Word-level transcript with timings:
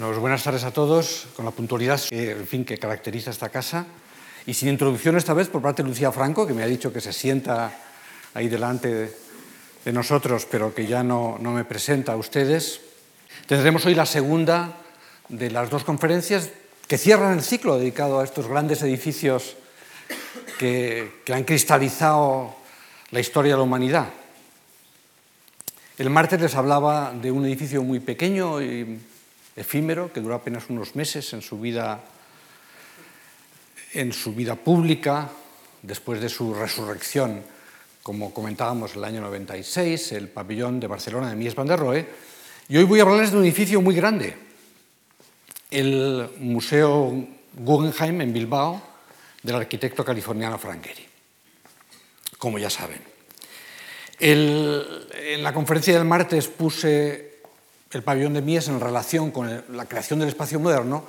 Bueno, 0.00 0.14
pues 0.14 0.20
buenas 0.22 0.42
tardes 0.42 0.64
a 0.64 0.70
todos, 0.70 1.26
con 1.36 1.44
la 1.44 1.50
puntualidad 1.50 2.00
que, 2.08 2.30
en 2.30 2.46
fin, 2.46 2.64
que 2.64 2.78
caracteriza 2.78 3.30
esta 3.30 3.50
casa. 3.50 3.84
Y 4.46 4.54
sin 4.54 4.70
introducción 4.70 5.14
esta 5.18 5.34
vez 5.34 5.48
por 5.48 5.60
parte 5.60 5.82
de 5.82 5.90
Lucía 5.90 6.10
Franco, 6.10 6.46
que 6.46 6.54
me 6.54 6.62
ha 6.62 6.66
dicho 6.66 6.90
que 6.90 7.02
se 7.02 7.12
sienta 7.12 7.70
ahí 8.32 8.48
delante 8.48 9.12
de, 9.84 9.92
nosotros, 9.92 10.46
pero 10.50 10.74
que 10.74 10.86
ya 10.86 11.02
no, 11.02 11.36
no, 11.38 11.52
me 11.52 11.66
presenta 11.66 12.12
a 12.12 12.16
ustedes. 12.16 12.80
Tendremos 13.46 13.84
hoy 13.84 13.94
la 13.94 14.06
segunda 14.06 14.72
de 15.28 15.50
las 15.50 15.68
dos 15.68 15.84
conferencias 15.84 16.48
que 16.88 16.96
cierran 16.96 17.34
el 17.34 17.42
ciclo 17.42 17.76
dedicado 17.76 18.20
a 18.20 18.24
estos 18.24 18.48
grandes 18.48 18.80
edificios 18.80 19.54
que, 20.58 21.20
que 21.26 21.34
han 21.34 21.44
cristalizado 21.44 22.54
la 23.10 23.20
historia 23.20 23.52
de 23.52 23.58
la 23.58 23.64
humanidad. 23.64 24.06
El 25.98 26.08
martes 26.08 26.40
les 26.40 26.54
hablaba 26.54 27.12
de 27.12 27.30
un 27.30 27.44
edificio 27.44 27.82
muy 27.82 28.00
pequeño 28.00 28.62
y 28.62 28.98
efímero 29.60 30.12
que 30.12 30.20
duró 30.20 30.34
apenas 30.34 30.68
unos 30.68 30.96
meses 30.96 31.32
en 31.32 31.42
su 31.42 31.60
vida 31.60 32.00
en 33.92 34.12
su 34.12 34.34
vida 34.34 34.54
pública 34.54 35.30
después 35.82 36.20
de 36.20 36.28
su 36.28 36.54
resurrección, 36.54 37.42
como 38.02 38.32
comentábamos 38.32 38.94
el 38.96 39.04
año 39.04 39.20
96, 39.20 40.12
el 40.12 40.28
pabellón 40.28 40.78
de 40.78 40.86
Barcelona 40.86 41.30
de 41.30 41.36
Mies 41.36 41.54
van 41.54 41.66
der 41.66 41.78
Rohe, 41.78 42.06
y 42.68 42.76
hoy 42.76 42.84
voy 42.84 43.00
a 43.00 43.02
hablarles 43.02 43.32
de 43.32 43.38
un 43.38 43.44
edificio 43.44 43.80
muy 43.80 43.94
grande, 43.94 44.36
el 45.70 46.30
Museo 46.38 47.26
Guggenheim 47.54 48.20
en 48.20 48.32
Bilbao 48.32 48.82
del 49.42 49.56
arquitecto 49.56 50.04
californiano 50.04 50.58
Frank 50.58 50.84
Gehry, 50.84 51.06
como 52.38 52.58
ya 52.58 52.70
saben. 52.70 53.00
El, 54.18 55.08
en 55.14 55.42
la 55.42 55.52
conferencia 55.52 55.94
del 55.94 56.04
martes 56.04 56.46
puse 56.48 57.29
el 57.90 58.02
pabellón 58.02 58.34
de 58.34 58.42
Mies 58.42 58.68
en 58.68 58.78
relación 58.78 59.32
con 59.32 59.64
la 59.72 59.84
creación 59.86 60.20
del 60.20 60.28
espacio 60.28 60.60
moderno 60.60 61.04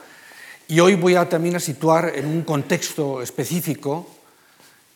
y 0.68 0.80
hoy 0.80 0.96
voy 0.96 1.16
a 1.16 1.30
también 1.30 1.56
a 1.56 1.60
situar 1.60 2.14
en 2.16 2.26
un 2.26 2.42
contexto 2.42 3.22
específico 3.22 4.08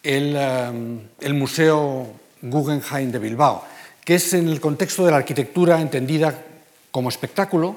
el, 0.01 0.35
um, 0.35 0.99
el, 1.19 1.33
Museo 1.33 2.07
Guggenheim 2.41 3.11
de 3.11 3.19
Bilbao, 3.19 3.63
que 4.03 4.15
es 4.15 4.33
en 4.33 4.47
el 4.47 4.61
contexto 4.61 5.05
de 5.05 5.11
la 5.11 5.17
arquitectura 5.17 5.81
entendida 5.81 6.43
como 6.91 7.09
espectáculo. 7.09 7.75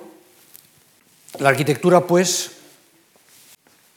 La 1.39 1.49
arquitectura, 1.49 2.07
pues, 2.07 2.53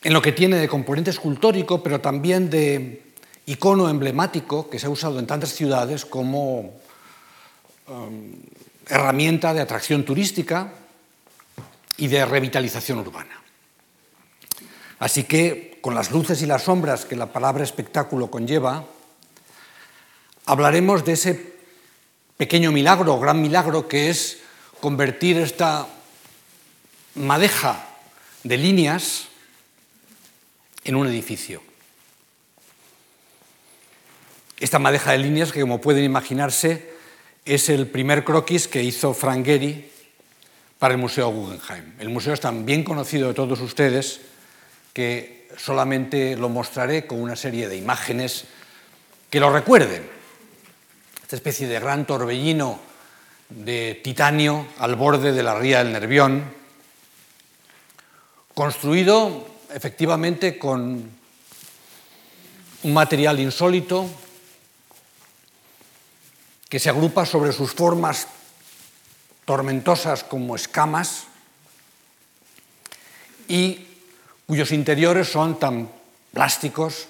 en 0.03 0.13
lo 0.13 0.21
que 0.21 0.31
tiene 0.31 0.57
de 0.57 0.67
componente 0.67 1.11
escultórico, 1.11 1.83
pero 1.83 2.01
también 2.01 2.49
de 2.49 3.03
icono 3.45 3.87
emblemático 3.87 4.69
que 4.69 4.79
se 4.79 4.87
ha 4.87 4.89
usado 4.89 5.19
en 5.19 5.27
tantas 5.27 5.53
ciudades 5.53 6.05
como 6.05 6.73
um, 7.87 8.33
herramienta 8.87 9.53
de 9.53 9.61
atracción 9.61 10.03
turística 10.05 10.73
y 11.97 12.07
de 12.07 12.25
revitalización 12.25 12.99
urbana. 12.99 13.41
Así 14.99 15.23
que, 15.23 15.79
con 15.81 15.95
las 15.95 16.11
luces 16.11 16.41
y 16.41 16.45
las 16.45 16.63
sombras 16.63 17.05
que 17.05 17.15
la 17.15 17.33
palabra 17.33 17.63
espectáculo 17.63 18.29
conlleva, 18.29 18.85
hablaremos 20.45 21.03
de 21.05 21.13
ese 21.13 21.55
pequeño 22.37 22.71
milagro, 22.71 23.19
gran 23.19 23.41
milagro, 23.41 23.87
que 23.87 24.09
es 24.09 24.39
convertir 24.79 25.37
esta 25.37 25.87
madeja 27.15 27.87
de 28.43 28.57
líneas 28.57 29.27
en 30.83 30.95
un 30.95 31.07
edificio. 31.07 31.61
Esta 34.59 34.79
madeja 34.79 35.11
de 35.11 35.19
líneas 35.19 35.51
que, 35.51 35.61
como 35.61 35.81
pueden 35.81 36.03
imaginarse, 36.03 36.93
es 37.45 37.69
el 37.69 37.87
primer 37.87 38.23
croquis 38.23 38.67
que 38.67 38.83
hizo 38.83 39.13
Frank 39.13 39.45
Gehry 39.45 39.89
para 40.77 40.93
el 40.93 40.99
Museo 40.99 41.29
Guggenheim. 41.29 41.93
El 41.99 42.09
museo 42.09 42.33
es 42.33 42.39
tan 42.39 42.65
bien 42.65 42.83
conocido 42.83 43.27
de 43.27 43.33
todos 43.33 43.59
ustedes 43.61 44.21
que 44.93 45.47
solamente 45.57 46.35
lo 46.35 46.49
mostraré 46.49 47.05
con 47.05 47.21
una 47.21 47.35
serie 47.35 47.67
de 47.67 47.77
imágenes 47.77 48.45
que 49.29 49.39
lo 49.39 49.51
recuerden. 49.51 50.03
Esta 51.21 51.35
especie 51.35 51.67
de 51.67 51.79
gran 51.79 52.05
torbellino 52.05 52.79
de 53.49 53.99
titanio 54.03 54.67
al 54.79 54.95
borde 54.95 55.33
de 55.33 55.43
la 55.43 55.57
ría 55.57 55.83
del 55.83 55.93
Nervión, 55.93 56.43
construido 58.53 59.47
efectivamente 59.73 60.57
con 60.57 61.09
un 62.83 62.93
material 62.93 63.39
insólito 63.39 64.09
que 66.71 66.79
se 66.79 66.89
agrupa 66.89 67.25
sobre 67.25 67.51
sus 67.51 67.73
formas 67.73 68.27
tormentosas 69.43 70.23
como 70.23 70.55
escamas 70.55 71.25
y 73.49 73.85
cuyos 74.47 74.71
interiores 74.71 75.27
son 75.27 75.59
tan 75.59 75.91
plásticos 76.31 77.09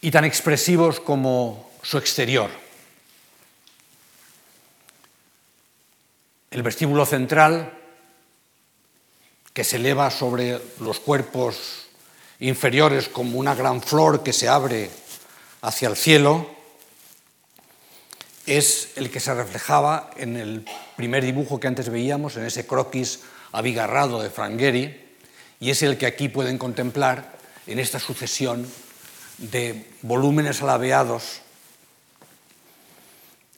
y 0.00 0.10
tan 0.10 0.24
expresivos 0.24 0.98
como 0.98 1.70
su 1.80 1.96
exterior. 1.96 2.50
El 6.50 6.64
vestíbulo 6.64 7.06
central, 7.06 7.72
que 9.52 9.62
se 9.62 9.76
eleva 9.76 10.10
sobre 10.10 10.60
los 10.80 10.98
cuerpos 10.98 11.86
inferiores 12.40 13.08
como 13.08 13.38
una 13.38 13.54
gran 13.54 13.80
flor 13.80 14.24
que 14.24 14.32
se 14.32 14.48
abre 14.48 14.90
hacia 15.62 15.86
el 15.86 15.94
cielo, 15.94 16.53
es 18.46 18.90
el 18.96 19.10
que 19.10 19.20
se 19.20 19.34
reflejaba 19.34 20.10
en 20.16 20.36
el 20.36 20.64
primer 20.96 21.24
dibujo 21.24 21.58
que 21.58 21.68
antes 21.68 21.88
veíamos, 21.88 22.36
en 22.36 22.44
ese 22.44 22.66
croquis 22.66 23.20
abigarrado 23.52 24.22
de 24.22 24.30
Frank 24.30 24.58
Gehry, 24.58 25.00
y 25.60 25.70
es 25.70 25.82
el 25.82 25.96
que 25.96 26.06
aquí 26.06 26.28
pueden 26.28 26.58
contemplar 26.58 27.38
en 27.66 27.78
esta 27.78 27.98
sucesión 27.98 28.66
de 29.38 29.86
volúmenes 30.02 30.62
alabeados 30.62 31.40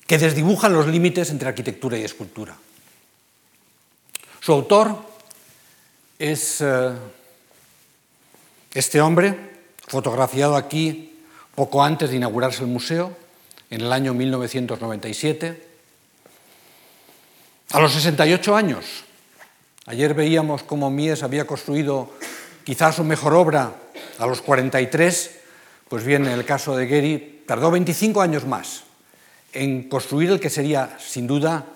que 0.06 0.18
desdibujan 0.18 0.72
los 0.72 0.86
límites 0.86 1.30
entre 1.30 1.48
arquitectura 1.48 1.98
y 1.98 2.04
escultura. 2.04 2.56
Su 4.40 4.52
autor 4.52 4.96
es 6.18 6.60
eh, 6.60 6.92
este 8.72 9.00
hombre, 9.00 9.36
fotografiado 9.88 10.54
aquí 10.54 11.18
poco 11.54 11.82
antes 11.82 12.10
de 12.10 12.16
inaugurarse 12.16 12.62
el 12.62 12.68
museo, 12.68 13.16
en 13.70 13.80
el 13.80 13.92
año 13.92 14.14
1997. 14.14 15.66
A 17.72 17.80
los 17.80 17.92
68 17.92 18.56
años, 18.56 19.04
Ayer 19.88 20.14
veíamos 20.14 20.64
cómo 20.64 20.90
Mies 20.90 21.22
había 21.22 21.46
construido 21.46 22.10
quizás 22.64 22.96
su 22.96 23.04
mejor 23.04 23.34
obra 23.34 23.72
a 24.18 24.26
los 24.26 24.42
43, 24.42 25.38
pues 25.88 26.04
bien, 26.04 26.26
en 26.26 26.32
el 26.32 26.44
caso 26.44 26.76
de 26.76 26.88
Gehry 26.88 27.44
tardó 27.46 27.70
25 27.70 28.20
años 28.20 28.44
más 28.46 28.82
en 29.52 29.88
construir 29.88 30.32
el 30.32 30.40
que 30.40 30.50
sería, 30.50 30.98
sin 30.98 31.28
duda, 31.28 31.66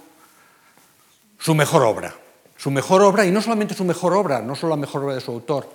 su 1.38 1.54
mejor 1.54 1.84
obra. 1.84 2.16
Su 2.56 2.72
mejor 2.72 3.00
obra, 3.02 3.24
y 3.24 3.30
no 3.30 3.40
solamente 3.40 3.74
su 3.74 3.84
mejor 3.84 4.12
obra, 4.12 4.42
no 4.42 4.56
solo 4.56 4.70
la 4.70 4.80
mejor 4.80 5.04
obra 5.04 5.14
de 5.14 5.20
su 5.20 5.30
autor, 5.30 5.72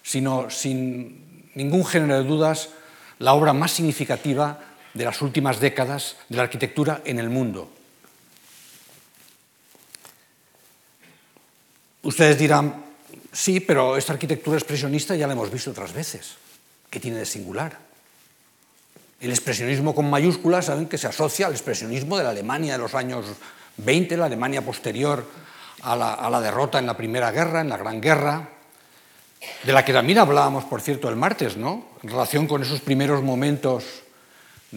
sino, 0.00 0.48
sin 0.50 1.50
ningún 1.56 1.84
género 1.84 2.22
de 2.22 2.24
dudas, 2.24 2.68
la 3.18 3.34
obra 3.34 3.52
más 3.52 3.72
significativa 3.72 4.60
de 4.94 5.04
las 5.04 5.20
últimas 5.20 5.60
décadas 5.60 6.16
de 6.28 6.36
la 6.36 6.44
arquitectura 6.44 7.02
en 7.04 7.18
el 7.18 7.28
mundo. 7.28 7.68
Ustedes 12.02 12.38
dirán, 12.38 12.84
sí, 13.32 13.60
pero 13.60 13.96
esta 13.96 14.12
arquitectura 14.12 14.56
expresionista 14.56 15.16
ya 15.16 15.26
la 15.26 15.32
hemos 15.32 15.50
visto 15.50 15.70
otras 15.70 15.92
veces. 15.92 16.36
¿Qué 16.90 17.00
tiene 17.00 17.18
de 17.18 17.26
singular? 17.26 17.78
El 19.20 19.30
expresionismo 19.30 19.94
con 19.94 20.08
mayúsculas, 20.08 20.66
saben 20.66 20.86
que 20.86 20.98
se 20.98 21.06
asocia 21.06 21.46
al 21.46 21.52
expresionismo 21.52 22.18
de 22.18 22.24
la 22.24 22.30
Alemania 22.30 22.74
de 22.74 22.78
los 22.78 22.94
años 22.94 23.24
20, 23.78 24.16
la 24.16 24.26
Alemania 24.26 24.62
posterior 24.62 25.26
a 25.82 25.96
la, 25.96 26.40
derrota 26.40 26.78
en 26.78 26.86
la 26.86 26.96
Primera 26.96 27.30
Guerra, 27.32 27.62
en 27.62 27.68
la 27.70 27.76
Gran 27.76 28.00
Guerra, 28.00 28.48
de 29.62 29.72
la 29.72 29.84
que 29.84 29.92
también 29.92 30.18
hablábamos, 30.18 30.64
por 30.64 30.80
cierto, 30.80 31.08
el 31.08 31.16
martes, 31.16 31.56
¿no? 31.56 31.86
En 32.02 32.10
relación 32.10 32.46
con 32.46 32.62
esos 32.62 32.80
primeros 32.80 33.22
momentos 33.22 34.03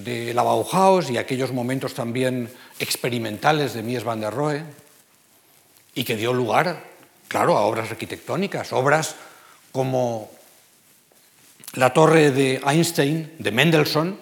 de 0.04 0.34
la 0.34 0.44
Bauhaus 0.44 1.10
y 1.10 1.18
aquellos 1.18 1.52
momentos 1.52 1.94
también 1.94 2.50
experimentales 2.78 3.74
de 3.74 3.82
Mies 3.82 4.04
van 4.04 4.22
der 4.22 4.34
Rohe, 4.34 4.64
y 5.96 6.04
que 6.04 6.16
dio 6.16 6.34
lugar 6.34 6.84
claro, 7.28 7.58
a 7.58 7.62
obras 7.62 7.92
arquitectónicas, 7.92 8.74
obras 8.74 9.16
como 9.72 10.30
la 11.74 11.94
torre 11.94 12.32
de 12.32 12.62
Einstein, 12.66 13.34
de 13.40 13.52
Mendelssohn, 13.52 14.18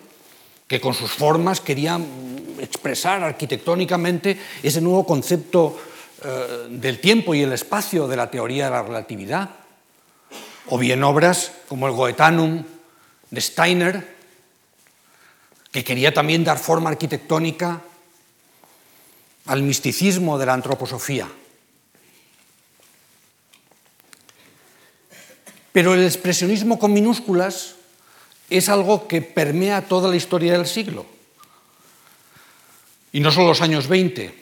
que 0.68 0.82
con 0.82 0.94
sus 0.94 1.12
formas 1.12 1.62
querían 1.62 2.06
expresar 2.60 3.22
arquitectónicamente 3.24 4.40
ese 4.64 4.82
nuevo 4.82 5.06
concepto 5.06 5.78
eh, 6.24 6.68
del 6.70 7.00
tiempo 7.00 7.36
y 7.36 7.44
el 7.44 7.54
espacio 7.54 8.08
de 8.08 8.16
la 8.16 8.32
teoría 8.32 8.66
de 8.66 8.72
la 8.72 8.84
relatividad, 8.84 9.50
o 10.68 10.78
bien 10.78 11.04
obras 11.04 11.52
como 11.68 11.88
el 11.88 11.94
Goetanum 11.94 12.64
de 13.30 13.42
Steiner, 13.42 14.15
que 15.76 15.84
quería 15.84 16.14
también 16.14 16.46
dar 16.46 16.58
forma 16.58 16.90
arquitectónica 16.90 17.82
al 19.48 19.62
misticismo 19.62 20.38
de 20.40 20.46
la 20.46 20.54
antroposofía. 20.54 21.28
Pero 25.74 25.94
el 25.94 26.06
expresionismo 26.06 26.80
con 26.80 26.94
minúsculas 26.94 27.76
es 28.50 28.70
algo 28.70 29.06
que 29.10 29.22
permea 29.22 29.82
toda 29.82 30.10
la 30.10 30.16
historia 30.16 30.54
del 30.54 30.66
siglo, 30.66 31.06
y 33.12 33.20
no 33.20 33.30
solo 33.30 33.50
los 33.50 33.60
años 33.60 33.90
20, 33.90 34.34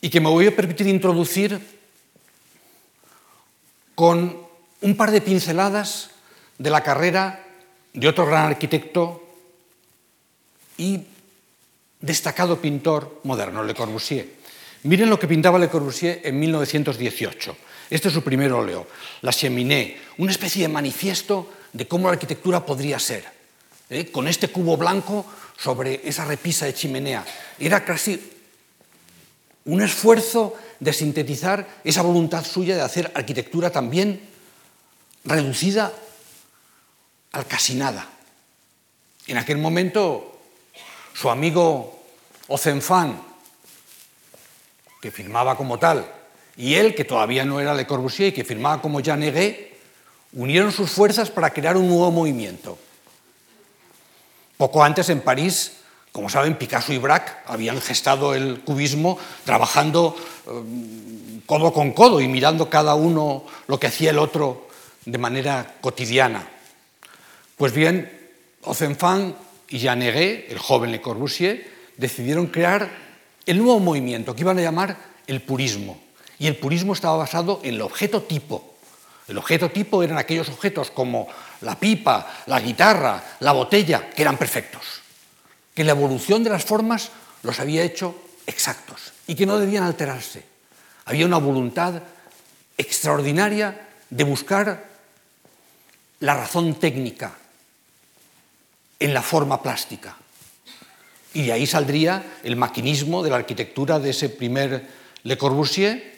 y 0.00 0.08
que 0.08 0.20
me 0.22 0.30
voy 0.30 0.46
a 0.46 0.56
permitir 0.56 0.86
introducir 0.86 1.60
con 3.94 4.40
un 4.80 4.96
par 4.96 5.10
de 5.10 5.20
pinceladas 5.20 6.12
de 6.56 6.70
la 6.70 6.82
carrera 6.82 7.44
de 7.92 8.08
otro 8.08 8.24
gran 8.24 8.46
arquitecto 8.46 9.21
y 10.76 11.00
destacado 12.00 12.60
pintor 12.60 13.20
moderno, 13.24 13.62
Le 13.62 13.74
Corbusier. 13.74 14.42
Miren 14.84 15.10
lo 15.10 15.18
que 15.18 15.28
pintaba 15.28 15.58
Le 15.58 15.68
Corbusier 15.68 16.20
en 16.24 16.38
1918. 16.38 17.56
Este 17.90 18.08
es 18.08 18.14
su 18.14 18.22
primer 18.22 18.52
óleo, 18.52 18.86
La 19.20 19.32
Cheminée, 19.32 19.98
una 20.18 20.32
especie 20.32 20.62
de 20.62 20.72
manifiesto 20.72 21.52
de 21.72 21.86
cómo 21.86 22.08
la 22.08 22.14
arquitectura 22.14 22.64
podría 22.64 22.98
ser, 22.98 23.24
¿eh? 23.90 24.10
con 24.10 24.28
este 24.28 24.48
cubo 24.48 24.76
blanco 24.76 25.26
sobre 25.58 26.00
esa 26.04 26.24
repisa 26.24 26.66
de 26.66 26.74
chimenea. 26.74 27.24
Era 27.58 27.84
casi 27.84 28.32
un 29.64 29.82
esfuerzo 29.82 30.56
de 30.80 30.92
sintetizar 30.92 31.80
esa 31.84 32.02
voluntad 32.02 32.44
suya 32.44 32.74
de 32.74 32.82
hacer 32.82 33.12
arquitectura 33.14 33.70
también 33.70 34.20
reducida 35.24 35.92
al 37.32 37.46
casi 37.46 37.74
nada. 37.74 38.08
En 39.26 39.38
aquel 39.38 39.58
momento, 39.58 40.31
su 41.14 41.30
amigo 41.30 41.98
Ozenfant, 42.48 43.20
que 45.00 45.10
firmaba 45.10 45.56
como 45.56 45.78
tal, 45.78 46.06
y 46.56 46.74
él, 46.74 46.94
que 46.94 47.04
todavía 47.04 47.44
no 47.44 47.60
era 47.60 47.74
Le 47.74 47.86
Corbusier 47.86 48.28
y 48.28 48.32
que 48.32 48.44
firmaba 48.44 48.80
como 48.80 49.00
Jean 49.00 49.22
unieron 50.34 50.72
sus 50.72 50.90
fuerzas 50.90 51.30
para 51.30 51.50
crear 51.50 51.76
un 51.76 51.88
nuevo 51.88 52.10
movimiento. 52.10 52.78
Poco 54.56 54.84
antes, 54.84 55.08
en 55.08 55.20
París, 55.20 55.78
como 56.12 56.28
saben, 56.28 56.56
Picasso 56.56 56.92
y 56.92 56.98
Braque 56.98 57.32
habían 57.46 57.80
gestado 57.80 58.34
el 58.34 58.60
cubismo 58.60 59.18
trabajando 59.44 60.14
eh, 60.46 61.40
codo 61.46 61.72
con 61.72 61.92
codo 61.92 62.20
y 62.20 62.28
mirando 62.28 62.68
cada 62.68 62.94
uno 62.94 63.44
lo 63.66 63.80
que 63.80 63.86
hacía 63.86 64.10
el 64.10 64.18
otro 64.18 64.68
de 65.04 65.18
manera 65.18 65.74
cotidiana. 65.80 66.46
Pues 67.56 67.72
bien, 67.72 68.30
Ozenfant 68.62 69.34
y 69.72 69.78
Jean 69.78 70.02
el 70.02 70.58
joven 70.58 70.92
Le 70.92 71.00
Corbusier, 71.00 71.70
decidieron 71.96 72.46
crear 72.46 72.88
el 73.46 73.58
nuevo 73.58 73.80
movimiento 73.80 74.34
que 74.34 74.42
iban 74.42 74.58
a 74.58 74.62
llamar 74.62 74.96
el 75.26 75.42
purismo. 75.42 76.00
Y 76.38 76.46
el 76.46 76.56
purismo 76.56 76.92
estaba 76.92 77.16
basado 77.16 77.60
en 77.62 77.74
el 77.74 77.82
objeto 77.82 78.22
tipo. 78.22 78.74
El 79.28 79.38
objeto 79.38 79.70
tipo 79.70 80.02
eran 80.02 80.18
aquellos 80.18 80.48
objetos 80.48 80.90
como 80.90 81.26
la 81.62 81.78
pipa, 81.78 82.42
la 82.46 82.60
guitarra, 82.60 83.36
la 83.40 83.52
botella, 83.52 84.10
que 84.10 84.22
eran 84.22 84.36
perfectos 84.36 85.02
que 85.74 85.84
la 85.84 85.92
evolución 85.92 86.44
de 86.44 86.50
las 86.50 86.64
formas 86.64 87.10
los 87.42 87.60
había 87.60 87.82
hecho 87.82 88.14
exactos 88.46 89.12
y 89.26 89.34
que 89.34 89.46
no 89.46 89.58
debían 89.58 89.84
alterarse. 89.84 90.44
Había 91.04 91.26
una 91.26 91.38
voluntad 91.38 92.02
extraordinaria 92.76 93.88
de 94.10 94.24
buscar 94.24 94.86
la 96.20 96.34
razón 96.34 96.74
técnica 96.74 97.34
en 99.02 99.14
la 99.14 99.22
forma 99.22 99.62
plástica. 99.62 100.16
Y 101.34 101.46
de 101.46 101.52
ahí 101.52 101.66
saldría 101.66 102.38
el 102.44 102.56
maquinismo 102.56 103.22
de 103.22 103.30
la 103.30 103.36
arquitectura 103.36 103.98
de 103.98 104.10
ese 104.10 104.28
primer 104.28 104.86
Le 105.24 105.36
Corbusier, 105.36 106.12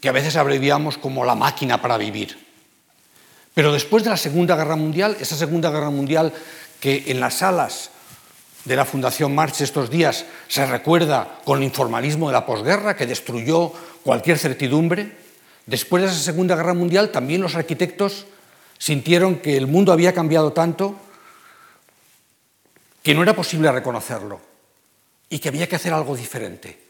que 0.00 0.08
a 0.08 0.12
veces 0.12 0.36
abreviamos 0.36 0.98
como 0.98 1.24
la 1.24 1.34
máquina 1.34 1.80
para 1.80 1.96
vivir. 1.96 2.36
Pero 3.54 3.72
después 3.72 4.02
de 4.02 4.10
la 4.10 4.16
Segunda 4.16 4.56
Guerra 4.56 4.76
Mundial, 4.76 5.16
esa 5.20 5.36
Segunda 5.36 5.70
Guerra 5.70 5.90
Mundial 5.90 6.32
que 6.80 7.04
en 7.06 7.20
las 7.20 7.34
salas 7.34 7.90
de 8.64 8.76
la 8.76 8.84
Fundación 8.84 9.34
March 9.34 9.60
estos 9.60 9.90
días 9.90 10.24
se 10.48 10.66
recuerda 10.66 11.38
con 11.44 11.58
el 11.58 11.64
informalismo 11.64 12.28
de 12.28 12.32
la 12.32 12.46
posguerra 12.46 12.96
que 12.96 13.06
destruyó 13.06 13.72
cualquier 14.02 14.38
certidumbre. 14.38 15.16
Después 15.66 16.02
de 16.02 16.08
esa 16.08 16.18
Segunda 16.18 16.56
Guerra 16.56 16.74
Mundial 16.74 17.10
también 17.10 17.42
los 17.42 17.54
arquitectos 17.54 18.26
sintieron 18.78 19.36
que 19.36 19.56
el 19.56 19.66
mundo 19.66 19.92
había 19.92 20.12
cambiado 20.12 20.52
tanto 20.52 20.96
que 23.04 23.14
no 23.14 23.22
era 23.22 23.36
posible 23.36 23.70
reconocerlo 23.70 24.40
y 25.28 25.38
que 25.38 25.50
había 25.50 25.68
que 25.68 25.76
hacer 25.76 25.92
algo 25.92 26.16
diferente. 26.16 26.80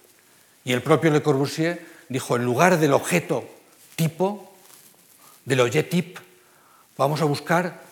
Y 0.64 0.72
el 0.72 0.80
propio 0.80 1.10
Le 1.10 1.22
Corbusier 1.22 1.84
dijo, 2.08 2.36
en 2.36 2.44
lugar 2.44 2.78
del 2.78 2.92
objeto 2.92 3.44
tipo, 3.96 4.54
del 5.44 5.60
objet 5.60 5.90
vamos 6.96 7.20
a 7.20 7.24
buscar 7.24 7.82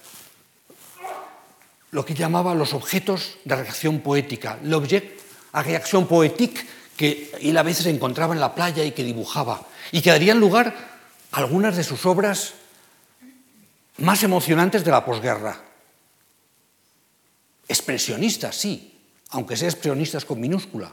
lo 1.91 2.07
que 2.07 2.15
llamaba 2.15 2.55
los 2.55 2.75
objetos 2.75 3.39
de 3.45 3.57
reacción 3.57 4.01
poética, 4.01 4.57
l'objet 4.63 5.19
a 5.53 5.63
reacción 5.63 6.07
poétique, 6.07 6.65
que 6.97 7.33
él 7.43 7.59
a 7.59 7.63
veces 7.65 7.87
encontraba 7.87 8.35
en 8.35 8.41
la 8.41 8.55
playa 8.55 8.85
y 8.85 8.93
que 8.93 9.03
dibujaba, 9.03 9.67
y 9.91 10.01
que 10.01 10.11
darían 10.11 10.39
lugar 10.39 10.73
a 11.33 11.39
algunas 11.39 11.77
de 11.77 11.83
sus 11.83 12.07
obras 12.07 12.55
más 13.99 14.23
emocionantes 14.23 14.85
de 14.85 14.93
la 14.93 15.05
posguerra. 15.05 15.72
Expresionistas, 17.73 18.55
sí, 18.55 19.01
aunque 19.31 19.57
sea 19.57 19.71
expresionistas 19.71 20.27
con 20.27 20.39
minúscula. 20.39 20.93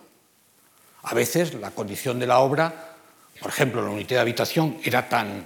A 1.03 1.13
veces 1.13 1.53
la 1.55 1.71
condición 1.71 2.19
de 2.19 2.27
la 2.27 2.39
obra, 2.39 2.95
por 3.41 3.51
ejemplo, 3.51 3.81
la 3.81 3.89
unidad 3.89 4.07
de 4.07 4.19
habitación, 4.19 4.79
era 4.81 5.09
tan 5.09 5.45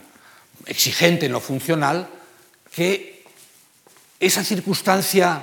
exigente 0.68 1.26
en 1.26 1.32
lo 1.32 1.40
funcional 1.40 2.08
que 2.72 3.26
esa 4.20 4.44
circunstancia 4.44 5.42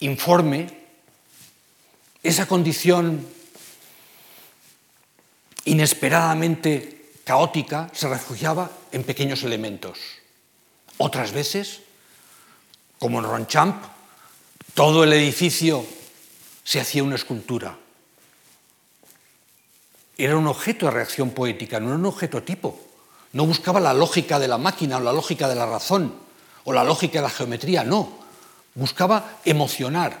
informe, 0.00 0.66
esa 2.20 2.46
condición 2.46 3.24
inesperadamente 5.66 7.12
caótica 7.22 7.90
se 7.94 8.08
refugiaba 8.08 8.72
en 8.90 9.04
pequeños 9.04 9.44
elementos. 9.44 10.00
Otras 10.98 11.30
veces, 11.30 11.83
como 12.98 13.18
en 13.18 13.24
Ronchamp, 13.24 13.84
todo 14.74 15.04
el 15.04 15.12
edificio 15.12 15.84
se 16.64 16.80
hacía 16.80 17.04
una 17.04 17.14
escultura. 17.14 17.76
Era 20.16 20.36
un 20.36 20.46
objeto 20.46 20.86
de 20.86 20.92
reacción 20.92 21.30
poética, 21.30 21.80
no 21.80 21.88
era 21.88 21.96
un 21.96 22.06
objeto 22.06 22.42
tipo. 22.42 22.80
No 23.32 23.46
buscaba 23.46 23.80
la 23.80 23.92
lógica 23.92 24.38
de 24.38 24.48
la 24.48 24.58
máquina 24.58 24.96
o 24.96 25.00
la 25.00 25.12
lógica 25.12 25.48
de 25.48 25.54
la 25.54 25.66
razón 25.66 26.14
o 26.64 26.72
la 26.72 26.84
lógica 26.84 27.18
de 27.18 27.22
la 27.22 27.30
geometría, 27.30 27.84
no. 27.84 28.24
Buscaba 28.74 29.38
emocionar 29.44 30.18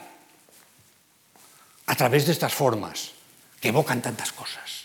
a 1.86 1.94
través 1.94 2.26
de 2.26 2.32
estas 2.32 2.52
formas 2.52 3.12
que 3.60 3.68
evocan 3.68 4.02
tantas 4.02 4.32
cosas. 4.32 4.84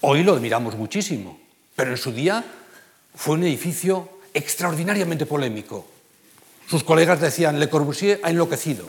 Hoy 0.00 0.24
lo 0.24 0.34
admiramos 0.34 0.74
muchísimo, 0.74 1.40
pero 1.76 1.92
en 1.92 1.96
su 1.96 2.12
día 2.12 2.44
fue 3.14 3.34
un 3.34 3.44
edificio 3.44 4.08
extraordinariamente 4.34 5.26
polémico. 5.26 5.86
Sus 6.68 6.84
colegas 6.84 7.20
decían, 7.20 7.58
Le 7.58 7.68
Corbusier 7.68 8.20
ha 8.22 8.30
enloquecido. 8.30 8.88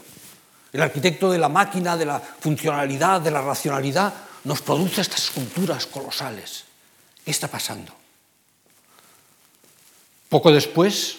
El 0.71 0.81
arquitecto 0.81 1.31
de 1.31 1.37
la 1.37 1.49
máquina, 1.49 1.97
de 1.97 2.05
la 2.05 2.19
funcionalidad, 2.19 3.21
de 3.21 3.31
la 3.31 3.41
racionalidad, 3.41 4.13
nos 4.45 4.61
produce 4.61 5.01
estas 5.01 5.25
esculturas 5.25 5.85
colosales. 5.85 6.65
¿Qué 7.23 7.31
está 7.31 7.47
pasando? 7.47 7.93
Poco 10.29 10.51
después, 10.51 11.17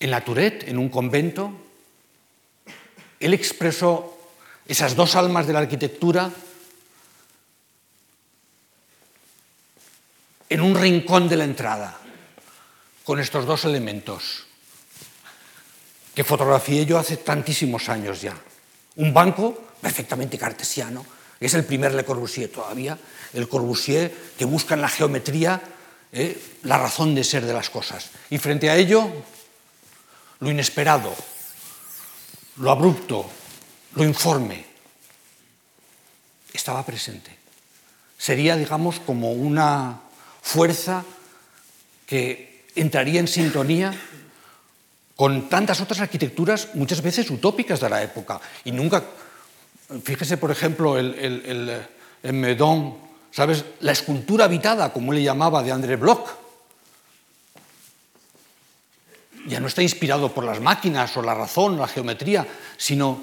en 0.00 0.10
la 0.10 0.22
Tourette, 0.22 0.68
en 0.68 0.78
un 0.78 0.88
convento, 0.88 1.52
él 3.20 3.32
expresó 3.32 4.18
esas 4.66 4.96
dos 4.96 5.14
almas 5.14 5.46
de 5.46 5.52
la 5.52 5.60
arquitectura 5.60 6.30
en 10.48 10.60
un 10.60 10.74
rincón 10.74 11.28
de 11.28 11.36
la 11.36 11.44
entrada, 11.44 11.98
con 13.04 13.20
estos 13.20 13.46
dos 13.46 13.64
elementos 13.64 14.46
que 16.14 16.24
fotografié 16.24 16.86
yo 16.86 16.98
hace 16.98 17.18
tantísimos 17.18 17.88
años 17.88 18.22
ya. 18.22 18.34
Un 18.96 19.12
banco 19.12 19.66
perfectamente 19.80 20.38
cartesiano, 20.38 21.04
es 21.38 21.52
el 21.52 21.64
primer 21.64 21.94
Le 21.94 22.04
Corbusier 22.04 22.50
todavía, 22.50 22.98
el 23.34 23.48
Corbusier 23.48 24.32
que 24.38 24.46
busca 24.46 24.74
en 24.74 24.80
la 24.80 24.88
geometría 24.88 25.60
eh, 26.10 26.40
la 26.62 26.78
razón 26.78 27.14
de 27.14 27.22
ser 27.22 27.44
de 27.44 27.52
las 27.52 27.68
cosas. 27.68 28.10
Y 28.30 28.38
frente 28.38 28.70
a 28.70 28.76
ello, 28.76 29.06
lo 30.40 30.50
inesperado, 30.50 31.14
lo 32.56 32.70
abrupto, 32.70 33.28
lo 33.94 34.04
informe, 34.04 34.64
estaba 36.54 36.84
presente. 36.84 37.36
Sería, 38.16 38.56
digamos, 38.56 39.00
como 39.00 39.32
una 39.32 40.00
fuerza 40.46 41.02
que 42.06 42.62
entraría 42.76 43.18
en 43.18 43.26
sintonía 43.26 43.92
con 45.16 45.48
tantas 45.48 45.80
otras 45.80 45.98
arquitecturas, 46.00 46.68
muchas 46.74 47.02
veces 47.02 47.30
utópicas 47.30 47.80
de 47.80 47.90
la 47.90 48.02
época, 48.02 48.40
y 48.64 48.70
nunca 48.70 49.02
Fíjese, 50.02 50.36
por 50.36 50.50
ejemplo, 50.50 50.98
el, 50.98 51.86
el, 52.22 52.32
Medón, 52.32 52.96
¿sabes? 53.30 53.64
La 53.80 53.92
escultura 53.92 54.46
habitada, 54.46 54.92
como 54.92 55.12
le 55.12 55.22
llamaba, 55.22 55.62
de 55.62 55.70
André 55.70 55.94
Bloch. 55.94 56.28
Ya 59.46 59.60
no 59.60 59.68
está 59.68 59.82
inspirado 59.82 60.34
por 60.34 60.42
las 60.42 60.60
máquinas 60.60 61.16
o 61.16 61.22
la 61.22 61.34
razón, 61.34 61.78
la 61.78 61.86
geometría, 61.86 62.48
sino 62.76 63.20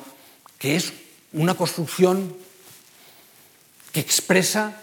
que 0.58 0.78
es 0.78 0.94
una 1.34 1.56
construcción 1.56 2.34
que 3.92 4.00
expresa 4.00 4.83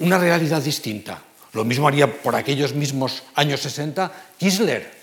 una 0.00 0.18
realidad 0.18 0.62
distinta. 0.62 1.22
Lo 1.52 1.64
mismo 1.64 1.88
haría 1.88 2.22
por 2.22 2.34
aquellos 2.34 2.74
mismos 2.74 3.22
años 3.34 3.60
60 3.60 4.12
Kisler, 4.38 5.00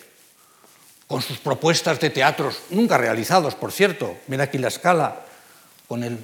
con 1.08 1.22
sus 1.22 1.38
propuestas 1.38 2.00
de 2.00 2.10
teatros, 2.10 2.60
nunca 2.70 2.98
realizados, 2.98 3.56
por 3.56 3.72
cierto. 3.72 4.18
Mira 4.28 4.46
aquí 4.46 4.58
la 4.58 4.68
escala, 4.68 5.26
con 5.88 6.04
el 6.04 6.20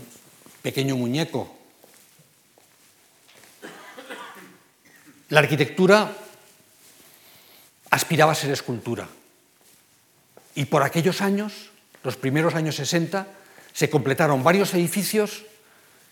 pequeño 0.62 0.98
muñeco. 0.98 1.56
La 5.30 5.40
arquitectura 5.40 6.12
aspiraba 7.90 8.34
a 8.34 8.36
ser 8.36 8.52
escultura. 8.52 9.08
Y 10.56 10.66
por 10.66 10.84
aquellos 10.84 11.22
años, 11.22 11.72
los 12.04 12.18
primeros 12.18 12.56
años 12.56 12.76
60, 12.76 13.28
se 13.72 13.90
completaron 13.90 14.44
varios 14.44 14.74
edificios 14.74 15.44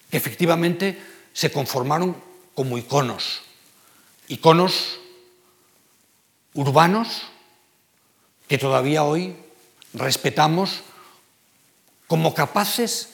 que 0.10 0.18
efectivamente 0.18 1.00
se 1.34 1.52
conformaron 1.52 2.31
como 2.54 2.78
iconos, 2.78 3.42
iconos 4.28 5.00
urbanos 6.54 7.24
que 8.48 8.58
todavía 8.58 9.04
hoy 9.04 9.36
respetamos 9.94 10.82
como 12.08 12.34
capaces 12.34 13.10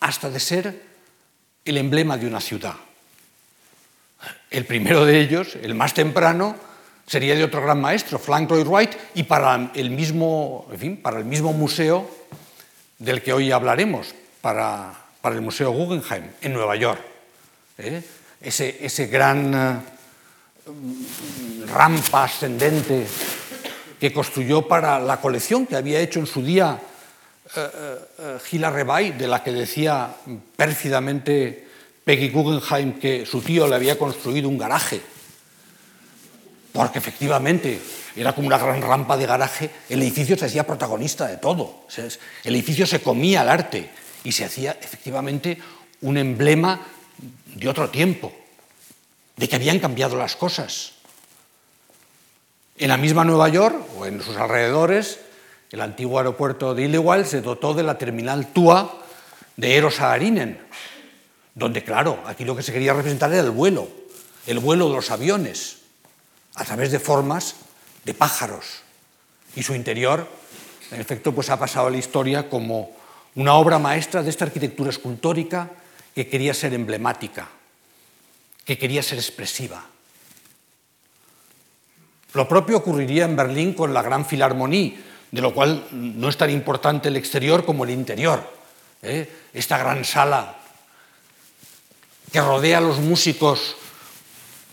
hasta 0.00 0.28
de 0.28 0.40
ser 0.40 0.86
el 1.64 1.78
emblema 1.78 2.16
de 2.16 2.26
una 2.26 2.40
ciudad. 2.40 2.74
El 4.50 4.66
primero 4.66 5.04
de 5.04 5.20
ellos, 5.20 5.56
el 5.62 5.74
más 5.74 5.94
temprano, 5.94 6.56
sería 7.06 7.34
de 7.34 7.44
otro 7.44 7.62
gran 7.62 7.80
maestro, 7.80 8.18
Frank 8.18 8.50
Lloyd 8.50 8.66
Wright, 8.66 8.90
y 9.14 9.22
para 9.22 9.70
el 9.74 9.90
mismo, 9.90 10.66
en 10.70 10.78
fin, 10.78 10.96
para 10.96 11.18
el 11.18 11.24
mismo 11.24 11.52
museo 11.52 12.08
del 12.98 13.22
que 13.22 13.32
hoy 13.32 13.52
hablaremos, 13.52 14.14
para, 14.40 14.92
para 15.20 15.34
el 15.34 15.42
Museo 15.42 15.70
Guggenheim, 15.70 16.30
en 16.40 16.52
Nueva 16.52 16.76
York. 16.76 17.00
¿eh? 17.78 18.02
Ese, 18.40 18.78
ese, 18.80 19.06
gran 19.06 19.54
eh, 19.54 19.96
rampa 21.66 22.24
ascendente 22.24 23.06
que 23.98 24.12
construyó 24.12 24.68
para 24.68 25.00
la 25.00 25.20
colección 25.20 25.66
que 25.66 25.76
había 25.76 26.00
hecho 26.00 26.20
en 26.20 26.26
su 26.26 26.42
día 26.42 26.78
uh, 27.56 28.38
Gila 28.44 28.70
Rebay, 28.70 29.12
de 29.12 29.26
la 29.26 29.42
que 29.42 29.52
decía 29.52 30.14
pérfidamente 30.56 31.66
Peggy 32.04 32.28
Guggenheim 32.28 33.00
que 33.00 33.26
su 33.26 33.40
tío 33.40 33.66
le 33.66 33.74
había 33.74 33.98
construido 33.98 34.48
un 34.48 34.58
garaje, 34.58 35.00
porque 36.72 36.98
efectivamente 36.98 37.80
era 38.14 38.34
como 38.34 38.46
una 38.46 38.58
gran 38.58 38.80
rampa 38.82 39.16
de 39.16 39.26
garaje, 39.26 39.70
el 39.88 40.02
edificio 40.02 40.36
se 40.38 40.46
hacía 40.46 40.66
protagonista 40.66 41.26
de 41.26 41.38
todo, 41.38 41.86
el 42.44 42.54
edificio 42.54 42.86
se 42.86 43.00
comía 43.00 43.40
al 43.40 43.48
arte 43.48 43.90
y 44.24 44.32
se 44.32 44.44
hacía 44.44 44.76
efectivamente 44.80 45.58
un 46.02 46.16
emblema 46.16 46.80
de 47.54 47.68
otro 47.68 47.90
tiempo, 47.90 48.32
de 49.36 49.48
que 49.48 49.56
habían 49.56 49.78
cambiado 49.78 50.16
las 50.16 50.36
cosas. 50.36 50.92
En 52.78 52.88
la 52.88 52.96
misma 52.96 53.24
Nueva 53.24 53.48
York 53.48 53.76
o 53.98 54.06
en 54.06 54.22
sus 54.22 54.36
alrededores, 54.36 55.20
el 55.70 55.80
antiguo 55.80 56.18
aeropuerto 56.18 56.74
de 56.74 56.84
Illewald 56.84 57.26
se 57.26 57.40
dotó 57.40 57.74
de 57.74 57.82
la 57.82 57.98
terminal 57.98 58.48
TUA 58.48 59.02
de 59.56 59.76
Eros 59.76 59.96
Saarinen, 59.96 60.60
donde, 61.54 61.82
claro, 61.82 62.22
aquí 62.26 62.44
lo 62.44 62.54
que 62.54 62.62
se 62.62 62.72
quería 62.72 62.92
representar 62.92 63.32
era 63.32 63.42
el 63.42 63.50
vuelo, 63.50 63.88
el 64.46 64.58
vuelo 64.58 64.88
de 64.88 64.94
los 64.94 65.10
aviones, 65.10 65.78
a 66.54 66.64
través 66.64 66.92
de 66.92 66.98
formas 66.98 67.56
de 68.04 68.14
pájaros. 68.14 68.82
Y 69.54 69.62
su 69.62 69.74
interior, 69.74 70.28
en 70.90 71.00
efecto, 71.00 71.32
pues 71.32 71.48
ha 71.48 71.58
pasado 71.58 71.86
a 71.86 71.90
la 71.90 71.96
historia 71.96 72.48
como 72.48 72.94
una 73.34 73.54
obra 73.54 73.78
maestra 73.78 74.22
de 74.22 74.30
esta 74.30 74.44
arquitectura 74.44 74.90
escultórica 74.90 75.70
que 76.16 76.26
quería 76.26 76.54
ser 76.54 76.72
emblemática, 76.72 77.46
que 78.64 78.78
quería 78.78 79.02
ser 79.02 79.18
expresiva. 79.18 79.84
Lo 82.32 82.48
propio 82.48 82.78
ocurriría 82.78 83.26
en 83.26 83.36
Berlín 83.36 83.74
con 83.74 83.92
la 83.92 84.00
Gran 84.00 84.24
Filarmonía, 84.24 84.96
de 85.30 85.40
lo 85.42 85.52
cual 85.52 85.86
no 85.92 86.30
es 86.30 86.38
tan 86.38 86.48
importante 86.48 87.08
el 87.08 87.16
exterior 87.16 87.66
como 87.66 87.84
el 87.84 87.90
interior. 87.90 88.50
¿eh? 89.02 89.30
Esta 89.52 89.76
gran 89.76 90.06
sala 90.06 90.56
que 92.32 92.40
rodea 92.40 92.78
a 92.78 92.80
los 92.80 92.98
músicos 92.98 93.76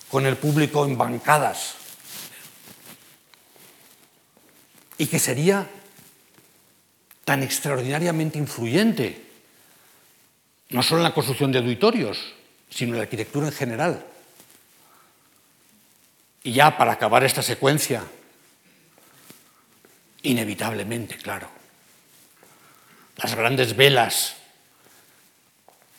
con 0.10 0.26
el 0.26 0.38
público 0.38 0.86
en 0.86 0.98
bancadas 0.98 1.76
y 4.98 5.08
que 5.08 5.20
sería 5.20 5.70
tan 7.26 7.44
extraordinariamente 7.44 8.38
influyente, 8.38 9.33
no 10.74 10.82
solo 10.82 11.00
en 11.00 11.04
la 11.04 11.14
construcción 11.14 11.52
de 11.52 11.60
auditorios, 11.60 12.34
sino 12.70 12.94
en 12.94 12.98
la 12.98 13.04
arquitectura 13.04 13.48
en 13.48 13.54
general. 13.54 14.06
Y 16.44 16.52
ya 16.52 16.76
para 16.76 16.94
acabar 16.94 17.24
esta 17.24 17.44
secuencia, 17.44 18.04
inevitablemente, 20.24 21.16
claro, 21.18 21.48
las 23.18 23.36
grandes 23.36 23.76
velas 23.76 24.36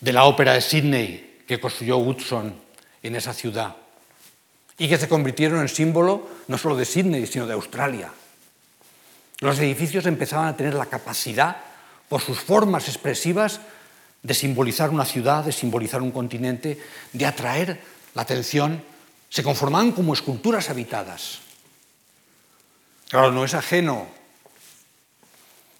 de 0.00 0.12
la 0.12 0.25
ópera 0.25 0.54
de 0.54 0.61
Sydney 0.61 1.43
que 1.47 1.61
construyó 1.61 1.99
Woodson 1.99 2.54
en 3.02 3.14
esa 3.14 3.33
ciudad 3.33 3.76
y 4.76 4.88
que 4.88 4.99
se 4.99 5.09
convirtieron 5.09 5.61
en 5.61 5.69
símbolo 5.69 6.28
no 6.49 6.59
solo 6.59 6.75
de 6.75 6.85
Sydney, 6.85 7.26
sino 7.26 7.47
de 7.47 7.54
Australia. 7.54 8.11
Los 9.38 9.59
edificios 9.61 10.07
empezaban 10.07 10.49
a 10.49 10.57
tener 10.57 10.75
la 10.75 10.87
capacidad, 10.87 11.59
por 12.09 12.21
sus 12.21 12.40
formas 12.40 12.88
expresivas, 12.88 13.61
de 14.25 14.35
simbolizar 14.35 14.90
una 14.90 15.04
ciudad, 15.04 15.45
de 15.45 15.52
simbolizar 15.52 16.02
un 16.02 16.11
continente, 16.11 16.81
de 17.12 17.26
atraer 17.26 17.81
la 18.14 18.23
atención 18.23 18.83
se 19.28 19.43
conformaban 19.43 19.93
como 19.93 20.14
esculturas 20.14 20.71
habitadas. 20.71 21.40
Claro, 23.09 23.33
no 23.33 23.45
es 23.45 23.52
ajeno 23.52 24.07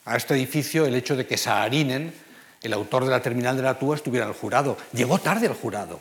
a 0.05 0.17
este 0.17 0.35
edificio 0.35 0.85
el 0.85 0.95
hecho 0.95 1.17
de 1.17 1.27
que 1.27 1.39
Saarinen, 1.39 2.13
el 2.61 2.73
autor 2.73 3.05
de 3.05 3.13
la 3.13 3.23
terminal 3.23 3.57
de 3.57 3.63
la 3.63 3.79
Túa, 3.79 3.97
estuviera 3.97 4.27
en 4.27 4.33
el 4.33 4.39
jurado. 4.39 4.77
Llegó 4.93 5.19
tarde 5.19 5.47
al 5.47 5.55
jurado. 5.55 6.01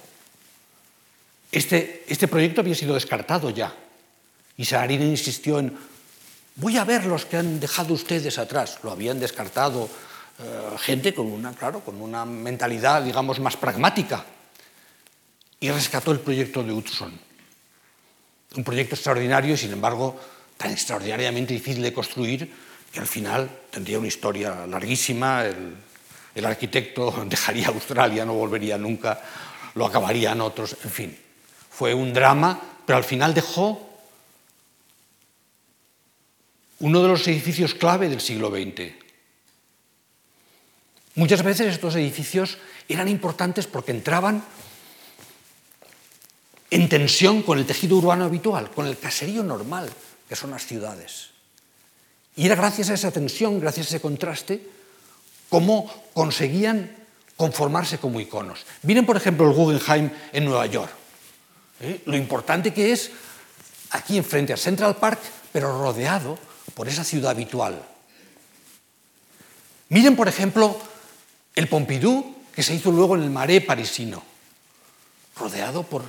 Este, 1.51 2.03
este 2.07 2.27
proyecto 2.27 2.61
había 2.61 2.75
sido 2.75 2.95
descartado 2.95 3.51
ya. 3.51 3.73
Y 4.57 4.65
Saarinen 4.65 5.09
insistió 5.09 5.59
en, 5.59 5.77
voy 6.55 6.77
a 6.77 6.83
ver 6.83 7.05
los 7.05 7.25
que 7.25 7.37
han 7.37 7.59
dejado 7.59 7.93
ustedes 7.93 8.37
atrás. 8.37 8.79
Lo 8.83 8.91
habían 8.91 9.19
descartado 9.19 9.87
eh, 10.39 10.77
gente 10.79 11.13
con 11.13 11.27
una, 11.27 11.53
claro, 11.53 11.81
con 11.81 12.01
una 12.01 12.25
mentalidad, 12.25 13.03
digamos, 13.03 13.39
más 13.39 13.57
pragmática. 13.57 14.25
Y 15.59 15.69
rescató 15.71 16.11
el 16.11 16.19
proyecto 16.19 16.63
de 16.63 16.73
Hudson 16.73 17.33
un 18.55 18.63
proyecto 18.63 18.95
extraordinario 18.95 19.53
y, 19.53 19.57
sin 19.57 19.73
embargo, 19.73 20.19
tan 20.57 20.71
extraordinariamente 20.71 21.53
difícil 21.53 21.81
de 21.81 21.93
construir 21.93 22.51
que 22.91 22.99
al 22.99 23.07
final 23.07 23.49
tendría 23.71 23.97
una 23.97 24.07
historia 24.07 24.67
larguísima. 24.67 25.45
El, 25.45 25.75
el 26.35 26.45
arquitecto 26.45 27.25
dejaría 27.27 27.67
Australia, 27.67 28.25
no 28.25 28.33
volvería 28.33 28.77
nunca, 28.77 29.21
lo 29.75 29.85
acabarían 29.85 30.41
otros, 30.41 30.77
en 30.83 30.89
fin. 30.89 31.17
Fue 31.69 31.93
un 31.93 32.13
drama, 32.13 32.59
pero 32.85 32.97
al 32.97 33.03
final 33.03 33.33
dejó 33.33 33.89
uno 36.79 37.01
de 37.01 37.07
los 37.07 37.27
edificios 37.27 37.73
clave 37.73 38.09
del 38.09 38.21
siglo 38.21 38.49
XX. 38.49 39.02
Muchas 41.15 41.43
veces 41.43 41.67
estos 41.73 41.95
edificios 41.95 42.57
eran 42.87 43.07
importantes 43.07 43.67
porque 43.67 43.91
entraban 43.91 44.43
en 46.71 46.89
tensión 46.89 47.43
con 47.43 47.59
el 47.59 47.67
tejido 47.67 47.97
urbano 47.97 48.25
habitual, 48.25 48.71
con 48.71 48.87
el 48.87 48.97
caserío 48.97 49.43
normal, 49.43 49.91
que 50.27 50.35
son 50.35 50.49
las 50.49 50.65
ciudades. 50.65 51.29
Y 52.35 52.47
era 52.47 52.55
gracias 52.55 52.89
a 52.89 52.95
esa 52.95 53.11
tensión, 53.11 53.59
gracias 53.59 53.87
a 53.87 53.89
ese 53.89 54.01
contraste, 54.01 54.67
cómo 55.49 55.91
conseguían 56.15 56.95
conformarse 57.37 57.99
como 57.99 58.19
iconos. 58.19 58.65
Miren, 58.81 59.05
por 59.05 59.17
ejemplo, 59.17 59.47
el 59.47 59.53
Guggenheim 59.53 60.09
en 60.31 60.45
Nueva 60.45 60.65
York. 60.65 60.91
¿eh? 61.79 62.01
Lo 62.05 62.17
importante 62.17 62.73
que 62.73 62.91
es 62.91 63.11
aquí 63.91 64.17
enfrente 64.17 64.53
a 64.53 64.57
Central 64.57 64.95
Park, 64.95 65.19
pero 65.51 65.77
rodeado 65.77 66.39
por 66.73 66.87
esa 66.87 67.03
ciudad 67.03 67.31
habitual. 67.31 67.83
Miren, 69.89 70.15
por 70.15 70.27
ejemplo, 70.27 70.75
el 71.55 71.67
Pompidou, 71.67 72.35
que 72.53 72.63
se 72.63 72.73
hizo 72.73 72.91
luego 72.91 73.15
en 73.15 73.23
el 73.23 73.29
Marais 73.29 73.63
parisino, 73.63 74.23
rodeado 75.35 75.83
por 75.83 76.03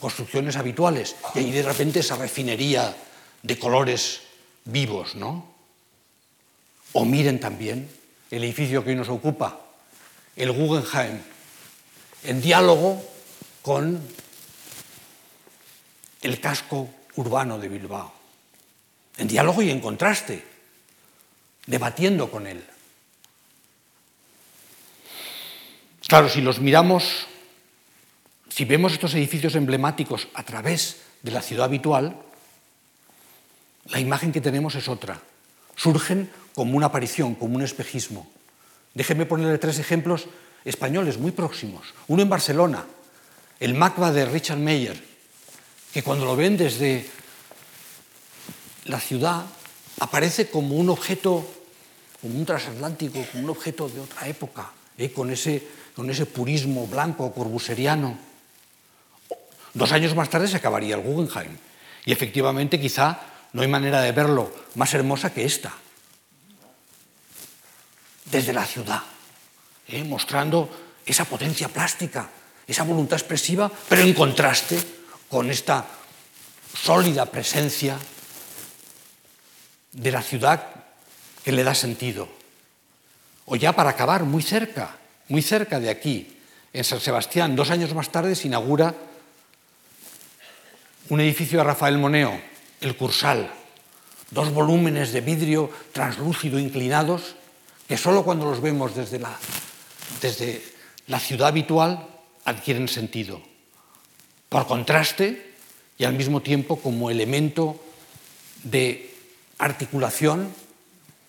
construcciones 0.00 0.56
habituales 0.56 1.16
y 1.34 1.38
ahí 1.38 1.50
de 1.50 1.62
repente 1.62 2.00
esa 2.00 2.16
refinería 2.16 2.94
de 3.42 3.58
colores 3.58 4.20
vivos, 4.64 5.14
¿no? 5.14 5.54
O 6.92 7.04
miren 7.04 7.40
también 7.40 7.88
el 8.30 8.44
edificio 8.44 8.82
que 8.84 8.90
hoy 8.90 8.96
nos 8.96 9.08
ocupa, 9.08 9.60
el 10.36 10.52
Guggenheim, 10.52 11.20
en 12.24 12.40
diálogo 12.40 13.02
con 13.62 14.00
el 16.22 16.40
casco 16.40 16.88
urbano 17.16 17.58
de 17.58 17.68
Bilbao, 17.68 18.12
en 19.18 19.28
diálogo 19.28 19.62
y 19.62 19.70
en 19.70 19.80
contraste, 19.80 20.44
debatiendo 21.66 22.30
con 22.30 22.46
él. 22.46 22.64
Claro, 26.06 26.28
si 26.28 26.42
los 26.42 26.60
miramos, 26.60 27.26
si 28.50 28.64
vemos 28.64 28.92
estos 28.92 29.14
edificios 29.14 29.54
emblemáticos 29.54 30.28
a 30.34 30.42
través 30.42 30.98
de 31.22 31.30
la 31.30 31.40
ciudad 31.40 31.64
habitual, 31.64 32.16
la 33.86 34.00
imagen 34.00 34.30
que 34.30 34.42
tenemos 34.42 34.74
es 34.74 34.88
otra. 34.88 35.20
Surgen 35.76 36.30
como 36.54 36.76
una 36.76 36.86
aparición, 36.86 37.34
como 37.34 37.56
un 37.56 37.62
espejismo. 37.62 38.30
Déjenme 38.92 39.26
ponerle 39.26 39.58
tres 39.58 39.78
ejemplos 39.78 40.26
españoles 40.64 41.18
muy 41.18 41.32
próximos. 41.32 41.94
Uno 42.06 42.22
en 42.22 42.28
Barcelona, 42.28 42.84
el 43.58 43.74
MACBA 43.74 44.12
de 44.12 44.26
Richard 44.26 44.58
Meyer, 44.58 45.02
que 45.92 46.02
cuando 46.02 46.26
lo 46.26 46.36
ven 46.36 46.56
desde 46.56 47.08
la 48.84 49.00
ciudad 49.00 49.44
aparece 50.00 50.50
como 50.50 50.76
un 50.76 50.90
objeto, 50.90 51.46
como 52.20 52.38
un 52.38 52.44
transatlántico, 52.44 53.24
como 53.32 53.44
un 53.44 53.50
objeto 53.50 53.88
de 53.88 54.00
otra 54.00 54.28
época, 54.28 54.70
¿eh? 54.98 55.10
con, 55.12 55.30
ese, 55.30 55.66
con 55.94 56.10
ese 56.10 56.26
purismo 56.26 56.86
blanco 56.86 57.32
corbuseriano. 57.32 58.18
Dos 59.72 59.92
años 59.92 60.14
más 60.14 60.30
tarde 60.30 60.48
se 60.48 60.56
acabaría 60.56 60.96
el 60.96 61.02
Guggenheim. 61.02 61.56
Y 62.04 62.12
efectivamente 62.12 62.80
quizá 62.80 63.20
no 63.52 63.62
hay 63.62 63.68
manera 63.68 64.00
de 64.00 64.12
verlo 64.12 64.52
más 64.74 64.92
hermosa 64.94 65.32
que 65.32 65.44
esta. 65.44 65.72
Desde 68.24 68.52
la 68.52 68.66
ciudad, 68.66 69.02
¿eh? 69.88 70.02
mostrando 70.02 70.68
esa 71.06 71.24
potencia 71.24 71.68
plástica, 71.68 72.28
esa 72.66 72.82
voluntad 72.82 73.18
expresiva, 73.18 73.70
pero 73.88 74.02
en 74.02 74.14
contraste 74.14 74.78
con 75.28 75.50
esta 75.50 75.86
sólida 76.74 77.26
presencia 77.26 77.96
de 79.92 80.10
la 80.10 80.22
ciudad 80.22 80.66
que 81.44 81.52
le 81.52 81.62
da 81.62 81.74
sentido. 81.74 82.28
O 83.46 83.56
ya 83.56 83.72
para 83.72 83.90
acabar, 83.90 84.24
muy 84.24 84.42
cerca, 84.42 84.96
muy 85.34 85.42
cerca 85.42 85.80
de 85.80 85.90
aquí, 85.90 86.28
en 86.72 86.84
San 86.84 87.00
Sebastián, 87.00 87.56
dos 87.56 87.70
años 87.70 87.92
más 87.92 88.12
tarde 88.12 88.36
se 88.36 88.46
inaugura 88.46 88.94
un 91.08 91.20
edificio 91.20 91.58
de 91.58 91.64
Rafael 91.64 91.98
Moneo, 91.98 92.40
el 92.80 92.96
Cursal, 92.96 93.50
dos 94.30 94.52
volúmenes 94.52 95.10
de 95.10 95.22
vidrio 95.22 95.72
translúcido 95.90 96.56
inclinados 96.60 97.34
que 97.88 97.98
solo 97.98 98.22
cuando 98.22 98.44
los 98.44 98.62
vemos 98.62 98.94
desde 98.94 99.18
la, 99.18 99.36
desde 100.22 100.62
la 101.08 101.18
ciudad 101.18 101.48
habitual 101.48 102.06
adquieren 102.44 102.86
sentido. 102.86 103.42
Por 104.48 104.68
contraste 104.68 105.56
y 105.98 106.04
al 106.04 106.14
mismo 106.14 106.42
tiempo 106.42 106.76
como 106.76 107.10
elemento 107.10 107.82
de 108.62 109.12
articulación 109.58 110.54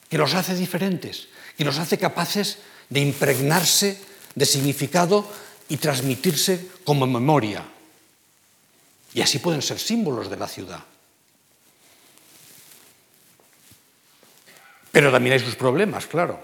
que 0.08 0.20
los 0.20 0.36
hace 0.36 0.54
diferentes, 0.54 1.28
que 1.58 1.66
los 1.66 1.80
hace 1.80 1.98
capaces 1.98 2.60
de 2.60 2.75
impregnarse 2.90 4.00
de 4.36 4.46
significado 4.46 5.26
y 5.70 5.78
transmitirse 5.78 6.70
como 6.84 7.08
memoria. 7.08 7.64
Y 9.14 9.22
así 9.22 9.40
pueden 9.40 9.62
ser 9.62 9.80
símbolos 9.80 10.30
de 10.30 10.38
la 10.38 10.48
ciudad. 10.48 10.84
Pero 14.92 15.12
también 15.12 15.34
hay 15.34 15.40
sus 15.40 15.56
problemas, 15.56 16.06
claro. 16.08 16.42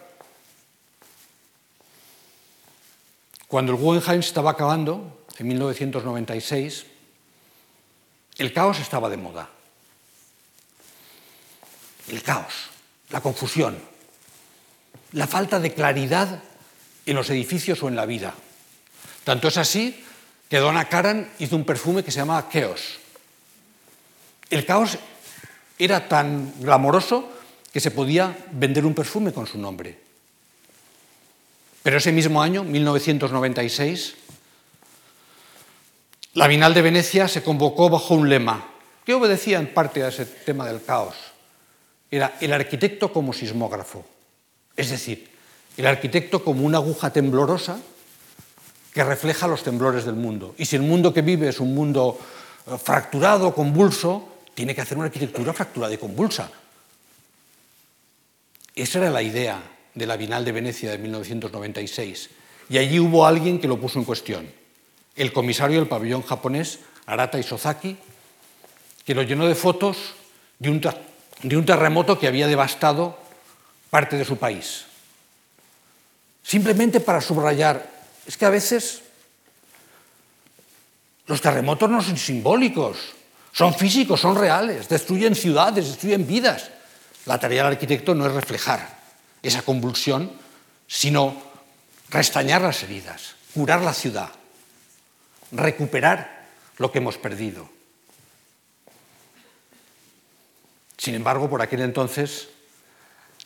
Cuando 3.47 3.73
el 3.73 3.77
Guggenheim 3.77 4.21
estaba 4.21 4.51
acabando, 4.51 5.25
en 5.37 5.47
1996, 5.47 6.85
el 8.37 8.53
caos 8.53 8.79
estaba 8.79 9.09
de 9.09 9.17
moda. 9.17 9.49
El 12.07 12.23
caos, 12.23 12.69
la 13.09 13.21
confusión, 13.21 13.90
la 15.13 15.27
falta 15.27 15.59
de 15.59 15.73
claridad 15.73 16.41
en 17.05 17.15
los 17.15 17.29
edificios 17.29 17.81
o 17.83 17.87
en 17.87 17.95
la 17.95 18.05
vida. 18.05 18.33
Tanto 19.23 19.47
es 19.47 19.57
así 19.57 20.03
que 20.49 20.57
Donna 20.57 20.85
Karan 20.85 21.29
hizo 21.39 21.55
un 21.55 21.65
perfume 21.65 22.03
que 22.03 22.11
se 22.11 22.19
llamaba 22.19 22.49
Chaos. 22.49 22.99
El 24.49 24.65
caos 24.65 24.97
era 25.79 26.07
tan 26.07 26.53
glamoroso 26.59 27.29
que 27.71 27.79
se 27.79 27.91
podía 27.91 28.37
vender 28.51 28.85
un 28.85 28.93
perfume 28.93 29.31
con 29.31 29.47
su 29.47 29.57
nombre. 29.57 29.97
Pero 31.83 31.97
ese 31.97 32.11
mismo 32.11 32.41
año, 32.41 32.63
1996, 32.63 34.15
la 36.33 36.47
Bienal 36.47 36.73
de 36.73 36.81
Venecia 36.81 37.27
se 37.27 37.43
convocó 37.43 37.89
bajo 37.89 38.13
un 38.13 38.29
lema 38.29 38.69
que 39.05 39.13
obedecía 39.13 39.59
en 39.59 39.73
parte 39.73 40.03
a 40.03 40.09
ese 40.09 40.25
tema 40.25 40.67
del 40.67 40.83
caos. 40.83 41.15
Era 42.11 42.37
el 42.39 42.53
arquitecto 42.53 43.11
como 43.11 43.33
sismógrafo, 43.33 44.05
es 44.75 44.89
decir, 44.89 45.29
el 45.77 45.87
arquitecto 45.87 46.43
como 46.43 46.65
una 46.65 46.77
aguja 46.77 47.11
temblorosa 47.11 47.79
que 48.93 49.03
refleja 49.03 49.47
los 49.47 49.63
temblores 49.63 50.05
del 50.05 50.15
mundo. 50.15 50.53
Y 50.57 50.65
si 50.65 50.75
el 50.75 50.81
mundo 50.81 51.13
que 51.13 51.21
vive 51.21 51.47
es 51.47 51.59
un 51.59 51.73
mundo 51.73 52.19
eh, 52.67 52.77
fracturado, 52.77 53.55
convulso, 53.55 54.27
tiene 54.53 54.75
que 54.75 54.81
hacer 54.81 54.97
una 54.97 55.07
arquitectura 55.07 55.53
fracturada 55.53 55.93
y 55.93 55.97
convulsa, 55.97 56.51
esa 58.75 58.99
era 58.99 59.09
la 59.09 59.21
idea 59.21 59.61
de 59.93 60.05
la 60.05 60.17
Bienal 60.17 60.45
de 60.45 60.51
Venecia 60.51 60.91
de 60.91 60.97
1996. 60.97 62.29
Y 62.69 62.77
allí 62.77 62.99
hubo 62.99 63.25
alguien 63.25 63.59
que 63.59 63.67
lo 63.67 63.79
puso 63.79 63.99
en 63.99 64.05
cuestión. 64.05 64.49
El 65.15 65.33
comisario 65.33 65.79
del 65.79 65.89
pabellón 65.89 66.23
japonés, 66.23 66.79
Arata 67.05 67.37
Isozaki, 67.37 67.97
que 69.05 69.15
lo 69.15 69.23
llenó 69.23 69.45
de 69.45 69.55
fotos 69.55 70.13
de 70.59 70.69
un, 70.69 70.81
de 71.43 71.57
un 71.57 71.65
terremoto 71.65 72.17
que 72.17 72.27
había 72.27 72.47
devastado 72.47 73.17
parte 73.91 74.17
de 74.17 74.25
su 74.25 74.37
país. 74.37 74.85
Simplemente 76.41 76.99
para 77.01 77.21
subrayar, 77.21 77.87
es 78.25 78.35
que 78.35 78.45
a 78.45 78.49
veces 78.49 79.03
los 81.27 81.41
terremotos 81.41 81.89
no 81.89 82.01
son 82.01 82.17
simbólicos, 82.17 82.97
son 83.51 83.75
físicos, 83.75 84.21
son 84.21 84.35
reales, 84.35 84.87
destruyen 84.87 85.35
ciudades, 85.35 85.87
destruyen 85.87 86.25
vidas. 86.25 86.71
La 87.25 87.37
tarea 87.39 87.63
del 87.63 87.73
arquitecto 87.73 88.15
no 88.15 88.25
es 88.25 88.31
reflejar 88.31 88.97
esa 89.43 89.61
convulsión, 89.61 90.31
sino 90.87 91.41
restañar 92.09 92.61
las 92.61 92.81
heridas, 92.83 93.35
curar 93.53 93.81
la 93.81 93.93
ciudad, 93.93 94.31
recuperar 95.51 96.47
lo 96.77 96.91
que 96.91 96.99
hemos 96.99 97.17
perdido. 97.17 97.69
Sin 100.97 101.15
embargo, 101.15 101.49
por 101.49 101.61
aquel 101.61 101.81
entonces, 101.81 102.47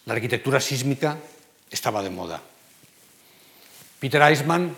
la 0.06 0.14
arquitectura 0.14 0.62
sísmica 0.62 1.18
estaba 1.70 2.04
de 2.04 2.10
moda. 2.10 2.42
Peter 4.00 4.22
Eisman 4.22 4.76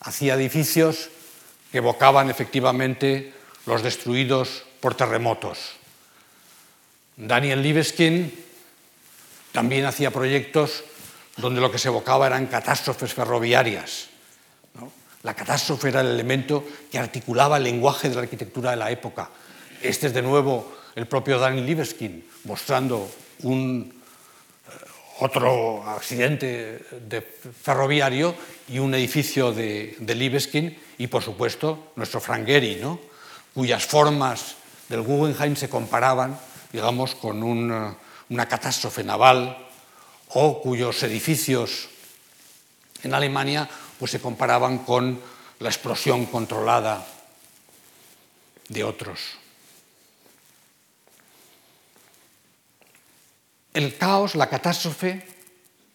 hacía 0.00 0.34
edificios 0.34 1.10
que 1.70 1.78
evocaban 1.78 2.30
efectivamente 2.30 3.32
los 3.66 3.82
destruidos 3.82 4.64
por 4.80 4.94
terremotos. 4.94 5.72
Daniel 7.16 7.62
Libeskind 7.62 8.32
también 9.52 9.84
hacía 9.84 10.10
proyectos 10.10 10.84
donde 11.36 11.60
lo 11.60 11.70
que 11.70 11.78
se 11.78 11.88
evocaba 11.88 12.26
eran 12.26 12.46
catástrofes 12.46 13.14
ferroviarias. 13.14 14.08
La 15.22 15.34
catástrofe 15.34 15.88
era 15.88 16.00
el 16.00 16.08
elemento 16.08 16.64
que 16.90 16.98
articulaba 16.98 17.58
el 17.58 17.64
lenguaje 17.64 18.08
de 18.08 18.16
la 18.16 18.22
arquitectura 18.22 18.72
de 18.72 18.76
la 18.76 18.90
época. 18.90 19.30
Este 19.80 20.08
es 20.08 20.14
de 20.14 20.22
nuevo 20.22 20.72
el 20.96 21.06
propio 21.06 21.38
Daniel 21.38 21.66
Libeskind 21.66 22.24
mostrando 22.44 23.08
un, 23.42 24.01
otro 25.22 25.84
accidente 25.88 26.84
de 27.08 27.22
ferroviario 27.22 28.34
y 28.68 28.78
un 28.78 28.94
edificio 28.94 29.52
de, 29.52 29.96
de 29.98 30.74
y, 30.98 31.06
por 31.06 31.22
supuesto, 31.22 31.92
nuestro 31.96 32.20
Frank 32.20 32.46
Gehry, 32.46 32.76
¿no? 32.76 32.98
cuyas 33.54 33.84
formas 33.84 34.56
del 34.88 35.02
Guggenheim 35.02 35.56
se 35.56 35.68
comparaban 35.68 36.38
digamos, 36.72 37.14
con 37.14 37.42
una, 37.42 37.94
una 38.30 38.48
catástrofe 38.48 39.04
naval 39.04 39.56
o 40.28 40.60
cuyos 40.62 41.02
edificios 41.02 41.88
en 43.02 43.14
Alemania 43.14 43.68
pues, 43.98 44.10
se 44.10 44.20
comparaban 44.20 44.78
con 44.78 45.20
la 45.60 45.68
explosión 45.68 46.26
controlada 46.26 47.06
de 48.68 48.82
otros. 48.82 49.41
El 53.74 53.96
caos, 53.96 54.34
la 54.34 54.48
catástrofe, 54.48 55.26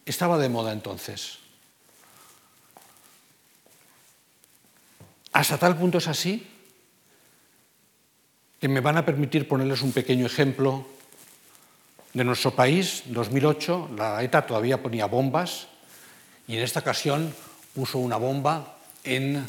estaba 0.04 0.38
de 0.38 0.48
moda 0.48 0.72
entonces. 0.72 1.38
Hasta 5.32 5.58
tal 5.58 5.76
punto 5.76 5.98
es 5.98 6.08
así 6.08 6.46
que 8.60 8.68
me 8.68 8.80
van 8.80 8.96
a 8.96 9.06
permitir 9.06 9.46
ponerles 9.46 9.82
un 9.82 9.92
pequeño 9.92 10.26
ejemplo 10.26 10.84
de 12.12 12.24
nuestro 12.24 12.50
país, 12.50 13.04
2008, 13.06 13.90
la 13.96 14.22
ETA 14.22 14.46
todavía 14.46 14.82
ponía 14.82 15.06
bombas 15.06 15.68
y 16.48 16.56
en 16.56 16.64
esta 16.64 16.80
ocasión 16.80 17.32
puso 17.74 17.98
una 17.98 18.16
bomba 18.16 18.78
en 19.04 19.46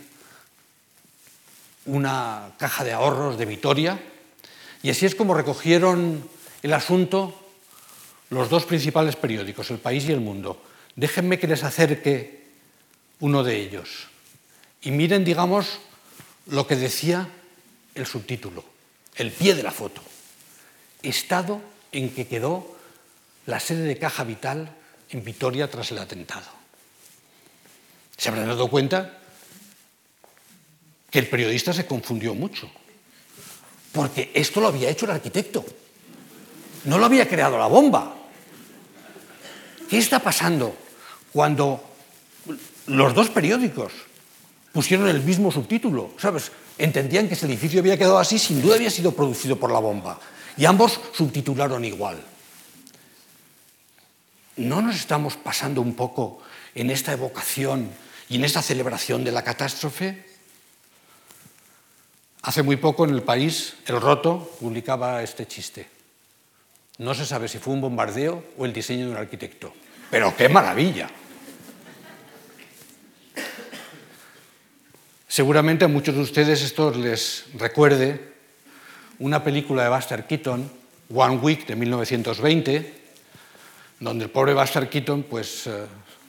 una 1.86 2.52
caja 2.58 2.84
de 2.84 2.94
ahorros 2.94 3.39
de 3.39 3.46
Vitoria 3.46 4.00
y 4.84 4.92
así 4.92 5.08
es 5.08 5.15
como 5.15 5.34
recogieron 5.34 6.30
el 6.62 6.74
asunto 6.74 7.49
los 8.30 8.50
dos 8.50 8.65
principales 8.65 9.15
periódicos, 9.15 9.72
El 9.72 9.80
País 9.80 10.06
y 10.06 10.12
El 10.12 10.22
Mundo. 10.22 10.62
Déjenme 10.96 11.39
que 11.39 11.48
les 11.48 11.63
acerque 11.63 12.48
uno 13.20 13.44
de 13.44 13.58
ellos 13.58 14.08
y 14.82 14.92
miren, 14.92 15.26
digamos, 15.26 15.80
lo 16.48 16.65
que 16.68 16.76
decía 16.76 17.28
el 17.96 18.06
subtítulo, 18.06 18.63
el 19.15 19.32
pie 19.32 19.56
de 19.56 19.63
la 19.63 19.72
foto. 19.72 20.02
Estado 21.02 21.62
en 21.92 22.13
que 22.13 22.28
quedó 22.28 22.78
la 23.46 23.60
sede 23.60 23.84
de 23.84 23.98
Caja 23.98 24.24
Vital 24.24 24.76
en 25.10 25.24
Vitoria 25.24 25.70
tras 25.70 25.92
el 25.92 25.98
atentado. 25.98 26.48
Se 28.15 28.30
habrán 28.30 28.48
dado 28.48 28.70
cuenta 28.70 29.18
que 31.10 31.20
el 31.20 31.28
periodista 31.28 31.74
se 31.74 31.86
confundió 31.86 32.36
mucho, 32.36 32.70
porque 33.92 34.32
esto 34.34 34.62
lo 34.62 34.68
había 34.68 34.89
hecho 34.89 35.06
el 35.06 35.12
arquitecto, 35.12 35.65
no 36.86 36.98
lo 36.98 37.06
había 37.06 37.28
creado 37.28 37.58
la 37.58 37.68
bomba. 37.68 38.15
¿Qué 39.89 39.97
está 39.97 40.19
pasando 40.19 40.75
cuando 41.34 41.84
los 42.86 43.13
dos 43.15 43.30
periódicos 43.30 43.91
pusieron 44.71 45.08
el 45.08 45.21
mismo 45.23 45.52
subtítulo? 45.52 46.12
¿Sabes? 46.17 46.52
Entendían 46.78 47.28
que 47.28 47.34
ese 47.34 47.47
edificio 47.47 47.80
había 47.80 47.97
quedado 47.97 48.19
así, 48.19 48.38
sin 48.38 48.62
duda 48.62 48.75
había 48.75 48.91
sido 48.91 49.13
producido 49.13 49.56
por 49.56 49.71
la 49.71 49.80
bomba. 49.80 50.19
Y 50.58 50.65
ambos 50.65 50.99
subtitularon 51.13 51.84
igual. 51.84 52.23
¿No 54.58 54.82
nos 54.82 54.95
estamos 54.95 55.38
pasando 55.38 55.82
un 55.82 55.95
poco 55.95 56.39
en 56.75 56.91
esta 56.91 57.13
evocación 57.13 57.89
y 58.30 58.36
en 58.36 58.43
esta 58.43 58.62
celebración 58.62 59.23
de 59.23 59.32
la 59.32 59.43
catástrofe? 59.43 60.23
Hace 62.43 62.62
muy 62.62 62.75
poco 62.75 63.06
en 63.06 63.15
el 63.15 63.23
país, 63.23 63.73
El 63.88 63.99
Roto 63.99 64.56
publicaba 64.60 65.23
este 65.23 65.47
chiste. 65.47 65.99
No 67.00 67.14
se 67.14 67.26
sabe 67.26 67.48
si 67.48 67.60
fue 67.60 67.74
un 67.74 67.82
bombardeo 67.82 68.44
o 68.58 68.66
el 68.66 68.74
diseño 68.74 69.06
de 69.06 69.12
un 69.12 69.18
arquitecto. 69.18 69.74
Pero 70.12 70.36
qué 70.36 70.50
maravilla. 70.50 71.10
Seguramente 75.26 75.86
a 75.86 75.88
muchos 75.88 76.16
de 76.16 76.22
ustedes 76.22 76.62
esto 76.62 76.92
les 76.92 77.46
recuerde 77.54 78.34
una 79.20 79.42
película 79.42 79.84
de 79.84 79.90
Buster 79.90 80.28
Keaton, 80.28 80.70
One 81.14 81.38
Week 81.38 81.66
de 81.66 81.76
1920, 81.78 82.94
donde 84.02 84.26
el 84.26 84.30
pobre 84.32 84.54
Buster 84.54 84.90
Keaton 84.90 85.24
pues, 85.24 85.68
eh, 85.68 85.86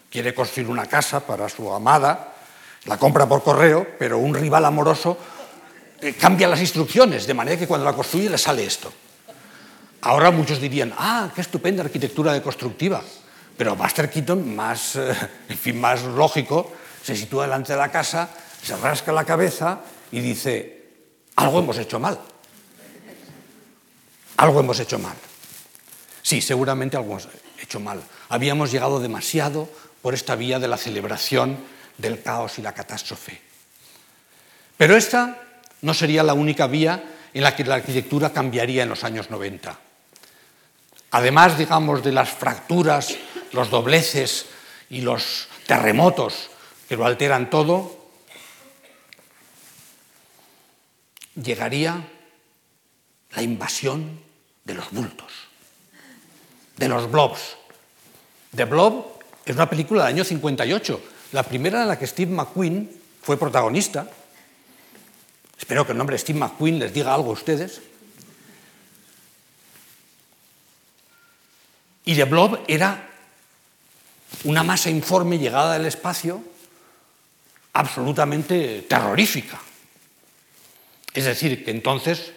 quiere 0.09 0.33
construir 0.33 0.69
una 0.69 0.87
casa 0.87 1.27
para 1.27 1.49
su 1.49 1.73
amada, 1.73 2.35
la 2.85 2.97
compra 2.97 3.27
por 3.29 3.43
correo, 3.43 3.89
pero 3.99 4.19
un 4.19 4.35
rival 4.35 4.65
amoroso 4.65 5.19
eh, 6.01 6.13
cambia 6.13 6.47
las 6.47 6.61
instrucciones, 6.61 7.27
de 7.27 7.35
manera 7.35 7.59
que 7.59 7.67
cuando 7.67 7.87
la 7.87 7.93
construye 7.93 8.31
le 8.31 8.39
sale 8.39 8.65
esto. 8.65 8.93
Ahora 10.03 10.31
muchos 10.31 10.61
dirían, 10.61 10.95
ah, 10.97 11.31
qué 11.35 11.43
estupenda 11.43 11.83
arquitectura 11.83 12.33
deconstructiva, 12.33 13.03
pero 13.57 13.77
Buster 13.77 14.09
Keaton, 14.09 14.57
más, 14.57 14.97
eh, 14.97 15.15
en 15.49 15.59
fin, 15.59 15.79
más 15.79 16.03
lógico, 16.03 16.73
se 17.03 17.15
sitúa 17.15 17.45
delante 17.45 17.75
de 17.75 17.79
la 17.79 17.91
casa, 17.91 18.31
se 18.63 18.77
rasca 18.77 19.13
la 19.13 19.25
cabeza 19.25 19.81
y 20.11 20.21
dice, 20.21 20.85
algo 21.37 21.59
hemos 21.59 21.77
hecho 21.77 21.99
mal. 21.99 22.19
Algo 24.39 24.61
hemos 24.61 24.81
hecho 24.81 24.99
mal. 24.99 25.17
Sí, 26.23 26.41
seguramente 26.41 26.97
algo 26.97 27.11
hemos 27.11 27.29
hecho 27.61 27.81
mal. 27.81 28.03
Habíamos 28.31 28.73
llegado 28.73 29.01
demasiado 29.01 29.69
por 30.01 30.15
esta 30.15 30.35
vía 30.35 30.59
de 30.59 30.69
la 30.69 30.79
celebración 30.79 31.59
del 31.99 32.23
caos 32.23 32.59
y 32.59 32.63
la 32.63 32.73
catástrofe. 32.73 33.41
Pero 34.79 34.97
esta 34.97 35.43
no 35.83 35.93
sería 35.93 36.23
la 36.23 36.33
única 36.33 36.67
vía 36.67 37.05
en 37.35 37.43
la 37.43 37.55
que 37.55 37.65
la 37.65 37.75
arquitectura 37.77 38.33
cambiaría 38.33 38.83
en 38.83 38.89
los 38.89 39.05
años 39.05 39.31
90. 39.31 39.89
Además, 41.11 41.59
digamos, 41.59 42.05
de 42.05 42.12
las 42.12 42.31
fracturas, 42.31 43.16
los 43.53 43.70
dobleces 43.70 44.46
y 44.90 45.01
los 45.01 45.49
terremotos 45.66 46.51
que 46.88 46.96
lo 46.96 47.07
alteran 47.07 47.51
todo, 47.51 47.99
llegaría 51.35 52.09
la 53.33 53.42
invasión 53.42 54.20
de 54.64 54.75
los 54.75 54.90
bultos, 54.90 55.33
de 56.77 56.88
los 56.88 57.11
blobs. 57.11 57.57
The 58.55 58.64
Blob 58.64 59.07
es 59.44 59.55
una 59.55 59.70
película 59.70 60.05
del 60.05 60.14
año 60.14 60.25
58, 60.25 61.01
la 61.33 61.42
primera 61.44 61.83
en 61.83 61.88
la 61.88 61.99
que 61.99 62.07
Steve 62.07 62.33
McQueen 62.33 62.90
fue 63.23 63.37
protagonista. 63.37 64.11
Espero 65.59 65.87
que 65.87 65.92
el 65.92 65.99
nombre 65.99 66.18
Steve 66.18 66.38
McQueen 66.38 66.79
les 66.79 66.92
diga 66.92 67.14
algo 67.14 67.31
a 67.31 67.35
ustedes. 67.35 67.81
Y 72.11 72.16
The 72.16 72.25
Blob 72.25 72.59
era 72.66 73.09
una 74.42 74.64
masa 74.64 74.90
informe 74.90 75.38
llegada 75.38 75.75
del 75.75 75.87
espacio 75.87 76.42
absolutamente 77.73 78.83
terrorífica. 78.88 79.61
Es 81.14 81.27
decir, 81.27 81.64
que 81.64 81.70
entonces 81.70 82.33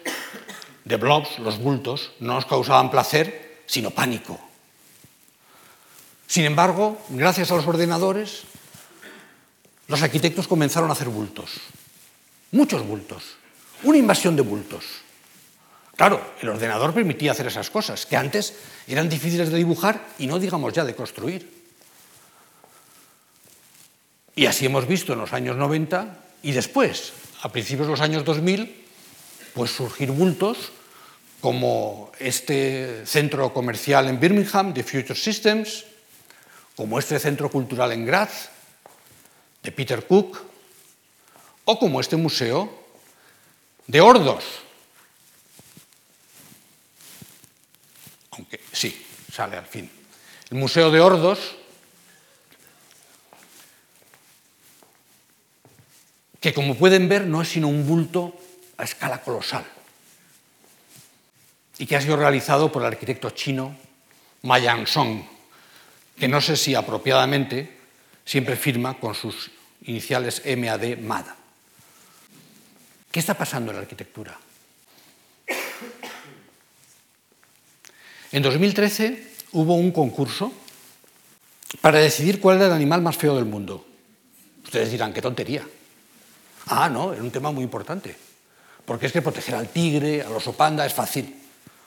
de 0.85 0.97
blobs, 0.97 1.39
los 1.39 1.57
bultos, 1.57 2.11
no 2.19 2.35
nos 2.35 2.45
causaban 2.45 2.91
placer, 2.91 3.63
sino 3.65 3.89
pánico. 3.89 4.39
Sin 6.27 6.45
embargo, 6.45 7.01
gracias 7.09 7.49
a 7.49 7.55
los 7.55 7.65
ordenadores, 7.65 8.43
los 9.87 10.03
arquitectos 10.03 10.47
comenzaron 10.47 10.91
a 10.91 10.93
hacer 10.93 11.09
bultos, 11.09 11.49
muchos 12.51 12.85
bultos, 12.85 13.23
una 13.81 13.97
invasión 13.97 14.35
de 14.35 14.43
bultos. 14.43 15.02
Claro, 15.95 16.33
el 16.41 16.49
ordenador 16.49 16.93
permitía 16.93 17.31
hacer 17.31 17.47
esas 17.47 17.69
cosas, 17.69 18.05
que 18.05 18.17
antes 18.17 18.55
eran 18.87 19.09
difíciles 19.09 19.51
de 19.51 19.57
dibujar 19.57 20.07
y 20.17 20.25
no 20.25 20.39
digamos 20.39 20.73
ya 20.73 20.83
de 20.83 20.95
construir. 20.95 21.63
Y 24.35 24.47
así 24.47 24.65
hemos 24.65 24.87
visto 24.87 25.13
en 25.13 25.19
los 25.19 25.33
años 25.33 25.55
90 25.55 26.17
y 26.41 26.51
después, 26.51 27.13
a 27.43 27.51
principios 27.51 27.87
de 27.87 27.91
los 27.91 28.01
años 28.01 28.25
2000, 28.25 28.85
pues 29.53 29.71
surgir 29.71 30.11
bultos 30.11 30.71
como 31.39 32.11
este 32.19 33.05
centro 33.05 33.53
comercial 33.53 34.07
en 34.07 34.19
Birmingham 34.19 34.73
de 34.73 34.83
Future 34.83 35.19
Systems, 35.19 35.85
como 36.75 36.97
este 36.97 37.19
centro 37.19 37.51
cultural 37.51 37.91
en 37.91 38.05
Graz 38.05 38.49
de 39.61 39.71
Peter 39.71 40.07
Cook, 40.07 40.39
o 41.65 41.77
como 41.77 41.99
este 41.99 42.15
museo 42.15 42.67
de 43.85 44.01
Ordos. 44.01 44.43
Aunque 48.37 48.59
sí, 48.71 49.05
sale 49.31 49.57
al 49.57 49.65
fin. 49.65 49.89
El 50.49 50.57
Museo 50.57 50.91
de 50.91 50.99
Ordos 50.99 51.55
que 56.43 56.53
como 56.53 56.75
pueden 56.75 57.07
ver 57.07 57.25
no 57.25 57.41
es 57.41 57.47
sino 57.47 57.69
un 57.69 57.87
bulto 57.87 58.35
a 58.77 58.83
escala 58.83 59.21
colosal 59.21 59.63
y 61.77 61.85
que 61.85 61.95
ha 61.95 62.01
sido 62.01 62.17
realizado 62.17 62.69
por 62.69 62.81
el 62.81 62.89
arquitecto 62.89 63.29
chino 63.29 63.77
Ma 64.41 64.59
Yang-song, 64.59 65.23
que 66.19 66.27
no 66.27 66.41
sé 66.41 66.57
si 66.57 66.75
apropiadamente 66.75 67.79
siempre 68.25 68.57
firma 68.57 68.99
con 68.99 69.15
sus 69.15 69.51
iniciales 69.83 70.43
MAD 70.45 70.97
MAD. 70.97 71.25
¿Qué 73.09 73.19
está 73.21 73.35
pasando 73.35 73.71
en 73.71 73.77
la 73.77 73.83
arquitectura? 73.83 74.37
En 78.33 78.41
2013 78.41 79.27
hubo 79.51 79.75
un 79.75 79.91
concurso 79.91 80.51
para 81.81 81.99
decidir 81.99 82.41
cuál 82.41 82.57
era 82.57 82.65
el 82.65 82.71
animal 82.73 83.03
más 83.03 83.15
feo 83.15 83.35
del 83.35 83.45
mundo. 83.45 83.85
Ustedes 84.63 84.89
dirán, 84.89 85.13
qué 85.13 85.21
tontería. 85.21 85.63
Ah, 86.65 86.89
no, 86.89 87.13
era 87.13 87.21
un 87.21 87.29
tema 87.29 87.51
muy 87.51 87.63
importante. 87.63 88.15
Porque 88.85 89.05
es 89.05 89.11
que 89.11 89.21
proteger 89.21 89.53
al 89.53 89.69
tigre, 89.69 90.23
al 90.23 90.31
oso 90.31 90.53
panda, 90.53 90.83
es 90.83 90.95
fácil. 90.95 91.31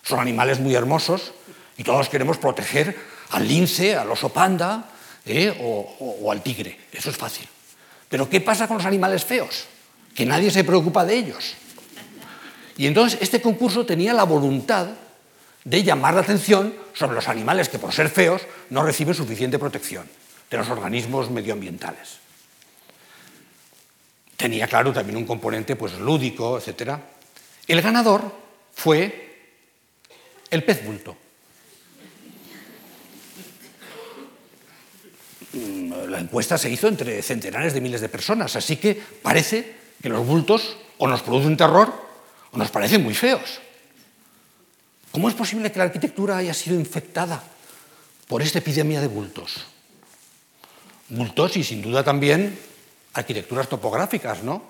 Son 0.05 0.21
animales 0.21 0.61
muy 0.61 0.77
hermosos 0.77 1.33
y 1.77 1.83
todos 1.83 2.09
queremos 2.09 2.39
proteger 2.39 2.97
al 3.31 3.49
lince, 3.49 3.97
al 3.97 4.09
oso 4.09 4.29
panda 4.29 4.89
¿eh? 5.25 5.53
o, 5.61 6.31
al 6.31 6.45
tigre. 6.45 6.79
Eso 6.93 7.11
es 7.11 7.17
fácil. 7.17 7.49
Pero 8.09 8.31
¿qué 8.31 8.41
pasa 8.41 8.69
con 8.69 8.77
los 8.77 8.87
animales 8.87 9.25
feos? 9.25 9.65
Que 10.15 10.25
nadie 10.25 10.53
se 10.53 10.63
preocupa 10.63 11.05
de 11.05 11.17
ellos. 11.17 11.55
Y 12.77 12.87
entonces 12.87 13.19
este 13.21 13.43
concurso 13.43 13.85
tenía 13.85 14.15
la 14.15 14.23
voluntad 14.23 14.91
de 15.67 15.83
llamar 15.83 16.15
la 16.15 16.21
atención 16.21 16.73
sobre 16.95 17.17
los 17.17 17.29
animales 17.29 17.69
que 17.69 17.81
por 17.81 17.93
ser 17.93 18.09
feos 18.09 18.43
no 18.71 18.85
reciben 18.85 19.15
suficiente 19.15 19.59
protección 19.59 20.09
de 20.49 20.57
los 20.57 20.71
organismos 20.71 21.29
medioambientales. 21.29 22.19
Tenía 24.37 24.69
claro 24.69 24.93
también 24.93 25.17
un 25.17 25.27
componente 25.27 25.75
pues 25.75 25.99
lúdico, 25.99 26.59
etc. 26.59 27.01
El 27.67 27.83
ganador 27.83 28.33
fue 28.75 29.59
el 30.51 30.63
pez 30.63 30.85
bulto. 30.87 31.17
Mm, 35.53 35.93
la 36.09 36.21
encuesta 36.21 36.59
se 36.59 36.71
hizo 36.71 36.87
entre 36.87 37.21
centenares 37.23 37.75
de 37.75 37.81
miles 37.81 38.01
de 38.01 38.09
personas, 38.09 38.55
así 38.55 38.77
que 38.77 39.03
parece 39.21 39.75
que 40.01 40.11
los 40.11 40.25
bultos 40.25 40.77
o 40.99 41.09
nos 41.09 41.23
producen 41.23 41.57
terror 41.57 41.93
o 42.53 42.57
nos 42.57 42.71
parecen 42.71 43.03
muy 43.03 43.15
feos. 43.15 43.66
¿Cómo 45.17 45.31
es 45.31 45.35
posible 45.35 45.73
que 45.73 45.79
la 45.79 45.87
arquitectura 45.87 46.37
haya 46.37 46.53
sido 46.53 46.79
infectada 46.79 47.43
por 48.29 48.43
esta 48.43 48.59
epidemia 48.59 49.01
de 49.01 49.07
bultos? 49.07 49.65
Bultos 51.09 51.57
y 51.57 51.65
sin 51.65 51.81
duda 51.81 52.05
también 52.05 52.59
arquitecturas 53.15 53.67
topográficas, 53.67 54.43
¿no? 54.43 54.63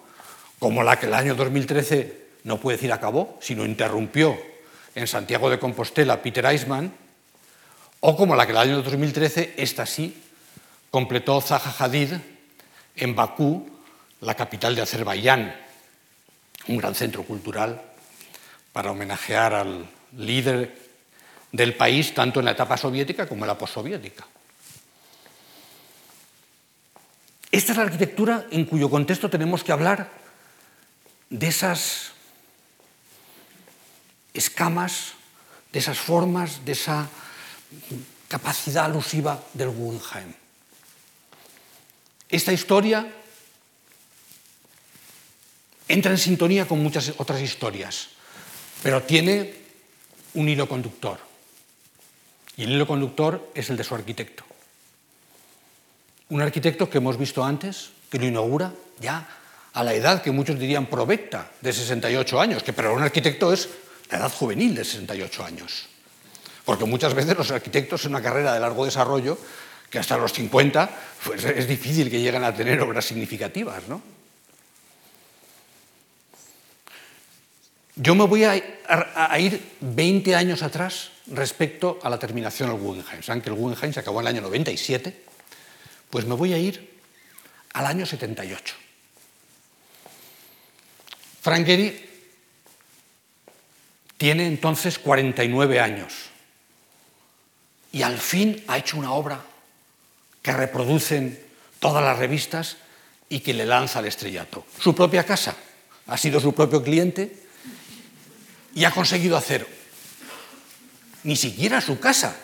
Como 0.61 0.85
la 0.85 1.00
que 1.00 1.06
el 1.06 1.14
año 1.14 1.35
2013 1.35 2.28
no 2.44 2.61
puede 2.61 2.76
decir 2.76 2.92
acabó, 2.92 3.37
sino 3.42 3.64
interrumpió 3.64 4.38
en 4.94 5.09
Santiago 5.09 5.50
de 5.50 5.59
Compostela 5.59 6.22
Peter 6.22 6.46
Eisman, 6.46 6.94
o 7.98 8.16
como 8.16 8.37
la 8.37 8.46
que 8.46 8.52
el 8.52 8.59
año 8.59 8.82
2013, 8.82 9.54
esta 9.56 9.85
sí, 9.85 10.16
completó 10.92 11.40
Zaha 11.40 11.74
Hadid 11.76 12.12
en 12.94 13.16
Bakú, 13.16 13.68
la 14.20 14.37
capital 14.37 14.76
de 14.76 14.82
Azerbaiyán, 14.82 15.56
un 16.68 16.76
gran 16.76 16.94
centro 16.94 17.24
cultural 17.24 17.82
para 18.72 18.92
homenajear 18.92 19.52
al 19.52 19.95
líder 20.12 20.87
del 21.53 21.75
país 21.75 22.14
tanto 22.14 22.40
en 22.40 22.47
la 22.47 22.53
etapa 22.53 22.77
soviética 22.77 23.27
como 23.27 23.45
en 23.45 23.49
la 23.49 23.59
postsoviética. 23.59 24.27
Esta 27.51 27.73
es 27.73 27.79
la 27.79 27.85
arquitectura 27.85 28.47
en 28.51 28.66
cuyo 28.66 28.90
contexto 28.90 29.31
tenemos 29.31 29.64
que 29.64 29.73
hablar 29.73 30.11
de 31.31 31.47
esas 31.47 32.12
escamas, 34.35 35.14
de 35.73 35.79
esas 35.79 35.99
formas, 35.99 36.64
de 36.64 36.73
esa 36.73 37.09
capacidad 38.29 38.85
alusiva 38.85 39.42
del 39.55 39.71
Guggenheim. 39.71 40.35
Esta 42.29 42.53
historia 42.53 43.07
entra 45.88 46.11
en 46.11 46.19
sintonía 46.19 46.66
con 46.66 46.83
muchas 46.83 47.14
otras 47.16 47.40
historias, 47.40 48.09
pero 48.83 49.03
tiene 49.03 49.65
un 50.37 50.49
hilo 50.49 50.68
conductor. 50.68 51.18
Y 52.57 52.64
el 52.64 52.72
hilo 52.72 52.87
conductor 52.87 53.51
es 53.55 53.68
el 53.68 53.77
de 53.77 53.85
su 53.85 53.94
arquitecto. 53.94 54.44
Un 56.29 56.40
arquitecto 56.42 56.88
que 56.88 56.99
hemos 56.99 57.18
visto 57.18 57.44
antes, 57.44 57.90
que 58.11 58.18
lo 58.18 58.27
inaugura 58.27 58.72
ya 59.01 59.27
a 59.72 59.85
la 59.85 59.92
edad 59.92 60.22
que 60.22 60.31
muchos 60.31 60.59
dirían 60.59 60.87
provecta, 60.87 61.51
de 61.61 61.72
68 61.72 62.40
años, 62.40 62.62
que 62.62 62.72
para 62.72 62.92
un 62.92 63.03
arquitecto 63.03 63.53
es 63.53 63.68
la 64.11 64.18
edad 64.18 64.33
juvenil 64.33 64.75
de 64.75 64.85
68 64.85 65.44
años. 65.44 65.87
Porque 66.64 66.85
muchas 66.85 67.14
veces 67.14 67.37
los 67.37 67.51
arquitectos 67.51 68.05
en 68.05 68.12
una 68.12 68.22
carrera 68.22 68.55
de 68.55 68.61
largo 68.61 68.85
desarrollo, 68.85 69.38
que 69.90 69.99
hasta 69.99 70.16
los 70.16 70.33
50 70.33 70.90
pues 71.25 71.44
es 71.44 71.68
difícil 71.68 72.11
que 72.11 72.20
lleguen 72.20 72.42
a 72.44 72.55
tener 72.55 72.81
obras 72.81 73.05
significativas. 73.05 73.87
¿no? 73.88 74.15
Yo 77.96 78.14
me 78.14 78.26
voy 78.26 78.44
a, 78.44 78.56
ir 79.38 79.72
20 79.80 80.37
años 80.37 80.62
atrás 80.62 81.12
respecto 81.28 81.98
a 82.02 82.11
la 82.11 82.18
terminación 82.18 82.68
del 82.68 82.78
Guggenheim. 82.78 83.22
Saben 83.22 83.40
que 83.40 83.48
el 83.48 83.56
Guggenheim 83.56 83.94
se 83.94 84.00
acabó 84.00 84.20
en 84.20 84.26
el 84.26 84.35
año 84.35 84.42
97, 84.42 85.16
pues 86.11 86.26
me 86.26 86.35
voy 86.35 86.52
a 86.52 86.59
ir 86.59 87.00
al 87.72 87.87
año 87.87 88.04
78. 88.04 88.74
Frank 91.40 91.64
Gehry 91.64 92.11
tiene 94.18 94.46
entonces 94.46 94.98
49 94.98 95.80
años 95.80 96.12
y 97.92 98.02
al 98.02 98.18
fin 98.18 98.62
ha 98.66 98.76
hecho 98.76 98.98
una 98.98 99.12
obra 99.12 99.40
que 100.42 100.52
reproducen 100.52 101.40
todas 101.80 102.04
las 102.04 102.18
revistas 102.18 102.76
y 103.30 103.40
que 103.40 103.54
le 103.54 103.64
lanza 103.64 104.00
al 104.00 104.06
estrellato. 104.06 104.66
Su 104.78 104.94
propia 104.94 105.24
casa, 105.24 105.56
ha 106.06 106.18
sido 106.18 106.40
su 106.40 106.54
propio 106.54 106.82
cliente 106.82 107.45
y 108.77 108.85
ha 108.85 108.91
conseguido 108.91 109.37
hacer 109.39 109.67
ni 111.25 111.35
siquiera 111.35 111.81
su 111.81 111.99
casa, 111.99 112.37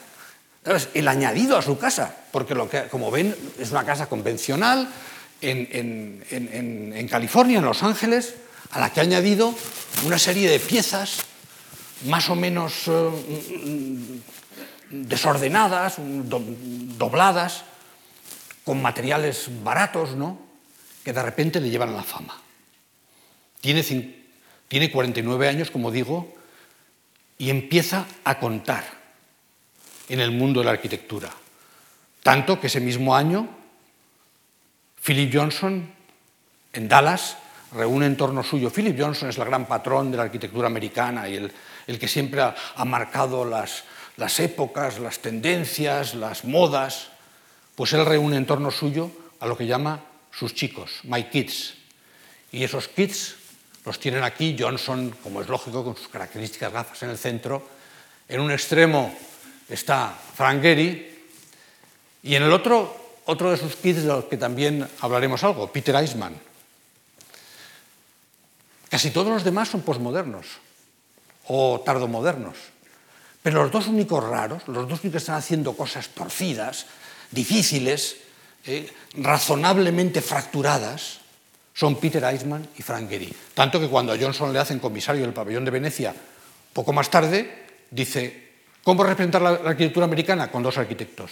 el 0.94 1.06
añadido 1.06 1.58
a 1.58 1.62
su 1.62 1.78
casa, 1.78 2.16
porque 2.32 2.54
lo 2.54 2.68
que, 2.68 2.88
como 2.88 3.10
ven 3.10 3.36
es 3.60 3.70
una 3.70 3.84
casa 3.84 4.08
convencional 4.08 4.88
en, 5.42 7.06
California, 7.08 7.58
en 7.58 7.64
Los 7.64 7.82
Ángeles, 7.82 8.34
a 8.70 8.80
la 8.80 8.90
que 8.90 9.00
ha 9.00 9.02
añadido 9.02 9.54
una 10.06 10.18
serie 10.18 10.50
de 10.50 10.58
piezas 10.58 11.18
más 12.06 12.30
o 12.30 12.34
menos 12.34 12.88
eh, 12.88 14.20
desordenadas, 14.90 15.96
dobladas, 15.98 17.64
con 18.64 18.80
materiales 18.80 19.48
baratos, 19.62 20.16
¿no? 20.16 20.38
que 21.04 21.12
de 21.12 21.22
repente 21.22 21.60
le 21.60 21.68
llevan 21.68 21.90
a 21.90 21.96
la 21.96 22.02
fama. 22.02 22.40
Tiene 23.60 23.82
tiene 24.72 24.90
49 24.90 25.48
años, 25.50 25.70
como 25.70 25.90
digo, 25.90 26.32
y 27.36 27.50
empieza 27.50 28.06
a 28.24 28.38
contar 28.38 28.82
en 30.08 30.18
el 30.18 30.30
mundo 30.30 30.60
de 30.60 30.64
la 30.64 30.70
arquitectura. 30.70 31.28
Tanto 32.22 32.58
que 32.58 32.68
ese 32.68 32.80
mismo 32.80 33.14
año, 33.14 33.50
Philip 35.04 35.30
Johnson, 35.30 35.92
en 36.72 36.88
Dallas, 36.88 37.36
reúne 37.72 38.06
en 38.06 38.16
torno 38.16 38.42
suyo. 38.42 38.70
Philip 38.70 38.98
Johnson 38.98 39.28
es 39.28 39.36
el 39.36 39.44
gran 39.44 39.66
patrón 39.66 40.10
de 40.10 40.16
la 40.16 40.22
arquitectura 40.22 40.68
americana 40.68 41.28
y 41.28 41.36
el, 41.36 41.98
que 41.98 42.08
siempre 42.08 42.40
ha, 42.40 42.84
marcado 42.86 43.44
las, 43.44 43.84
las 44.16 44.40
épocas, 44.40 44.98
las 45.00 45.18
tendencias, 45.18 46.14
las 46.14 46.46
modas. 46.46 47.08
Pues 47.74 47.92
él 47.92 48.06
reúne 48.06 48.38
en 48.38 48.46
torno 48.46 48.70
suyo 48.70 49.10
a 49.38 49.46
lo 49.46 49.54
que 49.54 49.66
llama 49.66 50.00
sus 50.30 50.54
chicos, 50.54 51.00
my 51.02 51.24
kids. 51.24 51.74
Y 52.50 52.64
esos 52.64 52.88
kids 52.88 53.36
los 53.84 53.98
tienen 53.98 54.22
aquí, 54.22 54.56
Johnson, 54.58 55.14
como 55.22 55.42
es 55.42 55.48
lógico, 55.48 55.84
con 55.84 55.96
sus 55.96 56.08
características 56.08 56.72
gafas 56.72 57.02
en 57.02 57.10
el 57.10 57.18
centro. 57.18 57.62
En 58.28 58.40
un 58.40 58.50
extremo 58.52 59.14
está 59.68 60.16
Frank 60.34 60.62
Gehry 60.62 61.26
y 62.22 62.34
en 62.34 62.44
el 62.44 62.52
otro, 62.52 63.20
otro 63.26 63.50
de 63.50 63.56
sus 63.56 63.74
kids 63.76 64.02
de 64.02 64.08
los 64.08 64.24
que 64.26 64.36
también 64.36 64.88
hablaremos 65.00 65.42
algo, 65.42 65.72
Peter 65.72 65.94
Eisman. 65.96 66.34
Casi 68.88 69.10
todos 69.10 69.28
los 69.28 69.44
demás 69.44 69.68
son 69.68 69.82
posmodernos 69.82 70.46
o 71.48 71.80
tardomodernos. 71.80 72.56
Pero 73.42 73.62
los 73.62 73.72
dos 73.72 73.88
únicos 73.88 74.22
raros, 74.22 74.62
los 74.68 74.88
dos 74.88 75.00
únicos 75.00 75.10
que 75.10 75.18
están 75.18 75.36
haciendo 75.36 75.76
cosas 75.76 76.10
torcidas, 76.10 76.86
difíciles, 77.32 78.18
eh, 78.64 78.92
razonablemente 79.14 80.22
fracturadas, 80.22 81.21
son 81.74 81.96
Peter 81.96 82.22
Eisman 82.24 82.68
y 82.76 82.82
Frank 82.82 83.08
Gehry. 83.08 83.32
Tanto 83.54 83.80
que 83.80 83.88
cuando 83.88 84.12
a 84.12 84.18
Johnson 84.18 84.52
le 84.52 84.58
hacen 84.58 84.78
comisario 84.78 85.22
del 85.22 85.32
pabellón 85.32 85.64
de 85.64 85.70
Venecia, 85.70 86.14
poco 86.72 86.92
más 86.92 87.10
tarde, 87.10 87.66
dice, 87.90 88.50
¿cómo 88.82 89.04
representar 89.04 89.42
la, 89.42 89.50
arquitectura 89.50 90.04
americana? 90.04 90.50
Con 90.50 90.62
dos 90.62 90.78
arquitectos, 90.78 91.30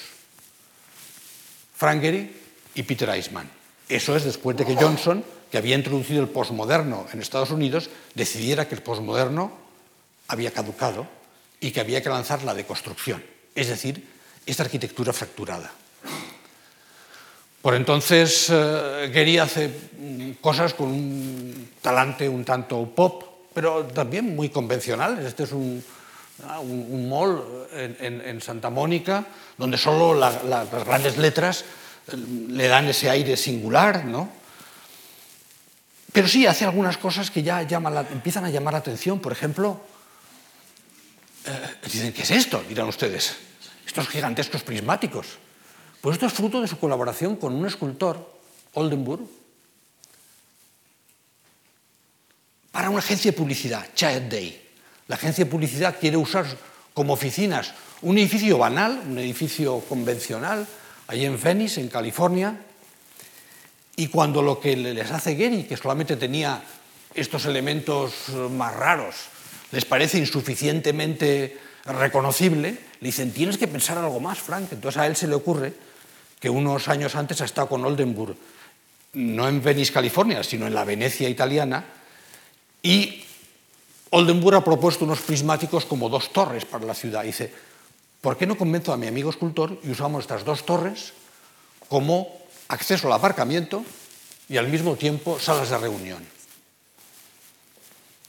Frank 1.76 2.00
Gehry 2.00 2.36
y 2.74 2.82
Peter 2.82 3.08
Eisman. 3.08 3.48
Eso 3.88 4.14
es 4.14 4.24
después 4.24 4.56
de 4.56 4.64
que 4.64 4.76
Johnson, 4.76 5.24
que 5.50 5.58
había 5.58 5.74
introducido 5.74 6.22
el 6.22 6.28
posmoderno 6.28 7.06
en 7.12 7.20
Estados 7.20 7.50
Unidos, 7.50 7.90
decidiera 8.14 8.68
que 8.68 8.76
el 8.76 8.82
posmoderno 8.82 9.52
había 10.28 10.52
caducado 10.52 11.08
y 11.58 11.72
que 11.72 11.80
había 11.80 12.02
que 12.02 12.08
lanzar 12.08 12.44
la 12.44 12.54
deconstrucción, 12.54 13.22
es 13.54 13.68
decir, 13.68 14.06
esta 14.46 14.62
arquitectura 14.62 15.12
fracturada. 15.12 15.72
Por 17.62 17.74
entonces, 17.74 18.48
eh, 18.50 19.10
Gehry 19.12 19.38
hace 19.38 19.70
cosas 20.40 20.72
con 20.72 20.88
un 20.88 21.70
talante 21.82 22.28
un 22.28 22.44
tanto 22.44 22.88
pop, 22.88 23.24
pero 23.52 23.84
también 23.84 24.34
muy 24.34 24.48
convencional. 24.48 25.18
Este 25.24 25.44
es 25.44 25.52
un, 25.52 25.84
ah, 26.46 26.62
mall 26.62 27.68
en, 27.72 28.40
Santa 28.40 28.70
Mónica, 28.70 29.26
donde 29.58 29.76
solo 29.76 30.14
las 30.14 30.42
grandes 30.84 31.18
letras 31.18 31.64
eh, 32.08 32.16
le 32.48 32.66
dan 32.66 32.88
ese 32.88 33.10
aire 33.10 33.36
singular, 33.36 34.06
¿no? 34.06 34.40
Pero 36.12 36.26
sí 36.26 36.46
hace 36.46 36.64
algunas 36.64 36.96
cosas 36.96 37.30
que 37.30 37.42
ya 37.42 37.60
empiezan 37.60 38.44
a 38.44 38.50
llamar 38.50 38.72
la 38.72 38.80
atención. 38.80 39.20
Por 39.20 39.32
ejemplo, 39.32 39.80
eh, 41.46 41.76
dicen, 41.84 42.12
¿qué 42.12 42.22
es 42.22 42.30
esto? 42.30 42.64
Dirán 42.68 42.88
ustedes. 42.88 43.36
Estos 43.86 44.08
gigantescos 44.08 44.62
prismáticos. 44.62 45.38
Pues 46.00 46.14
esto 46.14 46.26
es 46.26 46.32
fruto 46.32 46.60
de 46.62 46.68
su 46.68 46.78
colaboración 46.78 47.36
con 47.36 47.54
un 47.54 47.66
escultor, 47.66 48.38
Oldenburg, 48.74 49.20
para 52.72 52.88
una 52.88 53.00
agencia 53.00 53.32
de 53.32 53.36
publicidad, 53.36 53.86
Child 53.94 54.30
Day. 54.30 54.68
La 55.08 55.16
agencia 55.16 55.44
de 55.44 55.50
publicidad 55.50 55.96
quiere 56.00 56.16
usar 56.16 56.46
como 56.94 57.12
oficinas 57.12 57.74
un 58.02 58.16
edificio 58.16 58.56
banal, 58.56 59.02
un 59.06 59.18
edificio 59.18 59.80
convencional, 59.80 60.66
allí 61.08 61.26
en 61.26 61.38
Venice, 61.38 61.82
en 61.82 61.88
California, 61.88 62.58
y 63.96 64.06
cuando 64.06 64.40
lo 64.40 64.58
que 64.58 64.76
les 64.76 65.10
hace 65.10 65.36
Gehry, 65.36 65.64
que 65.64 65.76
solamente 65.76 66.16
tenía 66.16 66.62
estos 67.12 67.44
elementos 67.44 68.30
más 68.52 68.74
raros, 68.74 69.16
les 69.72 69.84
parece 69.84 70.16
insuficientemente 70.16 71.58
reconocible, 71.84 72.78
le 73.00 73.06
dicen, 73.06 73.32
tienes 73.32 73.58
que 73.58 73.68
pensar 73.68 73.98
algo 73.98 74.20
más, 74.20 74.38
Frank. 74.38 74.72
Entonces 74.72 74.98
a 74.98 75.06
él 75.06 75.16
se 75.16 75.26
le 75.26 75.34
ocurre 75.34 75.74
que 76.40 76.50
unos 76.50 76.88
años 76.88 77.14
antes 77.14 77.40
ha 77.42 77.44
estado 77.44 77.68
con 77.68 77.84
Oldenburg, 77.84 78.34
no 79.12 79.46
en 79.46 79.62
Venice, 79.62 79.92
California, 79.92 80.42
sino 80.42 80.66
en 80.66 80.74
la 80.74 80.84
Venecia 80.84 81.28
italiana, 81.28 81.84
y 82.82 83.22
Oldenburg 84.10 84.56
ha 84.56 84.64
propuesto 84.64 85.04
unos 85.04 85.20
prismáticos 85.20 85.84
como 85.84 86.08
dos 86.08 86.32
torres 86.32 86.64
para 86.64 86.86
la 86.86 86.94
ciudad. 86.94 87.22
dice, 87.22 87.52
¿por 88.20 88.36
qué 88.36 88.46
no 88.46 88.56
convenzo 88.56 88.92
a 88.92 88.96
mi 88.96 89.06
amigo 89.06 89.28
escultor 89.28 89.78
y 89.84 89.90
usamos 89.90 90.24
estas 90.24 90.44
dos 90.44 90.64
torres 90.64 91.12
como 91.88 92.40
acceso 92.68 93.06
al 93.06 93.12
aparcamiento 93.12 93.84
y 94.48 94.56
al 94.56 94.68
mismo 94.68 94.96
tiempo 94.96 95.38
salas 95.38 95.68
de 95.68 95.78
reunión? 95.78 96.24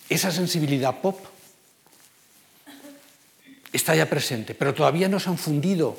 Esa 0.10 0.30
sensibilidad 0.30 1.00
pop 1.00 1.17
está 3.71 3.95
ya 3.95 4.10
presente, 4.10 4.54
pero 4.54 4.74
todavía 4.74 5.08
no 5.08 5.19
se 5.19 5.30
han 5.30 5.38
fundido 5.38 5.97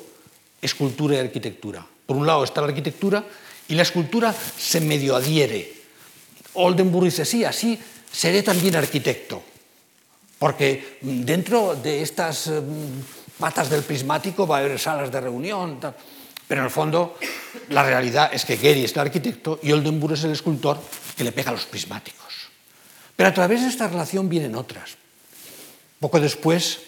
escultura 0.61 1.15
y 1.15 1.19
arquitectura. 1.19 1.85
Por 2.05 2.17
un 2.17 2.27
lado 2.27 2.43
está 2.43 2.61
la 2.61 2.67
arquitectura 2.67 3.23
y 3.67 3.75
la 3.75 3.83
escultura 3.83 4.33
se 4.33 4.81
medio 4.81 5.15
adhiere. 5.15 5.73
Oldenburg 6.53 7.05
dice, 7.05 7.25
sí, 7.25 7.43
así 7.43 7.79
seré 8.11 8.43
también 8.43 8.75
arquitecto, 8.75 9.41
porque 10.37 10.99
dentro 11.01 11.75
de 11.75 12.01
estas 12.01 12.47
mm, 12.47 13.39
patas 13.39 13.69
del 13.69 13.83
prismático 13.83 14.45
va 14.45 14.57
a 14.57 14.59
haber 14.59 14.79
salas 14.79 15.11
de 15.11 15.21
reunión, 15.21 15.79
pero 16.47 16.61
en 16.61 16.65
el 16.65 16.71
fondo 16.71 17.17
la 17.69 17.83
realidad 17.83 18.29
es 18.33 18.45
que 18.45 18.57
Gehry 18.57 18.83
es 18.83 18.93
el 18.93 18.99
arquitecto 18.99 19.59
y 19.63 19.71
Oldenburg 19.71 20.13
es 20.13 20.23
el 20.25 20.31
escultor 20.31 20.79
que 21.17 21.23
le 21.23 21.31
pega 21.31 21.51
los 21.51 21.65
prismáticos. 21.65 22.23
Pero 23.15 23.29
a 23.29 23.33
través 23.33 23.61
de 23.61 23.67
esta 23.67 23.87
relación 23.87 24.29
vienen 24.29 24.55
otras. 24.55 24.97
Poco 25.99 26.19
después, 26.19 26.79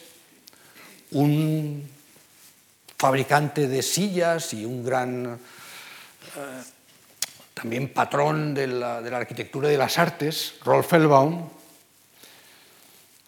un 1.12 1.89
fabricante 2.97 3.67
de 3.67 3.81
sillas 3.81 4.53
y 4.53 4.65
un 4.65 4.84
gran 4.84 5.39
eh, 6.36 6.63
también 7.53 7.89
patrón 7.89 8.53
de 8.53 8.67
la, 8.67 9.01
de 9.01 9.10
la, 9.10 9.17
arquitectura 9.17 9.69
y 9.69 9.73
de 9.73 9.77
las 9.77 9.97
artes, 9.97 10.55
Rolf 10.63 10.88
Fellbaum, 10.89 11.49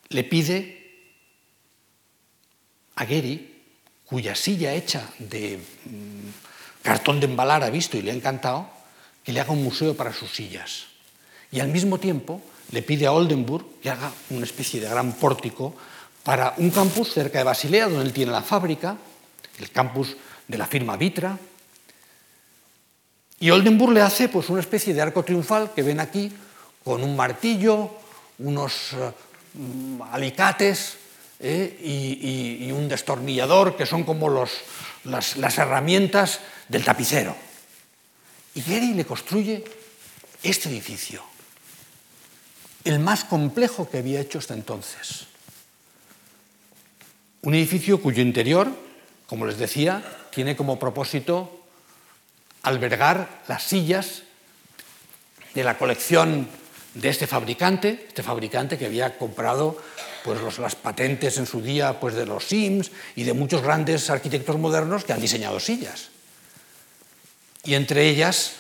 le 0.10 0.23
pide 0.23 0.77
a 2.95 3.06
Gehry, 3.06 3.56
cuya 4.06 4.36
silla 4.36 4.73
hecha 4.73 5.10
de 5.19 5.58
mm, 5.58 6.30
cartón 6.82 7.19
de 7.19 7.27
embalar 7.27 7.63
ha 7.63 7.69
visto 7.69 7.97
y 7.97 8.01
le 8.01 8.12
ha 8.12 8.15
encantado, 8.15 8.69
que 9.23 9.32
le 9.32 9.41
haga 9.41 9.51
un 9.51 9.63
museo 9.63 9.95
para 9.95 10.13
sus 10.13 10.32
sillas. 10.34 10.86
Y 11.51 11.60
al 11.60 11.69
mismo 11.69 11.97
tiempo 11.99 12.41
le 12.71 12.82
pide 12.82 13.06
a 13.06 13.13
Oldenburg 13.13 13.80
que 13.82 13.89
haga 13.89 14.12
una 14.30 14.45
especie 14.45 14.80
de 14.82 14.89
gran 14.89 15.13
pórtico 15.13 15.75
para 16.23 16.53
un 16.58 16.71
campus 16.71 17.13
cerca 17.13 17.38
de 17.38 17.43
Basilea, 17.45 17.88
donde 17.88 18.06
él 18.06 18.13
tiene 18.13 18.32
la 18.32 18.41
fábrica, 18.41 18.97
el 19.60 19.72
campus 19.72 20.15
de 20.48 20.58
la 20.58 20.67
firma 20.67 20.98
Vitra. 20.98 21.38
Y 23.39 23.50
Oldenburg 23.50 23.93
le 23.93 24.02
hace 24.02 24.30
pues, 24.30 24.50
una 24.50 24.62
especie 24.62 24.93
de 24.93 25.02
arco 25.02 25.24
triunfal 25.24 25.74
que 25.74 25.84
ven 25.84 26.00
aquí, 26.00 26.32
con 26.84 27.04
un 27.04 27.15
martillo, 27.15 27.91
unos 28.39 28.93
uh, 28.93 30.04
alicates 30.12 30.98
eh, 31.39 31.78
y, 31.84 32.72
un 32.72 32.88
destornillador, 32.88 33.76
que 33.76 33.86
son 33.86 34.04
como 34.04 34.30
los, 34.30 34.52
las, 35.04 35.38
las, 35.38 35.58
herramientas 35.58 36.39
del 36.67 36.84
tapicero. 36.84 37.36
Y 38.56 38.62
Gehry 38.62 38.93
le 38.93 39.06
construye 39.06 39.63
este 40.41 40.70
edificio, 40.70 41.22
el 42.84 43.00
más 43.00 43.24
complejo 43.24 43.89
que 43.89 44.00
había 44.00 44.22
hecho 44.22 44.39
hasta 44.39 44.54
entonces. 44.54 45.28
Un 47.41 47.54
edificio 47.54 48.02
cuyo 48.02 48.22
interior 48.22 48.87
como 49.27 49.45
les 49.45 49.57
decía, 49.57 50.03
tiene 50.31 50.55
como 50.55 50.79
propósito 50.79 51.51
albergar 52.63 53.43
las 53.47 53.63
sillas 53.63 54.23
de 55.53 55.63
la 55.63 55.77
colección 55.77 56.47
de 56.93 57.09
este 57.09 57.27
fabricante, 57.27 58.05
este 58.07 58.23
fabricante 58.23 58.77
que 58.77 58.85
había 58.85 59.17
comprado 59.17 59.77
pues, 60.23 60.57
las 60.57 60.75
patentes 60.75 61.37
en 61.37 61.45
su 61.45 61.61
día 61.61 61.99
pues, 61.99 62.15
de 62.15 62.25
los 62.25 62.45
Sims 62.45 62.91
y 63.15 63.23
de 63.23 63.33
muchos 63.33 63.61
grandes 63.61 64.09
arquitectos 64.09 64.57
modernos 64.57 65.03
que 65.03 65.13
han 65.13 65.21
diseñado 65.21 65.59
sillas. 65.59 66.09
Y 67.63 67.75
entre 67.75 68.07
ellas, 68.09 68.53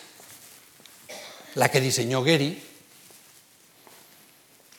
la 1.55 1.69
que 1.69 1.81
diseñó 1.81 2.23
Gehry, 2.23 2.61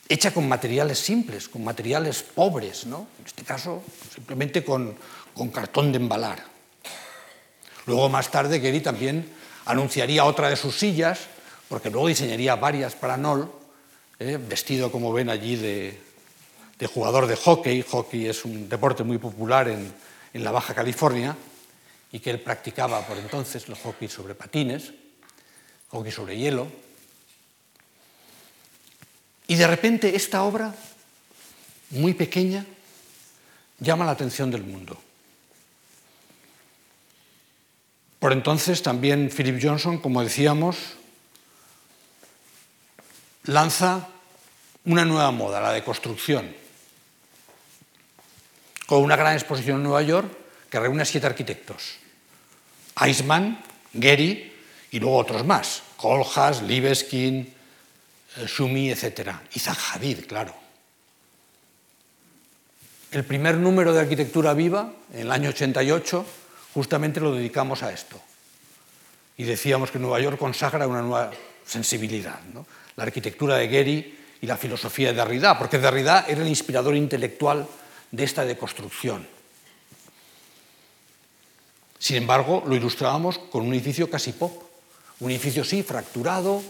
hecha 0.09 0.33
con 0.33 0.49
materiales 0.49 0.99
simples, 0.99 1.49
con 1.49 1.65
materiales 1.65 2.23
pobres, 2.23 2.87
¿no? 2.87 3.09
en 3.19 3.27
este 3.27 3.43
caso 3.43 3.83
simplemente 4.15 4.65
con, 4.65 4.97
con 5.39 5.49
cartón 5.49 5.93
de 5.93 5.99
embalar. 5.99 6.45
Luego, 7.87 8.09
más 8.11 8.31
tarde, 8.31 8.61
Gehry 8.61 8.81
también 8.81 9.33
anunciaría 9.65 10.25
otra 10.25 10.51
de 10.51 10.57
sus 10.57 10.77
sillas, 10.77 11.21
porque 11.69 11.91
luego 11.91 12.09
diseñaría 12.09 12.57
varias 12.57 12.95
para 12.95 13.17
Noll, 13.17 13.51
eh, 14.19 14.39
vestido, 14.39 14.93
como 14.93 15.13
ven 15.13 15.31
allí, 15.31 15.57
de, 15.57 15.99
de, 16.79 16.87
jugador 16.87 17.27
de 17.27 17.37
hockey. 17.37 17.83
Hockey 17.83 18.27
es 18.27 18.45
un 18.45 18.69
deporte 18.69 19.05
muy 19.05 19.19
popular 19.19 19.69
en, 19.69 19.93
en 20.35 20.45
la 20.45 20.51
Baja 20.51 20.75
California 20.75 21.37
y 22.13 22.21
que 22.21 22.31
él 22.31 22.41
practicaba 22.41 23.07
por 23.07 23.17
entonces, 23.17 23.69
el 23.69 23.75
hockey 23.77 24.09
sobre 24.09 24.35
patines, 24.35 24.93
hockey 25.89 26.13
sobre 26.13 26.37
hielo. 26.37 26.67
Y 29.47 29.55
de 29.55 29.67
repente 29.67 30.15
esta 30.15 30.43
obra, 30.43 30.75
muy 31.91 32.13
pequeña, 32.13 32.67
llama 33.79 34.05
la 34.05 34.13
atención 34.13 34.51
del 34.51 34.65
mundo. 34.65 34.99
Por 38.19 38.33
entonces 38.33 38.83
también 38.83 39.31
Philip 39.35 39.61
Johnson, 39.63 39.99
como 39.99 40.23
decíamos, 40.23 40.77
lanza 43.45 44.09
una 44.85 45.05
nueva 45.05 45.31
moda, 45.31 45.61
la 45.61 45.73
de 45.73 45.85
construcción, 45.85 46.55
con 48.87 49.03
una 49.03 49.17
gran 49.17 49.35
exposición 49.35 49.77
en 49.77 49.83
Nueva 49.85 50.03
York 50.03 50.29
que 50.71 50.81
reúne 50.81 51.03
a 51.03 51.05
siete 51.05 51.27
arquitectos. 51.27 51.99
Eisman, 53.01 53.63
Gehry 53.93 54.53
y 54.91 54.99
luego 54.99 55.17
otros 55.17 55.45
más, 55.45 55.83
Kohlhaas, 55.97 56.63
Libeskind, 56.63 57.47
eh, 57.47 58.47
Schumi, 58.47 58.91
etc. 58.91 59.31
Y 59.55 59.61
Zahavid, 59.61 60.27
claro. 60.27 60.55
El 63.11 63.25
primer 63.25 63.57
número 63.57 63.93
de 63.95 64.01
Arquitectura 64.01 64.53
Viva, 64.53 64.93
en 65.13 65.21
el 65.21 65.33
año 65.33 65.51
88, 65.51 66.27
justamente 66.75 67.21
lo 67.21 67.35
dedicamos 67.35 67.83
a 67.83 67.93
esto. 67.93 68.21
Y 69.37 69.45
decíamos 69.45 69.91
que 69.91 69.99
Nueva 69.99 70.21
York 70.21 70.39
consagra 70.39 70.87
una 70.87 71.03
nueva 71.03 71.31
sensibilidad, 71.65 72.41
la 72.97 73.05
arquitectura 73.05 73.57
de 73.57 73.69
Gehry 73.69 74.19
y 74.41 74.47
la 74.47 74.57
filosofía 74.57 75.09
de 75.09 75.15
Derrida, 75.15 75.59
porque 75.59 75.79
Derrida 75.79 76.25
era 76.29 76.43
el 76.43 76.49
inspirador 76.49 76.97
intelectual 76.97 77.67
de 78.11 78.25
esta 78.25 78.45
deconstrucción. 78.45 79.27
Sin 81.99 82.17
embargo, 82.17 82.63
lo 82.67 82.75
ilustrábamos 82.75 83.39
con 83.39 83.67
un 83.67 83.75
edificio 83.75 84.09
casi 84.11 84.33
pop, 84.33 84.63
un 85.21 85.31
edificio 85.31 85.65
sí, 85.65 85.83
fracturado, 85.83 86.63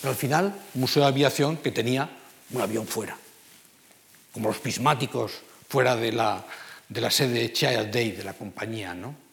pero 0.00 0.10
al 0.10 0.16
final 0.16 0.54
museo 0.74 1.02
de 1.02 1.08
aviación 1.08 1.56
que 1.56 1.70
tenía 1.70 2.08
un 2.50 2.60
avión 2.60 2.86
fuera, 2.86 3.16
como 4.32 4.48
los 4.48 4.58
prismáticos 4.58 5.32
fuera 5.68 5.96
de 5.96 6.12
la, 6.12 6.44
de 6.88 7.00
la 7.00 7.10
sede 7.10 7.52
Child 7.52 7.90
Day 7.90 8.12
de 8.12 8.24
la 8.24 8.34
compañía. 8.34 8.94
¿no? 8.94 9.23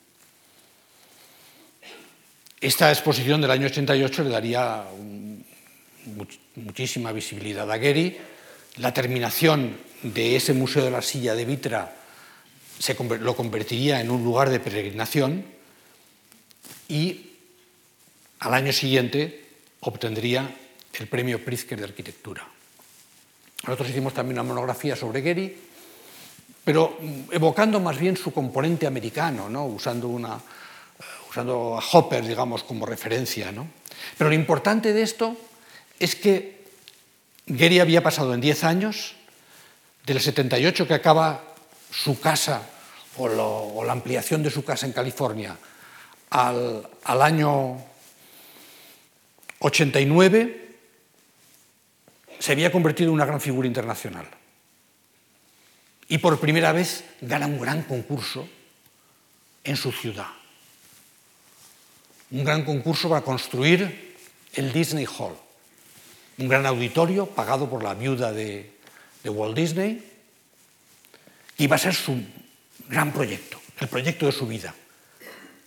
Esta 2.61 2.91
exposición 2.91 3.41
del 3.41 3.49
año 3.49 3.65
88 3.65 4.23
le 4.23 4.29
daría 4.29 4.85
muchísima 6.57 7.11
visibilidad 7.11 7.69
a 7.71 7.79
Gehry. 7.79 8.15
La 8.77 8.93
terminación 8.93 9.77
de 10.03 10.35
ese 10.35 10.53
Museo 10.53 10.85
de 10.85 10.91
la 10.91 11.01
Silla 11.01 11.33
de 11.33 11.45
Vitra 11.45 11.91
se, 12.77 12.95
lo 13.19 13.35
convertiría 13.35 13.99
en 13.99 14.11
un 14.11 14.23
lugar 14.23 14.51
de 14.51 14.59
peregrinación 14.59 15.43
y 16.87 17.31
al 18.41 18.53
año 18.53 18.71
siguiente 18.71 19.43
obtendría 19.79 20.55
el 20.99 21.07
premio 21.07 21.43
Pritzker 21.43 21.79
de 21.79 21.85
Arquitectura. 21.85 22.47
Nosotros 23.63 23.89
hicimos 23.89 24.13
también 24.13 24.37
una 24.37 24.47
monografía 24.47 24.95
sobre 24.95 25.23
Gehry, 25.23 25.57
pero 26.63 26.99
evocando 27.31 27.79
más 27.79 27.97
bien 27.97 28.15
su 28.17 28.31
componente 28.31 28.85
americano, 28.85 29.49
¿no? 29.49 29.65
usando 29.65 30.09
una, 30.09 30.39
usando 31.31 31.79
a 31.79 31.83
Hopper, 31.91 32.27
digamos, 32.27 32.63
como 32.63 32.85
referencia. 32.85 33.53
¿no? 33.53 33.67
Pero 34.17 34.29
lo 34.29 34.35
importante 34.35 34.91
de 34.91 35.01
esto 35.01 35.37
es 35.97 36.15
que 36.15 36.65
Gehry 37.47 37.79
había 37.79 38.03
pasado 38.03 38.33
en 38.33 38.41
10 38.41 38.63
años, 38.65 39.15
del 40.05 40.19
78 40.19 40.87
que 40.87 40.93
acaba 40.93 41.41
su 41.89 42.19
casa 42.19 42.67
o, 43.17 43.83
la 43.85 43.93
ampliación 43.93 44.43
de 44.43 44.51
su 44.51 44.65
casa 44.65 44.85
en 44.85 44.91
California, 44.91 45.55
al, 46.31 46.89
al 47.03 47.21
año 47.21 47.77
89, 49.59 50.75
se 52.39 52.51
había 52.51 52.71
convertido 52.73 53.09
en 53.09 53.13
una 53.13 53.25
gran 53.25 53.39
figura 53.39 53.67
internacional. 53.67 54.27
Y 56.09 56.17
por 56.17 56.39
primera 56.41 56.73
vez 56.73 57.05
gana 57.21 57.47
un 57.47 57.59
gran 57.59 57.83
concurso 57.83 58.49
en 59.63 59.77
su 59.77 59.93
ciudad. 59.93 60.40
Un 62.31 62.43
gran 62.43 62.63
concurso 62.63 63.09
para 63.09 63.21
construir 63.21 64.15
el 64.53 64.71
Disney 64.71 65.05
Hall, 65.05 65.35
un 66.37 66.47
gran 66.47 66.65
auditorio 66.65 67.25
pagado 67.25 67.69
por 67.69 67.83
la 67.83 67.93
viuda 67.93 68.31
de, 68.31 68.73
de 69.23 69.29
Walt 69.29 69.55
Disney, 69.55 70.03
que 71.55 71.63
iba 71.63 71.75
a 71.75 71.79
ser 71.79 71.93
su 71.93 72.23
gran 72.87 73.11
proyecto, 73.11 73.59
el 73.79 73.87
proyecto 73.87 74.25
de 74.25 74.31
su 74.31 74.47
vida, 74.47 74.73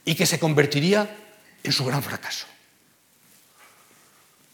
y 0.05 0.15
que 0.15 0.27
se 0.27 0.39
convertiría 0.39 1.17
en 1.63 1.73
su 1.73 1.85
gran 1.85 2.03
fracaso. 2.03 2.47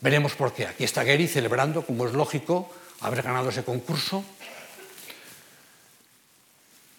Veremos 0.01 0.33
por 0.33 0.55
qué. 0.55 0.67
Aquí 0.67 0.85
está 0.85 1.05
Gary 1.05 1.29
celebrando, 1.29 1.85
como 1.85 2.07
es 2.07 2.13
lógico, 2.13 2.73
haber 3.01 3.23
ganado 3.23 3.51
ese 3.51 3.65
concurso. 3.65 4.25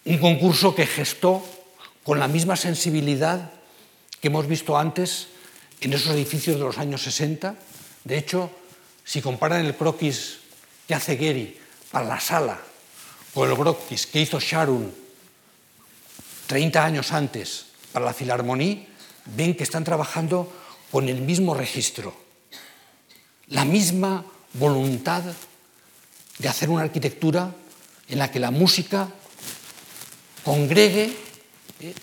Un 0.04 0.18
concurso 0.18 0.74
que 0.74 0.86
gestó 0.86 1.44
con 2.04 2.18
la 2.18 2.28
misma 2.28 2.56
sensibilidad 2.56 3.50
que 4.22 4.28
hemos 4.28 4.46
visto 4.46 4.78
antes 4.78 5.26
en 5.80 5.92
esos 5.92 6.14
edificios 6.14 6.56
de 6.56 6.62
los 6.62 6.78
años 6.78 7.02
60. 7.02 7.56
De 8.04 8.16
hecho, 8.16 8.52
si 9.04 9.20
comparan 9.20 9.66
el 9.66 9.74
croquis 9.74 10.38
que 10.86 10.94
hace 10.94 11.16
Gary 11.16 11.58
para 11.90 12.06
la 12.06 12.20
sala 12.20 12.60
con 13.34 13.50
el 13.50 13.56
croquis 13.56 14.06
que 14.06 14.20
hizo 14.20 14.38
Sharon 14.38 14.94
30 16.46 16.84
años 16.84 17.10
antes 17.10 17.66
para 17.90 18.04
la 18.04 18.14
Filarmonía, 18.14 18.86
ven 19.26 19.56
que 19.56 19.64
están 19.64 19.82
trabajando 19.82 20.52
con 20.92 21.08
el 21.08 21.20
mismo 21.20 21.52
registro, 21.54 22.14
la 23.48 23.64
misma 23.64 24.24
voluntad 24.54 25.24
de 26.38 26.48
hacer 26.48 26.70
una 26.70 26.82
arquitectura 26.82 27.52
en 28.08 28.18
la 28.20 28.30
que 28.30 28.38
la 28.38 28.52
música 28.52 29.08
congregue 30.44 31.16
eh, 31.80 31.94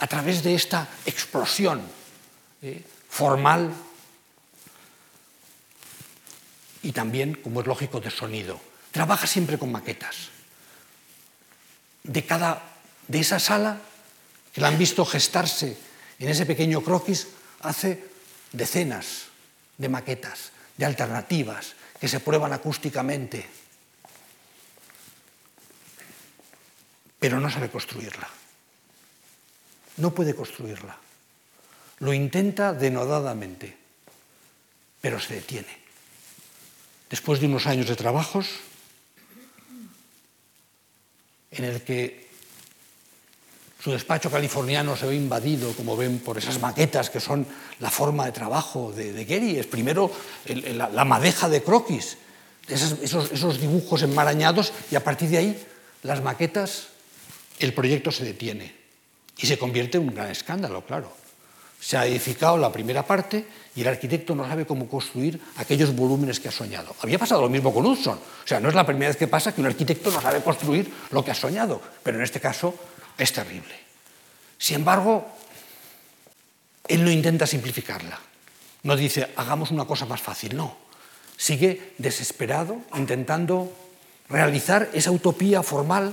a 0.00 0.06
través 0.06 0.42
de 0.42 0.54
esta 0.54 0.88
explosión 1.04 1.82
eh, 2.62 2.82
formal 3.08 3.70
y 6.82 6.92
también, 6.92 7.34
como 7.34 7.60
es 7.60 7.66
lógico, 7.66 8.00
de 8.00 8.10
sonido. 8.10 8.58
Trabaja 8.90 9.26
siempre 9.26 9.58
con 9.58 9.70
maquetas. 9.70 10.32
De 12.02 12.24
cada 12.24 12.64
de 13.08 13.20
esa 13.20 13.38
sala 13.38 13.78
que 14.54 14.60
la 14.62 14.68
han 14.68 14.78
visto 14.78 15.04
gestarse 15.04 15.76
en 16.18 16.28
ese 16.28 16.46
pequeño 16.46 16.80
croquis 16.80 17.28
hace 17.60 18.08
decenas 18.52 19.28
de 19.76 19.88
maquetas, 19.88 20.52
de 20.76 20.86
alternativas 20.86 21.76
que 22.00 22.08
se 22.08 22.20
prueban 22.20 22.54
acústicamente, 22.54 23.46
pero 27.18 27.38
no 27.38 27.50
sabe 27.50 27.68
construirla. 27.68 28.39
No 30.00 30.14
puede 30.14 30.34
construirla. 30.34 30.96
Lo 32.00 32.14
intenta 32.14 32.72
denodadamente, 32.72 33.76
pero 35.00 35.20
se 35.20 35.34
detiene. 35.34 35.78
Después 37.10 37.40
de 37.40 37.46
unos 37.46 37.66
años 37.66 37.86
de 37.86 37.96
trabajos, 37.96 38.48
en 41.50 41.64
el 41.64 41.82
que 41.82 42.30
su 43.82 43.90
despacho 43.90 44.30
californiano 44.30 44.96
se 44.96 45.06
ve 45.06 45.16
invadido, 45.16 45.72
como 45.74 45.96
ven, 45.96 46.20
por 46.20 46.38
esas 46.38 46.60
maquetas 46.60 47.10
que 47.10 47.20
son 47.20 47.46
la 47.80 47.90
forma 47.90 48.24
de 48.24 48.32
trabajo 48.32 48.92
de, 48.92 49.12
de. 49.12 49.60
Es 49.60 49.66
primero 49.66 50.10
la, 50.46 51.04
madeja 51.04 51.48
de 51.50 51.62
croquis, 51.62 52.16
esos, 52.68 53.32
esos 53.32 53.60
dibujos 53.60 54.02
enmarañados, 54.02 54.72
y 54.90 54.96
a 54.96 55.04
partir 55.04 55.28
de 55.28 55.38
ahí, 55.38 55.66
las 56.02 56.22
maquetas, 56.22 56.88
el 57.58 57.74
proyecto 57.74 58.10
se 58.10 58.24
detiene 58.24 58.79
y 59.40 59.46
se 59.46 59.58
convierte 59.58 59.98
en 59.98 60.08
un 60.08 60.14
gran 60.14 60.30
escándalo, 60.30 60.84
claro. 60.84 61.12
Se 61.80 61.96
ha 61.96 62.06
edificado 62.06 62.58
la 62.58 62.70
primera 62.70 63.06
parte 63.06 63.46
y 63.74 63.80
el 63.80 63.88
arquitecto 63.88 64.34
no 64.34 64.46
sabe 64.46 64.66
cómo 64.66 64.86
construir 64.86 65.40
aquellos 65.56 65.94
volúmenes 65.96 66.38
que 66.38 66.48
ha 66.48 66.52
soñado. 66.52 66.94
Había 67.00 67.18
pasado 67.18 67.40
lo 67.40 67.48
mismo 67.48 67.72
con 67.72 67.86
Hudson. 67.86 68.18
O 68.18 68.46
sea, 68.46 68.60
no 68.60 68.68
es 68.68 68.74
la 68.74 68.84
primera 68.84 69.08
vez 69.08 69.16
que 69.16 69.28
pasa 69.28 69.54
que 69.54 69.62
un 69.62 69.66
arquitecto 69.66 70.10
no 70.10 70.20
sabe 70.20 70.42
construir 70.42 70.92
lo 71.10 71.24
que 71.24 71.30
ha 71.30 71.34
soñado, 71.34 71.80
pero 72.02 72.18
en 72.18 72.24
este 72.24 72.38
caso 72.38 72.74
es 73.16 73.32
terrible. 73.32 73.74
Sin 74.58 74.76
embargo, 74.76 75.26
él 76.86 77.02
no 77.02 77.10
intenta 77.10 77.46
simplificarla. 77.46 78.20
No 78.82 78.94
dice, 78.94 79.30
hagamos 79.36 79.70
una 79.70 79.86
cosa 79.86 80.04
más 80.04 80.20
fácil, 80.20 80.56
no. 80.56 80.76
Sigue 81.36 81.94
desesperado, 81.96 82.76
intentando 82.94 83.72
realizar 84.28 84.90
esa 84.92 85.10
utopía 85.10 85.62
formal 85.62 86.12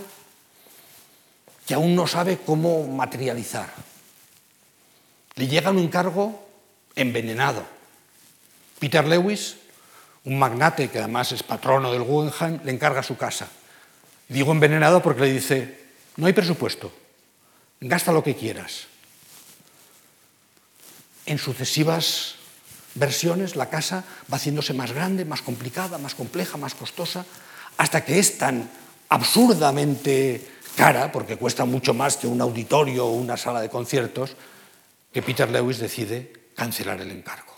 que 1.68 1.74
aún 1.74 1.96
no 1.96 2.08
sabe 2.08 2.40
cómo 2.40 2.88
materializar. 2.88 3.70
Le 5.36 5.48
llega 5.48 5.70
un 5.70 5.80
encargo 5.80 6.48
envenenado. 6.96 7.66
Peter 8.80 9.06
Lewis, 9.06 9.58
un 10.24 10.40
magnate 10.40 10.90
que 10.90 11.00
además 11.00 11.34
es 11.34 11.44
patrono 11.44 11.92
del 11.92 12.04
Guggenheim, 12.04 12.62
le 12.64 12.72
encarga 12.72 13.04
su 13.04 13.18
casa. 13.18 13.50
Digo 14.30 14.54
envenenado 14.54 15.04
porque 15.04 15.22
le 15.22 15.34
dice, 15.34 15.88
no 16.16 16.28
hay 16.28 16.34
presupuesto. 16.34 16.92
Gasta 17.82 18.14
lo 18.14 18.24
que 18.24 18.36
quieras. 18.36 18.88
En 21.26 21.38
sucesivas 21.38 22.36
versiones 22.96 23.58
la 23.58 23.70
casa 23.70 24.06
va 24.32 24.38
haciéndose 24.38 24.74
más 24.74 24.94
grande, 24.94 25.26
más 25.26 25.42
complicada, 25.42 25.98
más 25.98 26.16
compleja, 26.16 26.58
más 26.58 26.76
costosa, 26.76 27.26
hasta 27.78 28.06
que 28.06 28.20
es 28.20 28.38
tan 28.38 28.70
absurdamente 29.10 30.57
cara, 30.78 31.12
porque 31.12 31.38
cuesta 31.38 31.66
mucho 31.66 31.96
más 31.96 32.18
que 32.18 32.28
un 32.28 32.40
auditorio 32.40 33.08
o 33.08 33.18
una 33.18 33.36
sala 33.36 33.60
de 33.60 33.70
conciertos, 33.70 34.38
que 35.12 35.24
Peter 35.24 35.50
Lewis 35.50 35.80
decide 35.80 36.32
cancelar 36.54 37.02
el 37.02 37.10
encargo. 37.10 37.58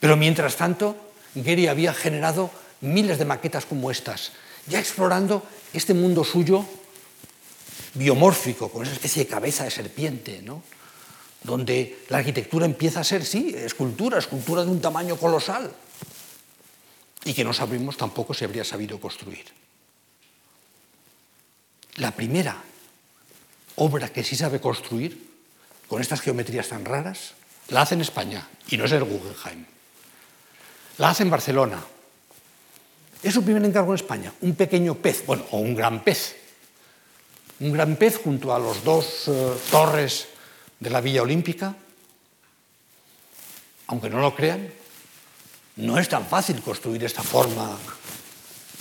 Pero 0.00 0.16
mientras 0.16 0.56
tanto, 0.56 0.96
Gary 1.36 1.68
había 1.68 1.94
generado 1.94 2.50
miles 2.80 3.18
de 3.18 3.24
maquetas 3.24 3.64
como 3.64 3.92
estas, 3.92 4.32
ya 4.66 4.80
explorando 4.80 5.46
este 5.72 5.94
mundo 5.94 6.24
suyo 6.24 6.66
biomórfico, 7.94 8.70
con 8.70 8.82
esa 8.82 8.92
especie 8.92 9.24
de 9.24 9.30
cabeza 9.30 9.62
de 9.62 9.70
serpiente, 9.70 10.42
¿no? 10.42 10.62
donde 11.44 12.04
la 12.08 12.18
arquitectura 12.18 12.66
empieza 12.66 13.00
a 13.00 13.04
ser, 13.04 13.24
sí, 13.24 13.54
escultura, 13.56 14.18
escultura 14.18 14.64
de 14.64 14.70
un 14.70 14.80
tamaño 14.80 15.16
colosal, 15.16 15.72
y 17.24 17.32
que 17.34 17.44
no 17.44 17.52
sabemos 17.52 17.96
tampoco 17.96 18.34
si 18.34 18.44
habría 18.44 18.64
sabido 18.64 19.00
construir. 19.00 19.46
La 21.96 22.10
primera 22.10 22.56
obra 23.76 24.08
que 24.08 24.24
sí 24.24 24.36
sabe 24.36 24.60
construir, 24.60 25.34
con 25.88 26.00
estas 26.00 26.20
geometrías 26.20 26.68
tan 26.68 26.84
raras, 26.84 27.34
la 27.68 27.82
hace 27.82 27.94
en 27.94 28.00
España, 28.00 28.48
y 28.68 28.76
no 28.76 28.84
es 28.84 28.92
el 28.92 29.04
Guggenheim. 29.04 29.64
La 30.98 31.10
hace 31.10 31.22
en 31.22 31.30
Barcelona. 31.30 31.82
Es 33.22 33.34
su 33.34 33.42
primer 33.42 33.64
encargo 33.64 33.92
en 33.92 33.96
España, 33.96 34.32
un 34.42 34.54
pequeño 34.54 34.94
pez, 34.94 35.24
bueno, 35.26 35.44
o 35.50 35.58
un 35.58 35.74
gran 35.74 36.02
pez, 36.04 36.36
un 37.60 37.72
gran 37.72 37.96
pez 37.96 38.18
junto 38.22 38.54
a 38.54 38.58
los 38.58 38.84
dos 38.84 39.28
eh, 39.28 39.54
torres 39.70 40.28
de 40.78 40.90
la 40.90 41.00
Villa 41.00 41.22
Olímpica. 41.22 41.74
Aunque 43.86 44.10
no 44.10 44.20
lo 44.20 44.34
crean, 44.34 44.68
no 45.76 45.98
es 45.98 46.08
tan 46.08 46.26
fácil 46.26 46.60
construir 46.60 47.04
esta 47.04 47.22
forma 47.22 47.76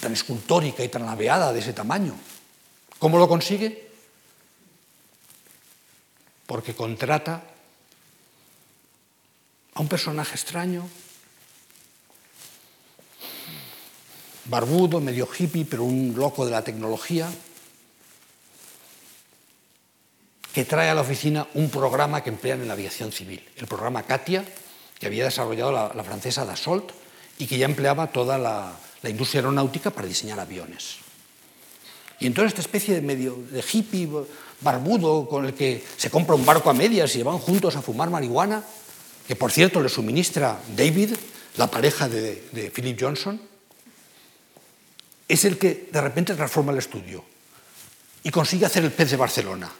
tan 0.01 0.11
escultórica 0.11 0.83
y 0.83 0.89
tan 0.89 1.05
laveada 1.05 1.53
de 1.53 1.59
ese 1.59 1.73
tamaño. 1.73 2.15
¿Cómo 3.05 3.19
lo 3.19 3.27
consigue? 3.27 3.85
Porque 6.47 6.73
contrata 6.73 7.43
a 9.75 9.79
un 9.79 9.87
personaje 9.87 10.33
extraño, 10.33 10.89
barbudo, 14.45 14.99
medio 14.99 15.29
hippie, 15.29 15.69
pero 15.69 15.83
un 15.83 16.15
loco 16.17 16.45
de 16.45 16.51
la 16.51 16.63
tecnología, 16.63 17.29
que 20.51 20.65
trae 20.65 20.89
a 20.89 20.95
la 20.95 21.01
oficina 21.01 21.45
un 21.53 21.69
programa 21.69 22.23
que 22.23 22.31
emplean 22.31 22.61
en 22.61 22.67
la 22.67 22.73
aviación 22.73 23.11
civil, 23.11 23.47
el 23.57 23.67
programa 23.67 24.01
Katia, 24.01 24.43
que 24.97 25.05
había 25.05 25.25
desarrollado 25.25 25.71
la, 25.71 26.03
francesa 26.03 26.43
Dassault 26.43 26.89
y 27.37 27.45
que 27.45 27.59
ya 27.59 27.67
empleaba 27.67 28.07
toda 28.07 28.39
la, 28.39 28.79
industria 29.03 29.41
aeronáutica 29.41 29.91
para 29.91 30.07
diseñar 30.07 30.39
aviones. 30.39 31.04
Y 32.19 32.27
entonces 32.27 32.49
esta 32.51 32.61
especie 32.61 32.95
de 32.95 33.01
medio 33.01 33.37
de 33.51 33.61
hippie 33.61 34.09
barbudo 34.61 35.27
con 35.27 35.45
el 35.45 35.53
que 35.53 35.83
se 35.97 36.09
compra 36.09 36.35
un 36.35 36.45
barco 36.45 36.69
a 36.69 36.73
medias 36.73 37.15
y 37.15 37.23
van 37.23 37.37
juntos 37.39 37.75
a 37.75 37.81
fumar 37.81 38.09
marihuana, 38.09 38.63
que 39.27 39.35
por 39.35 39.51
cierto 39.51 39.81
le 39.81 39.89
suministra 39.89 40.59
David, 40.75 41.15
la 41.57 41.69
pareja 41.69 42.07
de, 42.07 42.71
Philip 42.73 42.97
Johnson, 42.99 43.41
es 45.27 45.45
el 45.45 45.57
que 45.57 45.89
de 45.91 46.01
repente 46.01 46.35
transforma 46.35 46.71
el 46.71 46.77
estudio 46.77 47.23
y 48.23 48.31
consigue 48.31 48.65
hacer 48.65 48.83
el 48.83 48.91
pez 48.91 49.11
de 49.11 49.17
Barcelona 49.17 49.71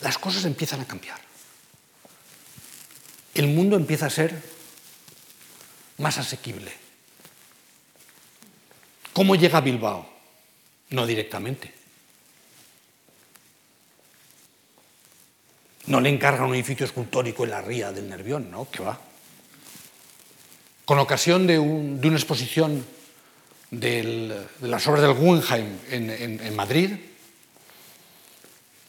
las 0.00 0.18
cosas 0.18 0.44
empiezan 0.44 0.80
a 0.80 0.86
cambiar. 0.86 1.20
El 3.34 3.48
mundo 3.48 3.76
empieza 3.76 4.06
a 4.06 4.10
ser 4.10 4.42
más 5.98 6.18
asequible. 6.18 6.72
¿Cómo 9.12 9.34
llega 9.34 9.60
Bilbao? 9.60 10.09
No 10.90 11.06
directamente. 11.06 11.72
No 15.86 16.00
le 16.00 16.08
encargan 16.08 16.48
un 16.48 16.54
edificio 16.54 16.86
escultórico 16.86 17.44
en 17.44 17.50
la 17.50 17.62
ría 17.62 17.92
del 17.92 18.08
Nervión, 18.08 18.50
¿no? 18.50 18.68
Que 18.70 18.82
va. 18.82 18.98
Con 20.84 20.98
ocasión 20.98 21.46
de, 21.46 21.58
una 21.58 22.16
exposición 22.16 22.84
de 23.70 24.46
las 24.62 24.86
obras 24.88 25.02
del 25.02 25.14
Guggenheim 25.14 25.78
en, 25.90 26.56
Madrid, 26.56 26.90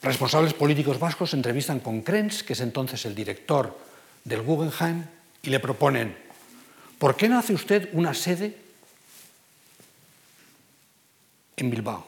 responsables 0.02 0.56
políticos 0.56 0.98
vascos 0.98 1.30
se 1.30 1.36
entrevistan 1.36 1.80
con 1.80 2.02
Krenz, 2.02 2.42
que 2.42 2.54
es 2.54 2.60
entonces 2.62 3.06
el 3.06 3.14
director 3.14 3.78
del 4.24 4.42
Guggenheim, 4.42 5.06
y 5.44 5.52
le 5.52 5.60
proponen, 5.60 6.18
¿por 6.98 7.16
qué 7.16 7.30
no 7.30 7.38
hace 7.38 7.54
usted 7.54 7.90
una 7.94 8.16
sede 8.16 8.58
en 11.62 11.70
Bilbao? 11.70 12.06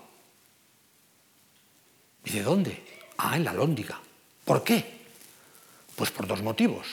¿Y 2.25 2.31
de 2.31 2.43
dónde? 2.43 2.83
Ah, 3.17 3.37
en 3.37 3.45
la 3.45 3.53
Lóndiga. 3.53 3.99
¿Por 4.43 4.63
qué? 4.63 4.83
Pues 5.95 6.11
por 6.11 6.27
dos 6.27 6.41
motivos. 6.41 6.87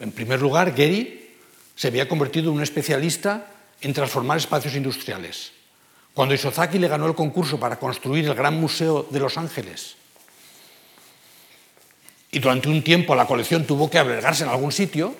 En 0.00 0.12
primer 0.12 0.40
lugar, 0.40 0.74
Gehry 0.74 1.36
se 1.76 1.88
había 1.88 2.08
convertido 2.08 2.50
en 2.50 2.56
un 2.56 2.62
especialista 2.62 3.46
en 3.80 3.92
transformar 3.92 4.38
espacios 4.38 4.74
industriales. 4.74 5.52
Cuando 6.14 6.34
Isozaki 6.34 6.78
le 6.78 6.88
ganó 6.88 7.06
el 7.06 7.14
concurso 7.14 7.60
para 7.60 7.78
construir 7.78 8.26
el 8.26 8.34
Gran 8.34 8.58
Museo 8.58 9.06
de 9.10 9.20
Los 9.20 9.38
Ángeles, 9.38 9.96
y 12.32 12.38
durante 12.38 12.68
un 12.68 12.82
tiempo 12.82 13.14
la 13.14 13.26
colección 13.26 13.66
tuvo 13.66 13.90
que 13.90 13.98
albergarse 13.98 14.44
en 14.44 14.50
algún 14.50 14.72
sitio, 14.72 15.14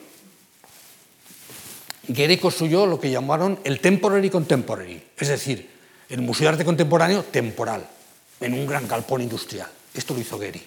Gehry 2.15 2.39
construyó 2.39 2.87
lo 2.87 2.99
que 2.99 3.11
llamaron 3.11 3.61
el 3.65 3.81
Temporary 3.81 4.31
Contemporary, 4.31 5.03
es 5.17 5.29
decir, 5.29 5.71
el 6.09 6.23
Museo 6.23 6.45
de 6.45 6.49
Arte 6.51 6.65
Contemporáneo 6.65 7.25
temporal, 7.25 7.87
en 8.41 8.55
un 8.55 8.67
gran 8.67 8.89
galpón 8.89 9.23
industrial. 9.23 9.71
Esto 9.95 10.15
lo 10.15 10.21
hizo 10.21 10.39
Gehry, 10.39 10.63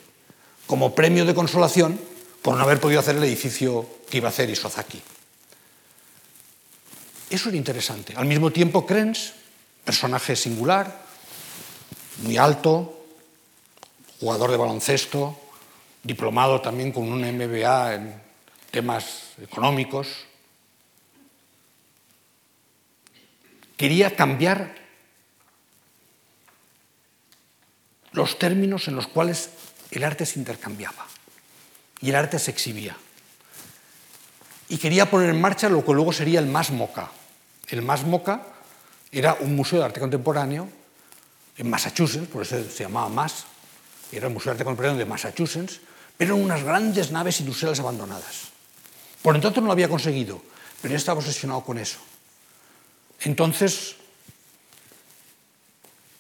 como 0.68 0.94
premio 0.94 1.26
de 1.26 1.34
consolación 1.34 2.00
por 2.42 2.56
no 2.56 2.64
haber 2.64 2.80
podido 2.80 3.00
hacer 3.00 3.16
el 3.16 3.24
edificio 3.24 3.88
que 4.10 4.18
iba 4.18 4.28
a 4.28 4.32
hacer 4.32 4.50
Isozaki. 4.50 5.02
Eso 7.30 7.50
era 7.50 7.58
interesante. 7.58 8.14
Al 8.16 8.26
mismo 8.26 8.52
tiempo, 8.52 8.86
Krenz, 8.86 9.34
personaje 9.84 10.36
singular, 10.36 11.04
muy 12.22 12.38
alto, 12.38 13.06
jugador 14.20 14.52
de 14.52 14.58
baloncesto, 14.58 15.40
diplomado 16.04 16.62
también 16.62 16.92
con 16.92 17.12
un 17.12 17.22
MBA 17.22 17.96
en 17.96 18.22
temas 18.72 19.32
económicos, 19.42 20.08
quería 23.78 24.16
cambiar 24.16 24.76
los 28.12 28.38
términos 28.38 28.88
en 28.88 28.96
los 28.96 29.08
cuales 29.08 29.50
el 29.92 30.04
arte 30.04 30.26
se 30.26 30.40
intercambiaba 30.40 31.06
y 32.02 32.10
el 32.10 32.16
arte 32.16 32.40
se 32.40 32.52
exhibía. 32.52 32.96
Y 34.70 34.78
quería 34.78 35.10
poner 35.10 35.30
en 35.30 35.42
marcha 35.42 35.70
lo 35.70 35.84
que 35.86 35.94
luego 35.94 36.14
sería 36.14 36.40
el 36.40 36.48
MAS 36.48 36.72
MoCA. 36.72 37.12
El 37.68 37.82
MAS 37.82 38.04
MoCA 38.04 38.42
era 39.12 39.36
un 39.40 39.56
museo 39.56 39.80
de 39.80 39.86
arte 39.86 40.00
contemporáneo 40.00 40.70
en 41.58 41.70
Massachusetts, 41.70 42.28
por 42.28 42.42
eso 42.42 42.64
se 42.70 42.84
llamaba 42.84 43.10
MAS, 43.10 43.46
era 44.12 44.28
el 44.28 44.34
Museo 44.34 44.52
de 44.52 44.56
Arte 44.56 44.64
Contemporáneo 44.64 45.00
de 45.00 45.06
Massachusetts, 45.06 45.80
pero 46.18 46.36
eran 46.36 46.46
unas 46.46 46.64
grandes 46.64 47.12
naves 47.12 47.40
industriales 47.40 47.80
abandonadas. 47.80 48.50
Por 49.22 49.36
entonces 49.36 49.62
no 49.62 49.68
lo 49.68 49.74
había 49.74 49.90
conseguido, 49.90 50.42
pero 50.82 50.92
yo 50.92 50.98
estaba 50.98 51.20
obsesionado 51.20 51.64
con 51.64 51.78
eso. 51.78 52.00
Entonces, 53.22 53.96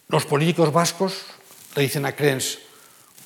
los 0.07 0.25
políticos 0.25 0.71
vascos 0.71 1.23
le 1.75 1.83
dicen 1.83 2.05
a 2.05 2.13
Krenz, 2.13 2.59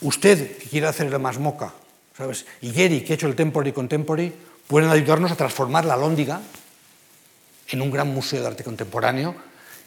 usted 0.01 0.57
que 0.57 0.69
quiere 0.69 0.87
hacer 0.87 1.07
el 1.07 1.19
MAS 1.19 1.39
MoCA, 1.39 1.73
¿sabes? 2.17 2.45
Y 2.61 2.71
Gary, 2.71 3.01
que 3.01 3.13
ha 3.13 3.15
hecho 3.15 3.27
el 3.27 3.35
Temporary 3.35 3.73
Contemporary, 3.73 4.33
pueden 4.67 4.89
ayudarnos 4.89 5.31
a 5.31 5.35
transformar 5.35 5.85
la 5.85 5.97
Lóndiga 5.97 6.41
en 7.69 7.81
un 7.81 7.91
gran 7.91 8.07
museo 8.07 8.41
de 8.41 8.47
arte 8.47 8.63
contemporáneo 8.63 9.35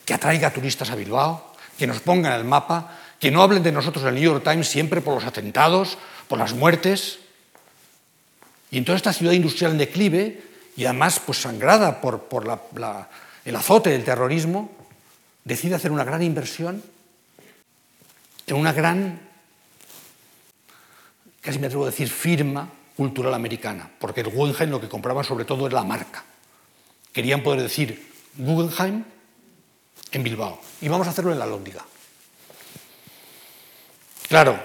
que 0.05 0.15
atraiga 0.15 0.53
turistas 0.53 0.91
a 0.91 0.97
Bilbao, 0.97 1.55
que 1.79 1.87
nos 1.87 2.01
pongan 2.01 2.33
el 2.33 2.45
mapa, 2.45 2.99
que 3.19 3.31
no 3.31 3.43
hablen 3.43 3.63
de 3.63 3.73
nosotros 3.73 4.03
en 4.03 4.09
el 4.09 4.15
New 4.17 4.33
York 4.33 4.45
Times 4.45 4.69
siempre 4.69 5.01
por 5.01 5.15
los 5.15 5.25
atentados, 5.25 5.99
por 6.29 6.39
las 6.39 6.53
muertes. 6.53 7.21
Y 8.71 8.79
en 8.79 8.85
toda 8.85 8.97
esta 8.97 9.13
ciudad 9.13 9.33
industrial 9.33 9.73
en 9.73 9.79
declive, 9.79 10.43
y 10.77 10.85
además 10.85 11.21
pues, 11.25 11.41
sangrada 11.41 12.01
por, 12.01 12.29
el 13.45 13.57
azote 13.57 13.91
del 13.91 14.05
terrorismo, 14.05 14.71
decide 15.45 15.75
hacer 15.75 15.93
una 15.93 16.05
gran 16.05 16.23
inversión 16.23 16.83
en 18.47 18.57
una 18.57 18.73
gran 18.73 19.31
casi 21.41 21.59
me 21.59 21.67
atrevo 21.67 21.85
a 21.85 21.91
decir, 21.91 22.09
firma 22.09 22.69
cultural 22.97 23.33
americana, 23.35 23.91
porque 23.99 24.21
el 24.21 24.29
Guggenheim 24.29 24.71
lo 24.71 24.81
que 24.81 24.89
compraban 24.89 25.25
sobre 25.25 25.45
todo 25.45 25.67
era 25.67 25.77
la 25.77 25.85
marca. 25.85 26.25
Querían 27.13 27.43
poder 27.43 27.63
decir 27.63 28.13
Guggenheim 28.37 29.05
en 30.13 30.23
Bilbao 30.23 30.61
y 30.81 30.89
vamos 30.89 31.07
a 31.07 31.11
hacerlo 31.11 31.33
en 31.33 31.39
la 31.39 31.47
Lóndiga. 31.47 31.85
Claro, 34.29 34.61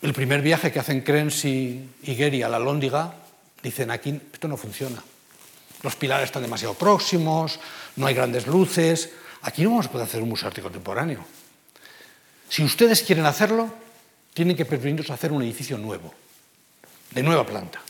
el 0.00 0.12
primer 0.14 0.40
viaje 0.40 0.72
que 0.72 0.78
hacen 0.78 1.02
Krenz 1.02 1.44
y, 1.44 1.88
Gehry 2.02 2.42
a 2.42 2.48
la 2.48 2.58
Lóndiga, 2.58 3.14
dicen 3.62 3.90
aquí 3.90 4.20
esto 4.32 4.48
no 4.48 4.56
funciona. 4.56 5.02
Los 5.82 5.96
pilares 5.96 6.26
están 6.26 6.42
demasiado 6.42 6.74
próximos, 6.74 7.58
no 7.96 8.06
hay 8.06 8.14
grandes 8.14 8.46
luces, 8.46 9.10
aquí 9.42 9.62
no 9.62 9.70
vamos 9.70 9.86
a 9.86 9.90
poder 9.90 10.06
hacer 10.06 10.22
un 10.22 10.28
museo 10.28 10.48
arte 10.48 10.62
contemporáneo. 10.62 11.24
Si 12.48 12.62
ustedes 12.62 13.02
quieren 13.02 13.26
hacerlo, 13.26 13.72
tienen 14.34 14.56
que 14.56 14.64
permitirnos 14.64 15.10
hacer 15.10 15.32
un 15.32 15.42
edificio 15.42 15.76
nuevo, 15.78 16.12
de 17.10 17.22
nueva 17.22 17.44
planta. 17.44 17.80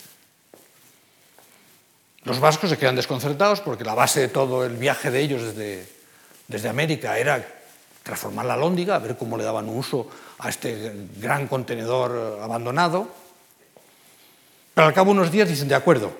Los 2.23 2.39
vascos 2.39 2.69
se 2.69 2.77
quedan 2.77 2.95
desconcertados 2.95 3.59
porque 3.61 3.83
la 3.83 3.93
base 3.93 4.21
de 4.21 4.27
todo 4.29 4.65
el 4.65 4.77
viaje 4.77 5.11
de 5.11 5.19
ellos 5.19 5.41
desde, 5.43 5.87
desde 6.47 6.69
América 6.69 7.17
era 7.17 7.45
transformar 8.01 8.45
la 8.45 8.57
lóndiga, 8.57 8.95
a 8.95 8.99
ver 8.99 9.17
cómo 9.17 9.37
le 9.37 9.43
daban 9.43 9.67
uso 9.69 10.09
a 10.39 10.49
este 10.49 10.93
gran 11.17 11.47
contenedor 11.47 12.39
abandonado. 12.41 13.07
Pero 14.73 14.87
al 14.87 14.93
cabo 14.93 15.13
de 15.13 15.19
unos 15.19 15.31
días 15.31 15.47
dicen, 15.47 15.67
de 15.67 15.75
acuerdo, 15.75 16.13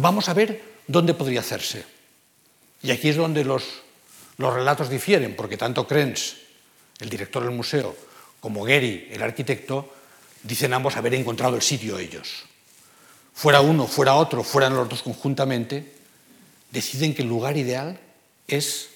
vamos 0.00 0.28
a 0.28 0.34
ver 0.34 0.62
dónde 0.86 1.14
podría 1.14 1.40
hacerse. 1.40 1.84
Y 2.82 2.90
aquí 2.90 3.08
es 3.08 3.16
donde 3.16 3.44
los, 3.44 3.64
los 4.36 4.54
relatos 4.54 4.88
difieren, 4.88 5.36
porque 5.36 5.56
tanto 5.56 5.86
Krenz, 5.86 6.36
el 7.00 7.08
director 7.08 7.42
del 7.42 7.52
museo, 7.52 7.94
como 8.40 8.64
Gehry, 8.64 9.08
el 9.10 9.22
arquitecto, 9.22 9.92
dicen 10.42 10.72
ambos 10.72 10.96
haber 10.96 11.14
encontrado 11.14 11.56
el 11.56 11.62
sitio 11.62 11.98
ellos. 11.98 12.44
Fuera 13.34 13.60
uno, 13.60 13.86
fuera 13.86 14.14
otro, 14.14 14.42
fueran 14.42 14.74
los 14.74 14.88
dos 14.88 15.02
conjuntamente, 15.02 15.94
deciden 16.70 17.14
que 17.14 17.22
el 17.22 17.28
lugar 17.28 17.56
ideal 17.56 17.98
es 18.46 18.90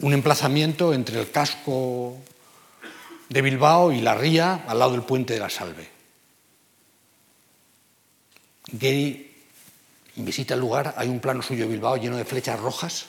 un 0.00 0.12
emplazamiento 0.12 0.92
entre 0.92 1.20
el 1.20 1.30
casco 1.30 2.16
de 3.28 3.42
Bilbao 3.42 3.92
y 3.92 4.00
la 4.00 4.14
ría 4.14 4.64
al 4.66 4.78
lado 4.78 4.92
del 4.92 5.02
puente 5.02 5.34
de 5.34 5.40
la 5.40 5.50
Salve. 5.50 5.95
Gehry 8.66 9.34
visita 10.16 10.54
el 10.54 10.60
lugar, 10.60 10.94
hay 10.96 11.08
un 11.08 11.20
plano 11.20 11.42
suyo 11.42 11.64
de 11.64 11.72
Bilbao 11.72 11.96
lleno 11.96 12.16
de 12.16 12.24
flechas 12.24 12.58
rojas, 12.58 13.06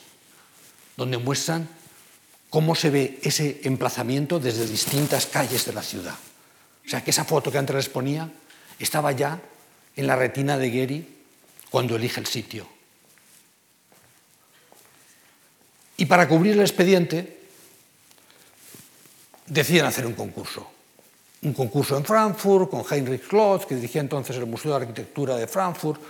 donde 0.95 1.17
muestran 1.17 1.67
cómo 2.49 2.75
se 2.75 2.89
ve 2.89 3.19
ese 3.23 3.61
emplazamiento 3.63 4.39
desde 4.39 4.67
distintas 4.67 5.25
calles 5.25 5.65
de 5.65 5.73
la 5.73 5.83
ciudad. 5.83 6.15
O 6.85 6.89
sea, 6.89 7.03
que 7.03 7.11
esa 7.11 7.25
foto 7.25 7.51
que 7.51 7.57
antes 7.57 7.75
les 7.75 7.89
ponía 7.89 8.31
estaba 8.79 9.11
ya 9.11 9.41
en 9.95 10.07
la 10.07 10.15
retina 10.15 10.57
de 10.57 10.69
Gehry 10.69 11.07
cuando 11.69 11.95
elige 11.95 12.19
el 12.19 12.27
sitio. 12.27 12.67
Y 15.97 16.05
para 16.05 16.27
cubrir 16.27 16.53
el 16.53 16.61
expediente 16.61 17.39
deciden 19.47 19.85
hacer 19.85 20.05
un 20.05 20.13
concurso. 20.13 20.76
Un 21.47 21.53
concurso 21.53 21.95
en 21.95 22.03
Frankfurt 22.03 22.69
con 22.69 22.83
Heinrich 22.83 23.25
Klotz, 23.25 23.65
que 23.65 23.75
dirigía 23.75 24.01
entonces 24.01 24.35
el 24.35 24.45
Museo 24.45 24.71
de 24.71 24.83
Arquitectura 24.83 25.37
de 25.37 25.47
Frankfurt. 25.47 26.01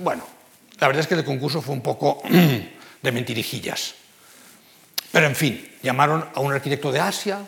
bueno, 0.00 0.24
la 0.80 0.88
verdad 0.88 1.02
es 1.02 1.06
que 1.06 1.14
el 1.14 1.24
concurso 1.24 1.62
fue 1.62 1.72
un 1.72 1.82
poco 1.82 2.20
de 3.02 3.12
mentirijillas. 3.12 3.94
Pero 5.12 5.26
en 5.28 5.36
fin, 5.36 5.70
llamaron 5.84 6.24
a 6.34 6.40
un 6.40 6.52
arquitecto 6.52 6.90
de 6.90 6.98
Asia, 6.98 7.38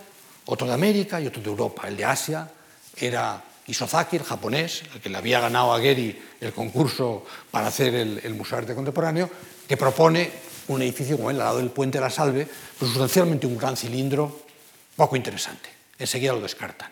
otro 0.45 0.68
de 0.68 0.74
América 0.74 1.20
y 1.20 1.26
otro 1.26 1.43
de 1.43 1.49
Europa. 1.49 1.89
El 1.89 1.97
de 1.97 2.05
Asia 2.05 2.49
era 2.97 3.43
Isozaki, 3.66 4.18
el 4.18 4.22
japonés, 4.22 4.84
el 4.95 5.01
que 5.01 5.09
le 5.09 5.18
había 5.18 5.41
ganado 5.41 5.74
a 5.74 5.80
Gehry 5.80 6.16
el 6.41 6.53
concurso 6.53 7.26
para 7.51 7.66
hacer 7.66 7.97
el, 7.97 8.34
Museo 8.34 8.59
de 8.59 8.62
Arte 8.62 8.74
Contemporáneo, 8.76 9.28
que 9.66 9.76
propone 9.76 10.30
un 10.68 10.82
edificio 10.82 11.16
como 11.16 11.30
el 11.30 11.41
al 11.41 11.47
lado 11.47 11.59
del 11.59 11.70
Puente 11.70 11.99
de 11.99 12.05
la 12.05 12.11
Salve, 12.11 12.47
pues 12.78 12.93
sustancialmente 12.93 13.49
un 13.49 13.59
gran 13.59 13.76
cilindro, 13.76 14.43
poco 14.95 15.16
interesante. 15.16 15.76
Enseguida 15.99 16.32
lo 16.32 16.40
descartan. 16.40 16.90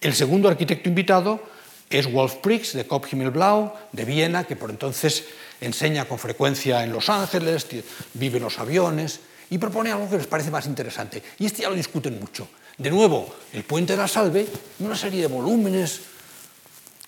El 0.00 0.14
segundo 0.14 0.48
arquitecto 0.48 0.88
invitado 0.88 1.42
es 1.88 2.10
Wolf 2.10 2.36
Prix, 2.36 2.72
de 2.72 2.86
Kopf 2.86 3.12
Himmelblau, 3.12 3.72
de 3.92 4.04
Viena, 4.04 4.44
que 4.44 4.56
por 4.56 4.70
entonces 4.70 5.24
enseña 5.60 6.06
con 6.06 6.18
frecuencia 6.18 6.82
en 6.82 6.92
Los 6.92 7.08
Ángeles, 7.08 7.66
vive 8.14 8.38
en 8.38 8.44
los 8.44 8.58
aviones, 8.58 9.20
y 9.50 9.58
propone 9.58 9.92
algo 9.92 10.10
que 10.10 10.18
les 10.18 10.26
parece 10.26 10.50
más 10.50 10.66
interesante. 10.66 11.22
Y 11.38 11.46
este 11.46 11.62
ya 11.62 11.70
lo 11.70 11.76
discuten 11.76 12.18
mucho. 12.18 12.48
De 12.76 12.90
nuevo, 12.90 13.34
el 13.52 13.64
puente 13.64 13.92
de 13.94 13.98
la 13.98 14.08
Salve 14.08 14.46
una 14.80 14.96
serie 14.96 15.22
de 15.22 15.28
volúmenes 15.28 16.00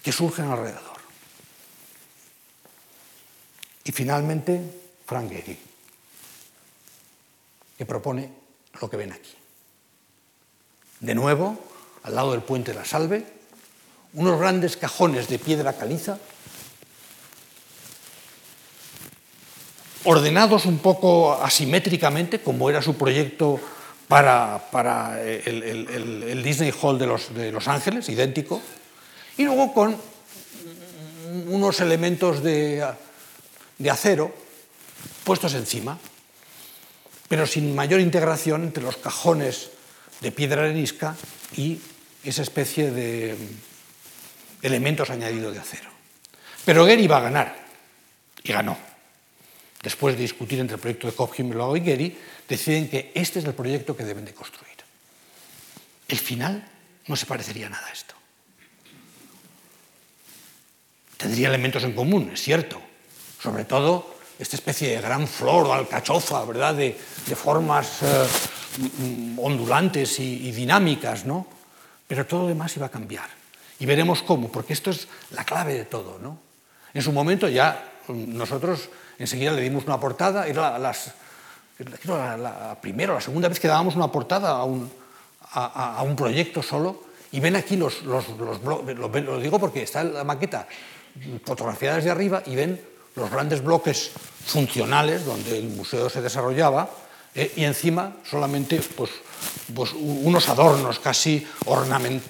que 0.03 0.13
surgen 0.13 0.47
alrededor. 0.47 0.99
Y 3.85 3.93
finalmente, 3.93 4.61
Frank 5.05 5.31
Gehry, 5.31 5.59
que 7.77 7.87
propone 7.87 8.31
lo 8.81 8.89
que 8.89 8.97
ven 8.97 9.13
aquí. 9.13 9.38
De 11.01 11.15
nuevo, 11.15 11.59
al 12.03 12.15
lado 12.15 12.33
del 12.33 12.43
puente 12.43 12.73
de 12.73 12.79
la 12.79 12.85
Salve, 12.85 13.25
unos 14.15 14.39
grandes 14.39 14.77
cajones 14.77 15.29
de 15.29 15.39
piedra 15.39 15.75
caliza, 15.75 16.19
ordenados 20.05 20.65
un 20.65 20.79
poco 20.79 21.35
asimétricamente, 21.35 22.41
como 22.41 22.71
era 22.71 22.83
su 22.83 22.97
proyecto 22.97 23.61
para, 24.09 25.21
el, 25.23 26.43
Disney 26.43 26.73
Hall 26.81 26.99
de 26.99 27.07
los, 27.07 27.35
de 27.35 27.53
los 27.53 27.69
Ángeles, 27.69 28.09
idéntico, 28.09 28.61
y 29.37 29.45
luego 29.45 29.73
con 29.73 29.97
unos 31.47 31.81
elementos 31.81 32.43
de, 32.43 32.85
de 33.77 33.91
acero 33.91 34.35
puestos 35.25 35.55
encima, 35.55 35.99
pero 37.29 37.47
sin 37.47 37.75
mayor 37.75 38.01
integración 38.01 38.65
entre 38.65 38.83
los 38.83 38.97
cajones 38.97 39.71
de 40.21 40.33
piedra 40.33 40.63
arenisca 40.63 41.17
y 41.57 41.79
esa 42.25 42.43
especie 42.43 42.91
de 42.91 43.37
elementos 44.63 45.11
añadidos 45.11 45.55
de 45.55 45.61
acero. 45.61 45.91
Pero 46.65 46.87
Gehry 46.87 47.05
iba 47.05 47.19
a 47.19 47.21
ganar, 47.21 47.57
y 48.43 48.53
ganó. 48.53 48.77
Después 49.83 50.17
de 50.17 50.23
discutir 50.23 50.59
entre 50.59 50.75
el 50.75 50.81
proyecto 50.81 51.07
de 51.07 51.15
Kopf-Himmler 51.15 51.81
y 51.81 51.85
Gehry, 51.85 52.19
deciden 52.49 52.89
que 52.89 53.13
este 53.15 53.39
es 53.39 53.45
el 53.45 53.55
proyecto 53.55 53.97
que 53.97 54.05
deben 54.05 54.25
de 54.25 54.35
construir. 54.35 54.77
El 56.09 56.19
final 56.19 56.67
no 57.07 57.17
se 57.17 57.27
parecería 57.27 57.69
nada 57.69 57.87
a 57.87 57.93
esto. 57.93 58.15
Tendría 61.17 61.49
elementos 61.49 61.85
en 61.85 61.93
común, 61.93 62.31
es 62.33 62.43
cierto. 62.43 62.81
Sobre 63.43 63.65
todo 63.65 64.19
esta 64.39 64.57
especie 64.57 64.91
de 64.91 65.01
gran 65.01 65.27
flor 65.27 65.67
o 65.67 65.73
alcachofa, 65.73 66.45
¿verdad? 66.45 66.75
De, 66.75 66.93
formas 67.35 68.03
eh, 68.03 68.27
ondulantes 69.37 70.21
y, 70.21 70.51
dinámicas, 70.53 71.25
¿no? 71.25 71.47
Pero 72.07 72.27
todo 72.27 72.43
lo 72.43 72.49
demás 72.49 72.77
iba 72.77 72.87
a 72.87 72.91
cambiar. 72.91 73.29
Y 73.81 73.87
veremos 73.87 74.23
cómo, 74.23 74.51
porque 74.51 74.73
esto 74.73 74.91
es 74.91 75.09
la 75.31 75.45
clave 75.45 75.75
de 75.75 75.85
todo. 75.85 76.19
¿no? 76.21 76.39
En 76.95 77.03
su 77.03 77.13
momento 77.13 77.49
ya 77.49 77.93
mm, 78.09 78.37
nosotros 78.37 78.89
enseguida 79.19 79.53
le 79.53 79.63
dimos 79.63 79.85
una 79.85 80.01
portada, 80.01 80.47
era 80.47 80.79
la, 80.79 80.93
la, 82.37 82.79
primera 82.81 83.13
o 83.13 83.15
la 83.17 83.21
segunda 83.21 83.49
vez 83.49 83.61
que 83.61 83.69
dábamos 83.69 83.95
una 83.97 84.11
portada 84.11 84.51
a 84.51 84.65
un, 84.65 84.91
a, 85.53 86.03
un 86.03 86.17
proyecto 86.17 86.63
solo, 86.63 87.05
y 87.31 87.41
ven 87.41 87.57
aquí 87.57 87.77
los, 87.77 88.03
los, 88.03 88.29
los 88.39 88.63
lo, 88.63 89.41
digo 89.41 89.59
porque 89.59 89.83
está 89.83 90.03
la 90.03 90.25
maqueta 90.25 90.67
fotografiada 91.45 91.97
desde 91.97 92.11
arriba 92.11 92.43
y 92.47 92.55
ven 92.55 92.81
los 93.17 93.31
grandes 93.31 93.63
bloques 93.63 94.13
funcionales 94.47 95.27
donde 95.27 95.59
el 95.59 95.69
museo 95.69 96.09
se 96.09 96.23
desarrollaba, 96.23 96.89
eh, 97.39 97.53
y 97.55 97.63
encima 97.63 98.17
solamente 98.29 98.81
pues, 98.97 99.13
pues, 99.73 99.93
unos 99.93 100.49
adornos 100.49 100.99
casi 100.99 101.47
ornament, 101.67 102.21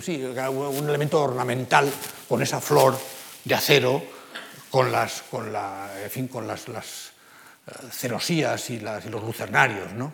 sí, 0.00 0.22
un 0.22 0.88
elemento 0.88 1.20
ornamental 1.20 1.90
con 2.28 2.40
esa 2.42 2.60
flor 2.60 2.96
de 3.42 3.54
acero, 3.56 4.00
con 4.70 4.92
las, 4.92 5.22
con 5.22 5.52
la, 5.52 5.90
fin, 6.08 6.28
con 6.28 6.46
las, 6.46 6.68
eh, 6.68 7.72
celosías 7.90 8.70
y, 8.70 8.74
y, 8.74 9.08
los 9.10 9.24
lucernarios. 9.24 9.92
¿no? 9.94 10.12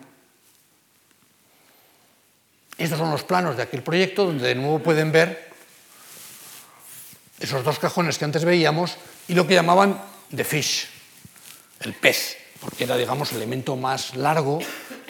Estos 2.75 2.97
son 2.97 3.11
los 3.11 3.21
planos 3.21 3.55
de 3.55 3.61
aquel 3.61 3.83
proyecto, 3.83 4.25
donde 4.25 4.47
de 4.47 4.55
nuevo 4.55 4.79
pueden 4.79 5.11
ver 5.11 5.53
esos 7.39 7.63
dos 7.63 7.77
cajones 7.77 8.17
que 8.17 8.25
antes 8.25 8.43
veíamos 8.43 8.97
y 9.27 9.35
lo 9.35 9.45
que 9.45 9.53
llamaban 9.53 10.01
the 10.35 10.43
fish, 10.43 10.87
el 11.81 11.93
pez 11.93 12.48
porque 12.61 12.83
era, 12.83 12.97
digamos, 12.97 13.31
el 13.31 13.37
elemento 13.37 13.75
más 13.75 14.15
largo 14.15 14.59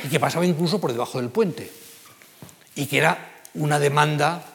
y 0.04 0.08
que 0.08 0.20
pasaba 0.20 0.46
incluso 0.46 0.80
por 0.80 0.92
debajo 0.92 1.20
del 1.20 1.30
puente, 1.30 1.70
y 2.76 2.86
que 2.86 2.98
era 2.98 3.42
una 3.56 3.80
demanda 3.80 4.46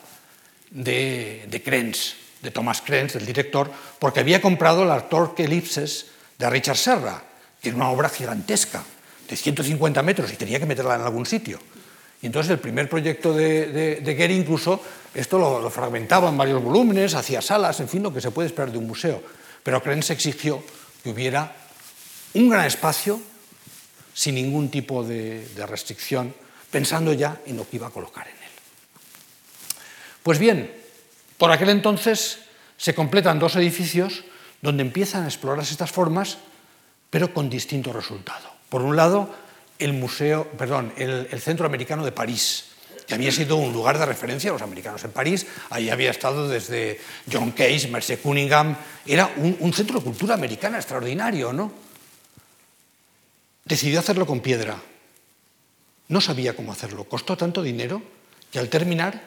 de, 0.71 1.45
de 1.49 1.61
Krenz, 1.61 2.15
de 2.41 2.51
Thomas 2.51 2.81
Krenz, 2.81 3.13
del 3.13 3.25
director, 3.25 3.69
porque 3.99 4.21
había 4.21 4.41
comprado 4.41 4.85
la 4.85 5.09
Torque 5.09 5.43
Ellipses 5.43 6.07
de 6.37 6.49
Richard 6.49 6.77
Serra, 6.77 7.23
que 7.61 7.69
era 7.69 7.75
una 7.75 7.89
obra 7.89 8.09
gigantesca, 8.09 8.83
de 9.27 9.35
150 9.35 10.01
metros, 10.03 10.31
y 10.31 10.35
tenía 10.35 10.59
que 10.59 10.65
meterla 10.65 10.95
en 10.95 11.01
algún 11.01 11.25
sitio. 11.25 11.59
Y 12.21 12.27
entonces 12.27 12.51
el 12.51 12.59
primer 12.59 12.89
proyecto 12.89 13.33
de, 13.33 13.67
de, 13.67 13.95
de 13.97 14.15
Gehry 14.15 14.35
incluso 14.35 14.81
esto 15.13 15.37
lo, 15.37 15.59
lo, 15.59 15.69
fragmentaba 15.69 16.29
en 16.29 16.37
varios 16.37 16.63
volúmenes, 16.63 17.13
hacía 17.13 17.41
salas, 17.41 17.79
en 17.79 17.89
fin, 17.89 18.03
lo 18.03 18.13
que 18.13 18.21
se 18.21 18.31
puede 18.31 18.47
esperar 18.47 18.71
de 18.71 18.77
un 18.77 18.87
museo. 18.87 19.21
Pero 19.63 19.81
Krenz 19.81 20.11
exigió 20.11 20.63
que 21.03 21.09
hubiera 21.09 21.55
un 22.35 22.49
gran 22.49 22.65
espacio 22.65 23.19
sin 24.13 24.35
ningún 24.35 24.69
tipo 24.69 25.03
de, 25.03 25.47
restricción, 25.67 26.33
pensando 26.71 27.11
ya 27.11 27.41
en 27.45 27.57
lo 27.57 27.67
que 27.67 27.77
iba 27.77 27.87
a 27.87 27.91
colocar 27.91 28.27
en 28.27 28.33
él. 28.33 28.51
Pues 30.23 30.39
bien, 30.39 30.71
por 31.37 31.51
aquel 31.51 31.69
entonces 31.69 32.39
se 32.77 32.95
completan 32.95 33.39
dos 33.39 33.55
edificios 33.55 34.23
donde 34.61 34.83
empiezan 34.83 35.23
a 35.23 35.27
explorarse 35.27 35.71
estas 35.71 35.91
formas, 35.91 36.37
pero 37.09 37.33
con 37.33 37.49
distinto 37.49 37.91
resultado. 37.91 38.49
Por 38.69 38.81
un 38.81 38.95
lado, 38.95 39.33
el 39.79 39.93
museo, 39.93 40.49
perdón, 40.57 40.93
el, 40.97 41.27
Centro 41.41 41.65
Americano 41.65 42.03
de 42.03 42.11
París, 42.11 42.71
que 43.05 43.13
había 43.13 43.31
sido 43.31 43.57
un 43.57 43.71
lugar 43.71 43.99
de 43.99 44.05
referencia 44.05 44.49
a 44.49 44.53
los 44.53 44.61
americanos 44.61 45.03
en 45.03 45.11
París. 45.11 45.45
Ahí 45.69 45.89
había 45.89 46.09
estado 46.09 46.49
desde 46.49 46.99
John 47.31 47.51
Case, 47.51 47.87
Merce 47.89 48.17
Cunningham. 48.17 48.75
Era 49.05 49.31
un, 49.37 49.55
un 49.59 49.73
centro 49.73 49.99
de 49.99 50.05
cultura 50.05 50.33
americana 50.33 50.77
extraordinario, 50.77 51.53
¿no? 51.53 51.84
Decidió 53.65 53.99
hacerlo 53.99 54.27
con 54.27 54.41
piedra. 54.41 54.77
No 56.07 56.21
sabía 56.21 56.55
cómo 56.55 56.71
hacerlo. 56.71 57.05
Costó 57.05 57.35
tanto 57.35 57.63
dinero 57.63 57.99
que 58.51 58.59
al 58.59 58.69
terminar 58.69 59.19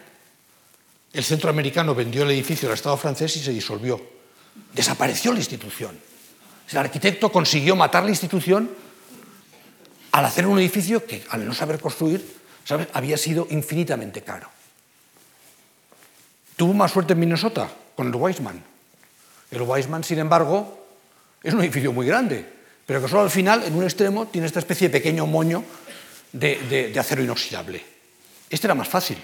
el 1.12 1.24
centro 1.24 1.50
americano 1.50 1.92
vendió 1.92 2.22
el 2.22 2.30
edificio 2.30 2.68
al 2.68 2.74
Estado 2.74 2.96
francés 2.96 3.36
y 3.36 3.40
se 3.40 3.50
disolvió. 3.50 4.00
Desapareció 4.72 5.32
la 5.32 5.38
institución. 5.38 5.98
El 6.70 6.78
arquitecto 6.78 7.32
consiguió 7.32 7.74
matar 7.74 8.04
la 8.04 8.10
institución 8.10 8.70
al 10.12 10.24
hacer 10.24 10.46
un 10.46 10.60
edificio 10.60 11.04
que, 11.04 11.24
al 11.30 11.44
no 11.44 11.52
saber 11.52 11.80
construir, 11.80 12.24
había 12.92 13.16
sido 13.16 13.48
infinitamente 13.50 14.22
caro. 14.22 14.48
Tuvo 16.54 16.74
más 16.74 16.92
suerte 16.92 17.14
en 17.14 17.20
Minnesota 17.20 17.68
con 17.96 18.06
el 18.06 18.14
Weissman. 18.14 18.62
El 19.50 19.62
Weissman, 19.62 20.04
sin 20.04 20.20
embargo, 20.20 20.86
es 21.42 21.52
un 21.52 21.60
edificio 21.60 21.92
muy 21.92 22.06
grande 22.06 22.57
pero 22.88 23.02
que 23.02 23.08
solo 23.08 23.20
al 23.20 23.30
final, 23.30 23.64
en 23.64 23.74
un 23.74 23.84
extremo, 23.84 24.28
tiene 24.28 24.46
esta 24.46 24.60
especie 24.60 24.88
de 24.88 24.92
pequeño 24.98 25.26
moño 25.26 25.62
de, 26.32 26.90
acero 26.98 27.22
inoxidable. 27.22 27.84
Este 28.48 28.66
era 28.66 28.74
más 28.74 28.88
fácil. 28.88 29.18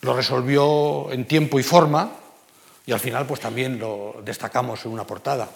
Lo 0.00 0.16
resolvió 0.16 1.12
en 1.12 1.26
tiempo 1.26 1.60
y 1.60 1.62
forma 1.62 2.10
y 2.84 2.90
al 2.90 2.98
final 2.98 3.24
pues 3.24 3.38
también 3.38 3.78
lo 3.78 4.20
destacamos 4.24 4.84
en 4.84 4.90
una 4.90 5.06
portada. 5.06 5.48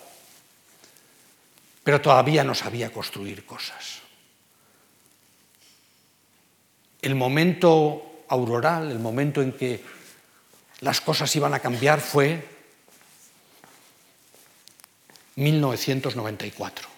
Pero 1.83 2.01
todavía 2.01 2.45
no 2.45 2.55
sabía 2.55 2.93
construir 2.93 3.45
cosas. 3.45 3.99
El 7.03 7.17
momento 7.17 8.23
auroral, 8.29 8.93
el 8.93 9.01
momento 9.01 9.43
en 9.43 9.51
que 9.51 9.83
las 10.79 11.01
cosas 11.01 11.35
iban 11.35 11.55
a 11.55 11.59
cambiar 11.59 12.01
fue 12.01 12.54
1994. 15.37 16.89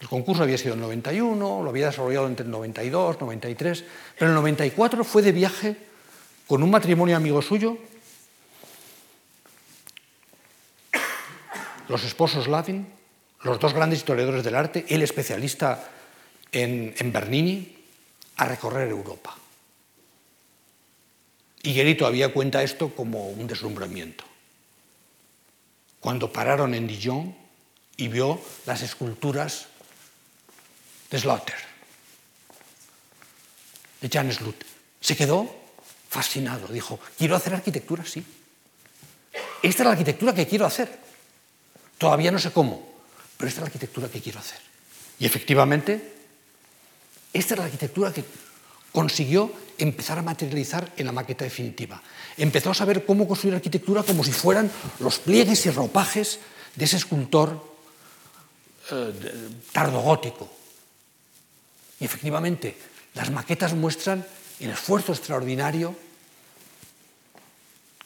El 0.00 0.08
concurso 0.08 0.42
había 0.44 0.58
sido 0.58 0.74
en 0.74 0.80
91, 0.80 1.62
lo 1.62 1.70
había 1.70 1.86
desarrollado 1.86 2.26
entre 2.28 2.44
el 2.44 2.50
92, 2.50 3.20
93, 3.20 3.84
pero 4.16 4.30
en 4.30 4.36
el 4.36 4.42
94 4.42 5.04
fue 5.04 5.22
de 5.22 5.32
viaje 5.32 5.76
con 6.46 6.62
un 6.62 6.70
matrimonio 6.70 7.16
amigo 7.16 7.42
suyo, 7.42 7.78
los 11.88 12.04
esposos 12.04 12.46
Lavin, 12.46 12.86
los 13.42 13.58
dos 13.58 13.74
grandes 13.74 14.00
historiadores 14.00 14.44
del 14.44 14.54
arte, 14.54 14.84
el 14.88 15.02
especialista 15.02 15.90
en, 16.52 16.94
Bernini, 17.12 17.76
a 18.36 18.44
recorrer 18.44 18.88
Europa. 18.88 19.36
Y 21.62 21.74
Guerito 21.74 22.06
había 22.06 22.32
cuenta 22.32 22.62
esto 22.62 22.94
como 22.94 23.30
un 23.30 23.46
deslumbramiento 23.46 24.24
cuando 26.08 26.32
pararon 26.32 26.72
en 26.72 26.86
Dijon 26.86 27.36
y 27.98 28.08
vio 28.08 28.40
las 28.64 28.80
esculturas 28.80 29.66
de 31.10 31.18
Slaughter, 31.18 31.54
de 34.00 34.08
Jan 34.08 34.32
Slut. 34.32 34.64
Se 35.02 35.14
quedó 35.14 35.54
fascinado, 36.08 36.66
dijo, 36.68 36.98
quiero 37.18 37.36
hacer 37.36 37.52
arquitectura, 37.52 38.06
sí. 38.06 38.24
Esta 39.62 39.82
es 39.82 39.84
la 39.84 39.90
arquitectura 39.90 40.32
que 40.32 40.46
quiero 40.46 40.64
hacer. 40.64 40.98
Todavía 41.98 42.32
no 42.32 42.38
sé 42.38 42.52
cómo, 42.52 42.88
pero 43.36 43.48
esta 43.50 43.60
es 43.60 43.62
la 43.64 43.66
arquitectura 43.66 44.08
que 44.08 44.22
quiero 44.22 44.38
hacer. 44.38 44.60
Y 45.18 45.26
efectivamente 45.26 46.14
Esta 47.34 47.52
es 47.52 47.58
la 47.58 47.66
arquitectura 47.66 48.14
que 48.14 48.24
consiguió 48.92 49.52
empezar 49.78 50.18
a 50.18 50.22
materializar 50.22 50.92
en 50.96 51.06
la 51.06 51.12
maqueta 51.12 51.44
definitiva. 51.44 52.02
Empezó 52.36 52.70
a 52.70 52.74
saber 52.74 53.04
cómo 53.04 53.28
construir 53.28 53.54
arquitectura 53.54 54.02
como 54.02 54.24
si 54.24 54.32
fueran 54.32 54.70
los 55.00 55.18
pliegues 55.18 55.66
y 55.66 55.70
ropajes 55.70 56.40
de 56.74 56.84
ese 56.84 56.96
escultor 56.96 57.76
eh, 58.90 59.12
tardogótico. 59.72 60.50
Y 62.00 62.04
efectivamente, 62.04 62.76
las 63.14 63.30
maquetas 63.30 63.74
muestran 63.74 64.24
el 64.60 64.70
esfuerzo 64.70 65.12
extraordinario 65.12 65.94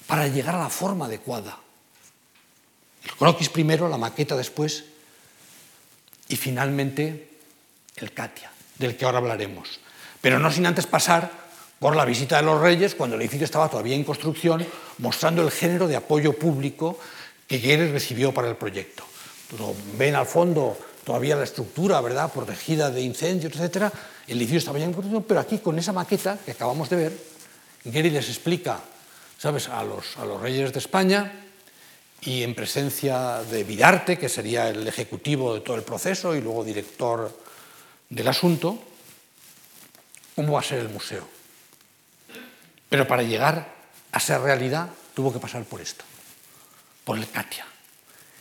para 0.07 0.29
llegar 0.29 0.55
a 0.55 0.61
la 0.61 0.71
forma 0.71 1.07
adecuada. 1.07 1.59
El 3.05 3.13
croquis 3.13 3.49
primero, 3.49 3.89
la 3.89 3.99
maqueta 3.99 4.37
después 4.37 4.85
y 6.29 6.37
finalmente 6.37 7.29
el 7.97 8.13
Katia, 8.13 8.51
del 8.79 8.97
que 8.97 9.05
ahora 9.05 9.19
hablaremos. 9.19 9.81
Pero 10.23 10.39
no 10.39 10.51
sin 10.51 10.65
antes 10.65 10.87
pasar 10.87 11.31
por 11.79 11.97
la 11.97 12.05
visita 12.05 12.37
de 12.37 12.45
los 12.45 12.61
reyes 12.61 12.95
cuando 12.95 13.17
el 13.17 13.23
edificio 13.23 13.45
estaba 13.45 13.69
todavía 13.69 13.97
en 13.97 14.05
construcción, 14.05 14.65
mostrando 14.99 15.43
el 15.43 15.51
género 15.51 15.89
de 15.89 15.97
apoyo 15.97 16.33
público 16.33 16.99
que 17.49 17.59
Guedes 17.59 17.91
recibió 17.91 18.33
para 18.33 18.49
el 18.49 18.57
proyecto. 18.57 19.05
Ven 19.99 20.15
al 20.15 20.27
fondo 20.27 20.79
todavía 21.05 21.35
la 21.35 21.43
estructura, 21.43 22.01
¿verdad?, 22.01 22.33
protegida 22.33 22.89
de 22.91 23.03
incendios, 23.03 23.55
etc. 23.57 23.93
El 24.29 24.39
edificio 24.39 24.59
estaba 24.59 24.79
ya 24.79 24.85
en 24.85 24.93
construcción, 24.93 25.25
pero 25.27 25.41
aquí 25.41 25.59
con 25.59 25.77
esa 25.77 25.93
maqueta 25.93 26.39
que 26.45 26.53
acabamos 26.53 26.89
de 26.89 26.97
ver, 26.97 27.13
Gary 27.85 28.11
les 28.11 28.29
explica, 28.29 28.79
¿sabes?, 29.37 29.69
a 29.69 29.83
los, 29.83 30.17
a 30.19 30.25
los 30.25 30.41
reyes 30.41 30.73
de 30.73 30.79
España 30.79 31.33
y 32.21 32.45
en 32.45 32.55
presencia 32.55 33.43
de 33.43 33.65
Vidarte, 33.65 34.17
que 34.17 34.29
sería 34.29 34.69
el 34.69 34.87
ejecutivo 34.87 35.55
de 35.55 35.61
todo 35.61 35.75
el 35.75 35.83
proceso 35.83 36.37
y 36.37 36.41
luego 36.41 36.63
director 36.63 37.37
del 38.09 38.29
asunto, 38.29 38.79
cómo 40.43 40.55
va 40.55 40.61
a 40.61 40.65
ser 40.65 40.81
el 40.81 40.89
museo. 40.89 41.23
Pero 42.89 43.07
para 43.07 43.23
llegar 43.23 43.75
a 44.11 44.19
ser 44.19 44.41
realidad 44.41 44.89
tuvo 45.15 45.33
que 45.33 45.39
pasar 45.39 45.63
por 45.63 45.81
esto, 45.81 46.05
por 47.05 47.17
el 47.17 47.31
Katia. 47.31 47.65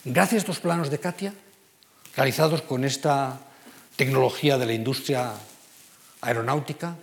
Gracias 0.03 0.33
a 0.33 0.41
estos 0.41 0.59
planos 0.59 0.89
de 0.89 0.99
Katia, 0.99 1.31
realizados 2.15 2.63
con 2.63 2.85
esta 2.85 3.39
tecnología 3.95 4.57
de 4.57 4.65
la 4.65 4.73
industria 4.73 5.33
aeronáutica, 6.21 6.95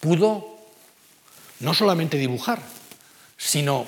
pudo 0.00 0.56
no 1.60 1.74
solamente 1.74 2.16
dibujar, 2.16 2.58
sino 3.36 3.84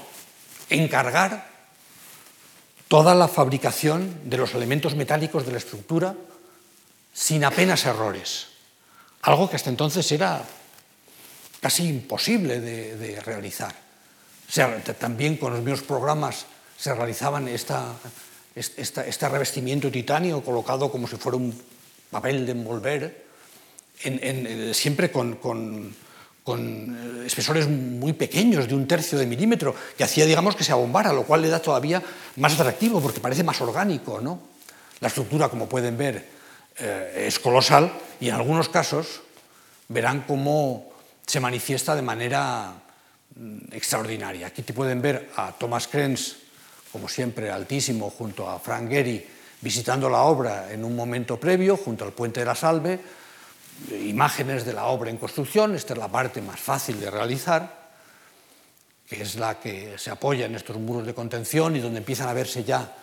encargar 0.69 1.49
toda 2.89 3.15
la 3.15 3.29
fabricación 3.29 4.29
de 4.29 4.37
los 4.37 4.53
elementos 4.55 4.95
metálicos 4.95 5.47
de 5.47 5.53
la 5.53 5.59
estructura 5.59 6.15
sin 7.15 7.45
apenas 7.45 7.87
errores, 7.87 8.54
algo 9.25 9.49
que 9.49 9.57
hasta 9.57 9.71
entonces 9.71 10.11
era 10.13 10.43
casi 11.61 11.89
imposible 11.89 12.61
de, 12.61 13.21
realizar. 13.23 13.75
también 14.99 15.37
con 15.39 15.53
los 15.53 15.63
mismos 15.63 15.83
programas 15.83 16.45
se 16.77 16.95
realizaban 16.95 17.49
esta, 17.49 17.95
este 18.55 19.29
revestimiento 19.29 19.91
titanio 19.91 20.43
colocado 20.45 20.91
como 20.91 21.09
si 21.09 21.17
fuera 21.17 21.39
un 21.39 21.59
papel 22.11 22.45
de 22.45 22.53
envolver, 22.53 23.25
siempre 24.75 25.11
con, 25.11 25.37
con, 25.37 27.25
espesores 27.25 27.67
muy 27.67 28.13
pequeños, 28.13 28.69
de 28.69 28.75
un 28.75 28.87
tercio 28.87 29.19
de 29.19 29.25
milímetro, 29.25 29.75
que 29.97 30.05
hacía, 30.05 30.27
digamos, 30.27 30.55
que 30.55 30.65
se 30.65 30.73
abombara, 30.73 31.15
lo 31.15 31.25
cual 31.25 31.41
le 31.41 31.49
da 31.49 31.63
todavía 31.63 32.03
más 32.37 32.53
atractivo, 32.61 33.01
porque 33.01 33.21
parece 33.21 33.43
más 33.43 33.59
orgánico. 33.63 34.21
¿no? 34.21 34.39
La 35.01 35.09
estructura, 35.09 35.49
como 35.49 35.67
pueden 35.67 35.97
ver, 35.97 36.34
eh, 36.79 37.27
es 37.29 37.39
colosal 37.39 37.93
y 38.21 38.29
en 38.29 38.35
algunos 38.35 38.69
casos 38.69 39.23
verán 39.89 40.23
cómo 40.27 40.91
se 41.27 41.41
manifiesta 41.41 41.95
de 41.95 42.03
manera 42.03 42.73
mm, 43.37 43.73
extraordinaria. 43.73 44.49
Aquí 44.49 44.63
te 44.63 44.73
pueden 44.73 45.01
ver 45.01 45.31
a 45.37 45.53
Thomas 45.53 45.89
Krenz 45.89 46.37
como 46.95 47.09
siempre 47.09 47.51
altísimo, 47.51 48.09
junto 48.09 48.49
a 48.49 48.61
Frank 48.61 48.89
Gehry, 48.89 49.27
visitando 49.61 50.09
la 50.09 50.23
obra 50.23 50.71
en 50.71 50.85
un 50.85 50.95
momento 50.95 51.41
previo, 51.41 51.77
junto 51.77 52.05
al 52.05 52.13
puente 52.13 52.39
de 52.39 52.47
la 52.47 52.55
Salve, 52.55 53.01
imágenes 53.91 54.65
de 54.65 54.75
la 54.75 54.85
obra 54.85 55.11
en 55.11 55.17
construcción, 55.17 55.75
esta 55.75 55.95
es 55.95 55.99
la 55.99 56.07
parte 56.07 56.41
más 56.41 56.61
fácil 56.61 57.01
de 57.01 57.11
realizar, 57.11 57.91
que 59.09 59.23
es 59.23 59.35
la 59.35 59.59
que 59.59 59.99
se 59.99 60.11
apoya 60.11 60.47
en 60.47 60.55
estos 60.55 60.77
muros 60.77 61.05
de 61.05 61.15
contención 61.15 61.75
y 61.75 61.81
donde 61.81 61.99
empiezan 61.99 62.29
a 62.29 62.33
verse 62.33 62.63
ya 62.63 62.97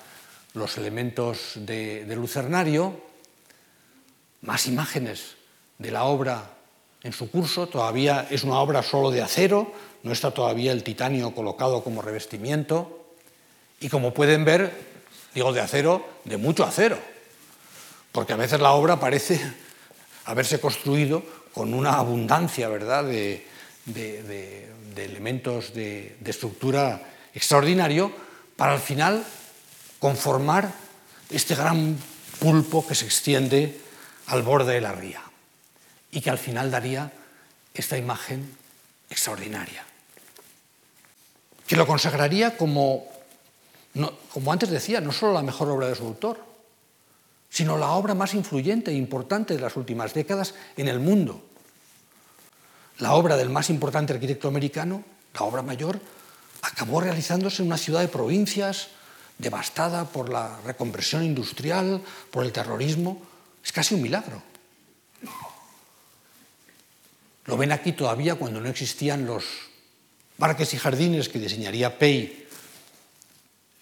los 0.53 0.78
elementos 0.78 1.53
de, 1.55 2.05
de 2.05 2.15
lucernario, 2.15 3.11
más 4.41 4.67
imágenes 4.67 5.35
de 5.77 5.91
la 5.91 6.03
obra 6.03 6.51
en 7.03 7.13
su 7.13 7.31
curso, 7.31 7.67
todavía 7.67 8.27
es 8.29 8.43
una 8.43 8.59
obra 8.59 8.83
solo 8.83 9.09
de 9.11 9.21
acero, 9.21 9.73
no 10.03 10.11
está 10.11 10.31
todavía 10.31 10.71
el 10.71 10.83
titanio 10.83 11.33
colocado 11.33 11.83
como 11.83 12.01
revestimiento, 12.01 13.05
y 13.79 13.89
como 13.89 14.13
pueden 14.13 14.45
ver, 14.45 14.71
digo 15.33 15.51
de 15.51 15.61
acero, 15.61 16.05
de 16.25 16.37
mucho 16.37 16.63
acero, 16.63 16.99
porque 18.11 18.33
a 18.33 18.37
veces 18.37 18.59
la 18.59 18.71
obra 18.73 18.99
parece 18.99 19.41
haberse 20.25 20.59
construido 20.59 21.23
con 21.53 21.73
una 21.73 21.93
abundancia 21.93 22.67
¿verdad? 22.69 23.03
De, 23.05 23.45
elementos 24.95 25.73
de, 25.73 26.15
estructura 26.25 27.01
extraordinario 27.33 28.11
para 28.55 28.73
al 28.73 28.79
final 28.79 29.25
conformar 29.99 30.71
este 31.29 31.55
gran 31.55 31.97
pulpo 32.39 32.85
que 32.85 32.95
se 32.95 33.05
extiende 33.05 33.79
al 34.28 34.43
borde 34.43 34.74
de 34.74 34.82
la 34.82 34.93
ría 34.93 35.22
y 36.11 36.22
que 36.22 36.30
al 36.30 36.38
final 36.38 36.72
daría 36.72 37.11
esta 37.74 37.97
imagen 37.97 38.55
extraordinaria, 39.09 39.84
que 41.67 41.76
lo 41.76 41.88
consagraría 41.88 42.57
como 42.57 43.11
como 44.34 44.51
antes 44.51 44.69
decía, 44.69 45.01
no 45.01 45.11
solo 45.11 45.34
la 45.34 45.41
mejor 45.41 45.69
obra 45.69 45.88
de 45.88 45.95
su 45.95 46.05
autor, 46.05 46.39
sino 47.49 47.78
la 47.78 47.91
obra 47.91 48.15
más 48.15 48.34
influyente 48.34 48.91
e 48.91 48.95
importante 48.95 49.53
de 49.53 49.59
las 49.59 49.76
últimas 49.76 50.13
décadas 50.13 50.55
en 50.78 50.88
el 50.88 50.99
mundo. 50.99 51.43
La 52.99 53.13
obra 53.13 53.36
del 53.36 53.49
más 53.49 53.69
importante 53.69 54.13
arquitecto 54.13 54.47
americano, 54.47 55.03
la 55.34 55.43
obra 55.43 55.61
mayor, 55.61 55.99
acabó 56.61 57.01
realizándose 57.01 57.61
en 57.61 57.67
una 57.67 57.78
ciudad 57.78 58.01
de 58.01 58.07
provincias 58.07 58.89
devastada 59.38 60.05
por 60.05 60.30
la 60.30 60.59
reconversión 60.65 61.24
industrial, 61.24 62.01
por 62.30 62.45
el 62.45 62.53
terrorismo. 62.53 63.22
Es 63.64 63.72
casi 63.72 63.95
un 63.95 64.01
milagro. 64.01 64.41
Lo 67.45 67.57
ven 67.57 67.72
aquí 67.72 67.93
todavía 67.93 68.36
cuando 68.36 68.62
no 68.62 68.70
existían 68.70 69.26
los 69.26 69.43
parques 70.38 70.74
y 70.74 70.78
jardines 70.78 71.30
que 71.30 71.39
diseñaría 71.39 71.97
Pei 71.97 72.41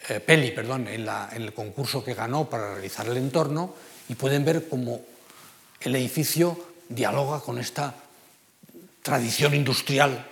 eh, 0.09 0.19
Peli 0.19 0.51
perdón, 0.51 0.87
en, 0.87 1.07
el 1.07 1.53
concurso 1.53 2.03
que 2.03 2.15
ganó 2.15 2.49
para 2.49 2.73
realizar 2.73 3.07
el 3.07 3.17
entorno 3.17 3.75
y 4.07 4.15
pueden 4.15 4.43
ver 4.43 4.67
cómo 4.67 5.01
el 5.81 5.95
edificio 5.95 6.57
dialoga 6.89 7.41
con 7.41 7.59
esta 7.59 7.93
tradición 9.03 9.53
industrial 9.53 10.25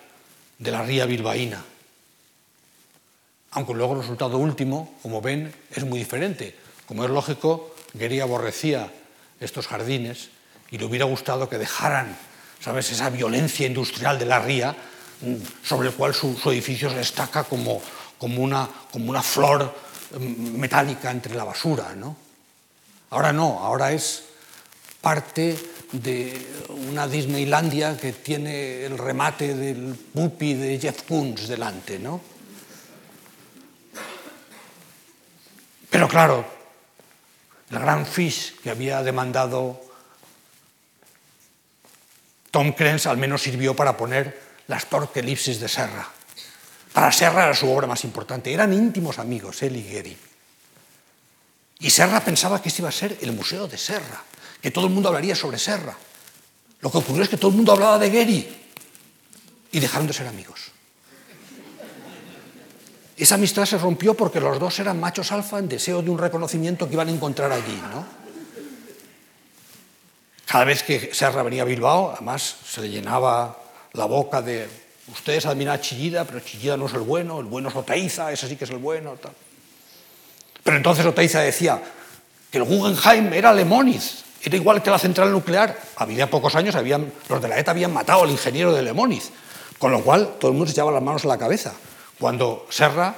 de 0.58 0.72
la 0.72 0.82
ría 0.82 1.06
bilbaína. 1.06 1.64
Aunque 3.52 3.74
luego 3.76 3.93
el 3.93 4.02
resultado 4.02 4.38
último, 4.39 4.98
como 5.04 5.22
ven, 5.22 5.54
es 5.72 5.84
muy 5.86 6.00
diferente. 6.00 6.56
Como 6.88 7.04
es 7.04 7.12
lógico, 7.12 7.76
Guerri 7.93 8.20
aborrecía 8.20 8.91
estos 9.39 9.67
jardines 9.67 10.29
y 10.71 10.77
le 10.77 10.85
hubiera 10.85 11.05
gustado 11.05 11.49
que 11.49 11.57
dejaran 11.57 12.17
¿sabes? 12.59 12.91
esa 12.91 13.09
violencia 13.09 13.67
industrial 13.67 14.19
de 14.19 14.25
la 14.25 14.39
ría 14.39 14.75
mm, 15.21 15.35
sobre 15.63 15.89
el 15.89 15.95
cual 15.95 16.13
su, 16.13 16.38
su 16.38 16.51
edificio 16.51 16.89
se 16.89 16.97
destaca 16.97 17.43
como, 17.43 17.81
como 18.17 18.41
una, 18.41 18.67
como 18.91 19.09
una 19.09 19.21
flor 19.21 19.73
mm, 20.19 20.57
metálica 20.59 21.11
entre 21.11 21.35
la 21.35 21.43
basura. 21.43 21.93
¿no? 21.95 22.15
Ahora 23.09 23.31
no, 23.31 23.59
ahora 23.59 23.91
es 23.91 24.23
parte 25.01 25.57
de 25.91 26.45
una 26.89 27.07
Disneylandia 27.07 27.95
que 27.95 28.11
tiene 28.11 28.85
el 28.85 28.97
remate 28.97 29.55
del 29.55 29.95
pupi 29.95 30.53
de 30.53 30.79
Jeff 30.79 31.03
Koons 31.03 31.47
delante. 31.47 31.99
¿no? 31.99 32.19
Pero 35.89 36.07
claro, 36.07 36.57
la 37.70 37.80
gran 37.80 38.05
fish 38.05 38.59
que 38.61 38.70
había 38.70 39.03
demandado 39.03 39.82
Tom 42.51 42.72
Crenz 42.74 43.05
al 43.05 43.18
menos 43.18 43.41
sirvió 43.41 43.76
para 43.76 43.97
poner 43.97 44.41
las 44.68 44.88
torquelipsis 44.88 45.59
de 45.59 45.68
Serra. 45.68 46.07
Para 46.93 47.11
Serra 47.11 47.43
era 47.43 47.53
su 47.53 47.70
obra 47.70 47.88
más 47.88 48.03
importante. 48.03 48.51
Eran 48.51 48.74
íntimos 48.74 49.20
amigos, 49.20 49.61
él 49.63 49.76
y 49.76 49.84
Gehry. 49.84 50.18
Y 51.80 51.89
Serra 51.89 52.22
pensaba 52.22 52.61
que 52.61 52.70
este 52.70 52.82
iba 52.82 52.89
a 52.89 52.93
ser 52.93 53.18
el 53.22 53.34
museo 53.34 53.68
de 53.68 53.78
Serra, 53.78 54.24
que 54.61 54.72
todo 54.72 54.88
el 54.88 54.93
mundo 54.93 55.09
hablaría 55.09 55.36
sobre 55.36 55.59
Serra. 55.59 55.95
Lo 56.80 56.91
que 56.91 56.97
ocurrió 56.97 57.24
es 57.24 57.30
que 57.30 57.38
todo 57.38 57.51
el 57.51 57.57
mundo 57.57 57.74
hablaba 57.74 57.99
de 57.99 58.09
Gehry 58.09 58.57
y 59.72 59.80
dejaron 59.80 60.07
de 60.07 60.13
ser 60.13 60.28
amigos. 60.28 60.72
Esa 63.18 63.36
amistad 63.36 63.65
se 63.65 63.80
rompió 63.80 64.13
porque 64.13 64.39
los 64.39 64.59
dos 64.59 64.78
eran 64.78 64.99
machos 64.99 65.32
alfa 65.32 65.57
en 65.57 65.68
deseo 65.68 66.03
de 66.03 66.09
un 66.11 66.20
reconocimiento 66.20 66.88
que 66.88 66.93
iban 66.93 67.07
a 67.07 67.11
encontrar 67.11 67.51
allí. 67.51 67.82
¿no? 67.91 68.05
Cada 70.45 70.65
vez 70.65 70.84
que 70.84 71.13
Serra 71.13 71.41
venía 71.41 71.63
a 71.63 71.65
Bilbao, 71.65 72.11
además 72.13 72.57
se 72.65 72.82
le 72.82 72.89
llenaba 72.89 73.57
la 73.93 74.05
boca 74.05 74.41
de 74.43 74.70
ustedes 75.11 75.45
admiran 75.47 75.76
a 75.76 75.82
Chillida, 75.82 76.26
pero 76.26 76.41
Chillida 76.41 76.78
no 76.78 76.86
es 76.86 76.93
el 76.93 77.01
bueno, 77.01 77.39
el 77.39 77.45
bueno 77.45 77.70
es 77.70 77.76
Oteiza, 77.76 78.32
ese 78.32 78.47
sí 78.47 78.55
que 78.55 78.65
es 78.65 78.70
el 78.70 78.78
bueno. 78.78 79.13
Tal. 79.13 79.32
Pero 80.63 80.78
entonces 80.78 81.05
Oteiza 81.05 81.41
decía 81.41 81.82
que 82.51 82.59
el 82.59 82.65
Guggenheim 82.65 83.34
era 83.34 83.51
Lemoniz, 83.51 84.24
era 84.43 84.55
igual 84.55 84.84
que 84.84 84.91
la 84.91 84.99
central 84.99 85.32
nuclear. 85.32 85.78
Había 85.95 86.30
pocos 86.30 86.55
años, 86.55 86.76
habían, 86.76 87.11
los 87.30 87.41
de 87.41 87.47
la 87.47 87.57
ETA 87.57 87.72
habían 87.72 87.91
matado 87.91 88.24
al 88.24 88.30
ingeniero 88.30 88.74
de 88.74 88.84
Lemoniz, 88.84 89.32
con 89.80 89.91
lo 89.91 90.01
cual 90.01 90.36
todo 90.39 90.51
el 90.51 90.57
mundo 90.57 90.68
se 90.68 90.74
echaba 90.74 90.91
las 90.91 91.01
manos 91.01 91.26
a 91.26 91.30
la 91.30 91.38
cabeza. 91.38 91.74
Cuando 92.20 92.68
Serra 92.70 93.15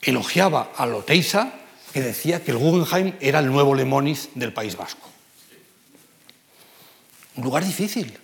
elogiaba 0.00 0.72
a 0.76 0.86
Oteiza, 0.86 1.52
que 1.92 2.00
decía 2.00 2.44
que 2.44 2.50
el 2.50 2.58
Guggenheim 2.58 3.14
era 3.20 3.38
el 3.38 3.50
nuevo 3.50 3.74
Lemoniz 3.74 4.30
del 4.34 4.52
País 4.52 4.76
Vasco. 4.76 5.08
Un 7.36 7.44
lugar 7.44 7.64
difícil, 7.64 8.18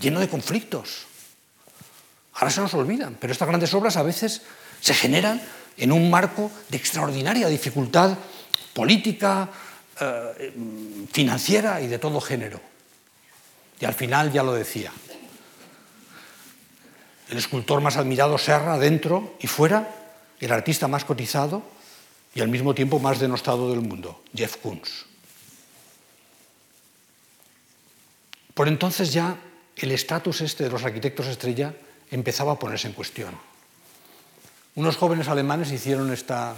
lleno 0.00 0.20
de 0.20 0.28
conflictos. 0.28 1.06
Ahora 2.34 2.50
se 2.50 2.60
nos 2.60 2.74
olvidan, 2.74 3.16
pero 3.20 3.32
estas 3.32 3.48
grandes 3.48 3.74
obras 3.74 3.96
a 3.96 4.02
veces 4.02 4.42
se 4.80 4.94
generan 4.94 5.40
en 5.76 5.92
un 5.92 6.10
marco 6.10 6.50
de 6.68 6.76
extraordinaria 6.76 7.48
dificultad 7.48 8.16
política, 8.74 9.48
eh, 10.00 10.52
financiera 11.12 11.80
y 11.80 11.88
de 11.88 11.98
todo 11.98 12.20
género. 12.20 12.60
Y 13.80 13.84
al 13.84 13.94
final 13.94 14.32
ya 14.32 14.42
lo 14.42 14.54
decía, 14.54 14.92
el 17.32 17.38
escultor 17.38 17.80
más 17.80 17.96
admirado 17.96 18.36
Serra 18.36 18.76
dentro 18.76 19.32
y 19.40 19.46
fuera, 19.46 19.88
el 20.38 20.52
artista 20.52 20.86
más 20.86 21.06
cotizado 21.06 21.62
y 22.34 22.42
al 22.42 22.48
mismo 22.48 22.74
tiempo 22.74 22.98
más 22.98 23.20
denostado 23.20 23.70
del 23.70 23.80
mundo, 23.80 24.20
Jeff 24.36 24.58
Koons. 24.58 25.06
Por 28.52 28.68
entonces 28.68 29.14
ya 29.14 29.38
el 29.76 29.92
estatus 29.92 30.42
este 30.42 30.64
de 30.64 30.70
los 30.70 30.84
arquitectos 30.84 31.26
estrella 31.26 31.72
empezaba 32.10 32.52
a 32.52 32.58
ponerse 32.58 32.88
en 32.88 32.92
cuestión. 32.92 33.34
Unos 34.74 34.98
jóvenes 34.98 35.28
alemanes 35.28 35.72
hicieron 35.72 36.12
esta 36.12 36.54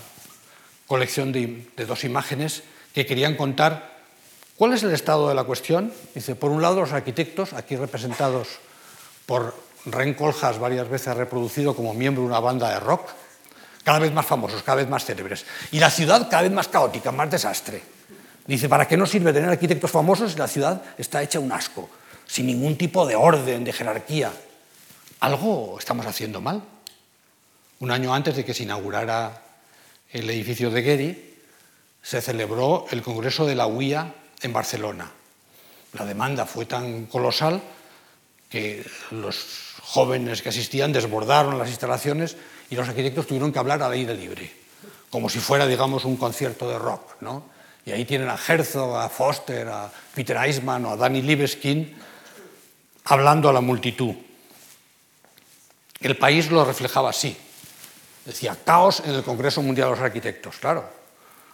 colección 0.88 1.30
de, 1.30 1.68
dos 1.86 2.02
imágenes 2.02 2.64
que 2.92 3.06
querían 3.06 3.36
contar 3.36 4.02
cuál 4.56 4.72
es 4.72 4.82
el 4.82 4.92
estado 4.92 5.28
de 5.28 5.36
la 5.36 5.44
cuestión. 5.44 5.92
Dice, 6.16 6.34
por 6.34 6.50
un 6.50 6.62
lado, 6.62 6.80
los 6.80 6.92
arquitectos, 6.92 7.52
aquí 7.52 7.76
representados 7.76 8.58
por 9.26 9.54
Ren 9.86 10.14
Koolhaas, 10.14 10.58
varias 10.58 10.88
veces 10.88 11.16
reproducido 11.16 11.74
como 11.74 11.92
miembro 11.94 12.22
de 12.22 12.28
una 12.28 12.40
banda 12.40 12.70
de 12.70 12.80
rock, 12.80 13.10
cada 13.82 13.98
vez 13.98 14.12
más 14.12 14.24
famosos, 14.24 14.62
cada 14.62 14.76
vez 14.76 14.88
más 14.88 15.04
célebres. 15.04 15.44
Y 15.72 15.78
la 15.78 15.90
ciudad 15.90 16.28
cada 16.30 16.42
vez 16.42 16.52
más 16.52 16.68
caótica, 16.68 17.12
más 17.12 17.30
desastre. 17.30 17.82
Dice, 18.46 18.68
¿para 18.68 18.88
qué 18.88 18.96
nos 18.96 19.10
sirve 19.10 19.32
tener 19.32 19.50
arquitectos 19.50 19.90
famosos 19.90 20.32
si 20.32 20.38
la 20.38 20.48
ciudad 20.48 20.82
está 20.98 21.22
hecha 21.22 21.38
un 21.38 21.52
asco, 21.52 21.88
sin 22.26 22.46
ningún 22.46 22.76
tipo 22.76 23.06
de 23.06 23.14
orden, 23.14 23.64
de 23.64 23.72
jerarquía? 23.72 24.32
Algo 25.20 25.78
estamos 25.78 26.06
haciendo 26.06 26.40
mal. 26.40 26.62
Un 27.80 27.90
año 27.90 28.14
antes 28.14 28.36
de 28.36 28.44
que 28.44 28.54
se 28.54 28.62
inaugurara 28.62 29.42
el 30.10 30.28
edificio 30.30 30.70
de 30.70 30.82
Getty, 30.82 31.34
se 32.02 32.20
celebró 32.20 32.86
el 32.90 33.02
Congreso 33.02 33.46
de 33.46 33.54
la 33.54 33.66
UIA 33.66 34.14
en 34.42 34.52
Barcelona. 34.52 35.10
La 35.94 36.04
demanda 36.04 36.44
fue 36.44 36.66
tan 36.66 37.06
colosal 37.06 37.62
que 38.50 38.84
los 39.10 39.73
jóvenes 39.84 40.42
que 40.42 40.48
asistían 40.48 40.92
desbordaron 40.92 41.58
las 41.58 41.68
instalaciones 41.68 42.36
y 42.70 42.74
los 42.74 42.88
arquitectos 42.88 43.26
tuvieron 43.26 43.52
que 43.52 43.58
hablar 43.58 43.82
al 43.82 43.92
aire 43.92 44.14
libre, 44.14 44.50
como 45.10 45.28
si 45.28 45.38
fuera, 45.38 45.66
digamos, 45.66 46.04
un 46.04 46.16
concierto 46.16 46.68
de 46.68 46.78
rock. 46.78 47.16
¿no? 47.20 47.44
Y 47.84 47.92
ahí 47.92 48.04
tienen 48.04 48.28
a 48.28 48.36
Herzog, 48.36 48.96
a 48.96 49.08
Foster, 49.08 49.68
a 49.68 49.90
Peter 50.14 50.36
Eisman 50.36 50.84
o 50.86 50.90
a 50.92 50.96
Danny 50.96 51.22
Libeskind 51.22 51.94
hablando 53.04 53.48
a 53.48 53.52
la 53.52 53.60
multitud. 53.60 54.14
El 56.00 56.16
país 56.16 56.50
lo 56.50 56.64
reflejaba 56.64 57.10
así. 57.10 57.36
Decía, 58.24 58.56
caos 58.64 59.02
en 59.04 59.14
el 59.14 59.22
Congreso 59.22 59.60
Mundial 59.60 59.88
de 59.88 59.96
los 59.96 60.04
Arquitectos. 60.04 60.56
Claro, 60.56 60.88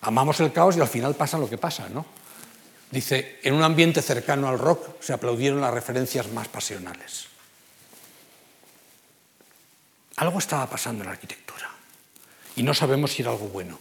amamos 0.02 0.38
el 0.38 0.52
caos 0.52 0.76
y 0.76 0.80
al 0.80 0.88
final 0.88 1.16
pasa 1.16 1.36
lo 1.36 1.50
que 1.50 1.58
pasa, 1.58 1.88
¿no? 1.88 2.06
Dice, 2.90 3.38
en 3.42 3.54
un 3.54 3.62
ambiente 3.62 4.02
cercano 4.02 4.48
al 4.48 4.58
rock 4.58 5.00
se 5.00 5.12
aplaudieron 5.12 5.60
las 5.60 5.74
referencias 5.74 6.28
más 6.32 6.48
pasionales. 6.48 7.29
Algo 10.20 10.38
estaba 10.38 10.68
pasando 10.68 11.02
en 11.02 11.06
la 11.06 11.14
arquitectura 11.14 11.70
y 12.54 12.62
no 12.62 12.74
sabemos 12.74 13.12
si 13.12 13.22
era 13.22 13.30
algo 13.30 13.48
bueno. 13.48 13.78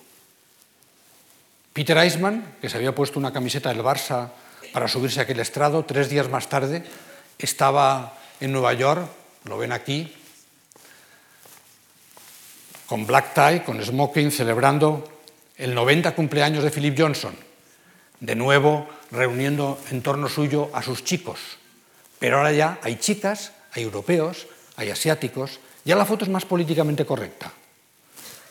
Peter 1.74 1.98
Eisman, 1.98 2.56
que 2.62 2.70
se 2.70 2.78
había 2.78 2.96
puesto 2.96 3.20
una 3.20 3.34
camiseta 3.34 3.68
del 3.68 3.84
Barça 3.84 4.30
para 4.72 4.88
subirse 4.88 5.20
a 5.20 5.24
aquel 5.24 5.42
estrado, 5.42 5.84
tres 5.84 6.10
días 6.10 6.30
más 6.30 6.48
tarde 6.48 6.84
estaba 7.38 8.18
en 8.40 8.54
Nueva 8.54 8.72
York, 8.72 9.06
lo 9.44 9.58
ven 9.58 9.74
aquí, 9.74 10.16
con 12.86 13.06
black 13.06 13.34
tie, 13.34 13.64
con 13.66 13.84
smoking, 13.84 14.32
celebrando 14.32 15.12
el 15.58 15.76
90 15.76 16.16
cumpleaños 16.16 16.64
de 16.64 16.72
Philip 16.72 16.98
Johnson, 16.98 17.36
de 18.22 18.36
nuevo 18.36 18.88
reuniendo 19.12 19.78
en 19.92 20.02
torno 20.02 20.30
suyo 20.30 20.70
a 20.74 20.84
sus 20.84 21.04
chicos. 21.04 21.40
Pero 22.18 22.38
ahora 22.38 22.54
ya 22.54 22.80
hay 22.82 22.96
chicas, 22.96 23.52
hay 23.74 23.84
europeos, 23.84 24.48
hay 24.78 24.90
asiáticos, 24.90 25.60
ya 25.86 25.96
la 25.96 26.06
foto 26.06 26.26
es 26.26 26.32
más 26.32 26.46
políticamente 26.46 27.06
correcta. 27.06 27.52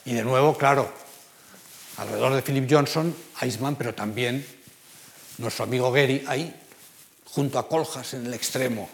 Y 0.05 0.15
de 0.15 0.25
nuevo, 0.25 0.57
claro, 0.57 0.91
alrededor 1.99 2.35
de 2.35 2.43
Philip 2.43 2.67
Johnson, 2.71 3.15
Eisman, 3.41 3.77
pero 3.77 3.95
también 3.95 4.47
nuestro 5.39 5.65
amigo 5.65 5.93
Gary 5.93 6.25
ahí, 6.27 6.55
junto 7.25 7.59
a 7.59 7.69
Coljas 7.69 8.15
en 8.15 8.27
el 8.27 8.35
extremo. 8.35 8.89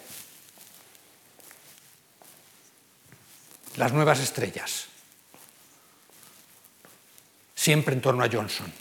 Las 3.76 3.92
nuevas 3.92 4.20
estrellas, 4.20 4.86
siempre 7.54 7.94
en 7.94 8.00
torno 8.00 8.24
a 8.24 8.28
Johnson. 8.30 8.72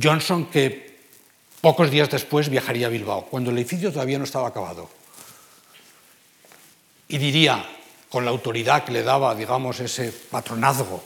Johnson 0.00 0.46
que 0.46 0.98
pocos 1.60 1.90
días 1.90 2.10
después 2.10 2.48
viajaría 2.48 2.88
a 2.88 2.90
Bilbao, 2.90 3.26
cuando 3.26 3.50
el 3.50 3.58
edificio 3.58 3.92
todavía 3.92 4.18
no 4.18 4.24
estaba 4.24 4.48
acabado. 4.48 4.90
Y 7.08 7.18
diría, 7.18 7.64
con 8.14 8.24
la 8.24 8.30
autoridad 8.30 8.84
que 8.84 8.92
le 8.92 9.02
daba, 9.02 9.34
digamos, 9.34 9.80
ese 9.80 10.12
patronazgo 10.12 11.02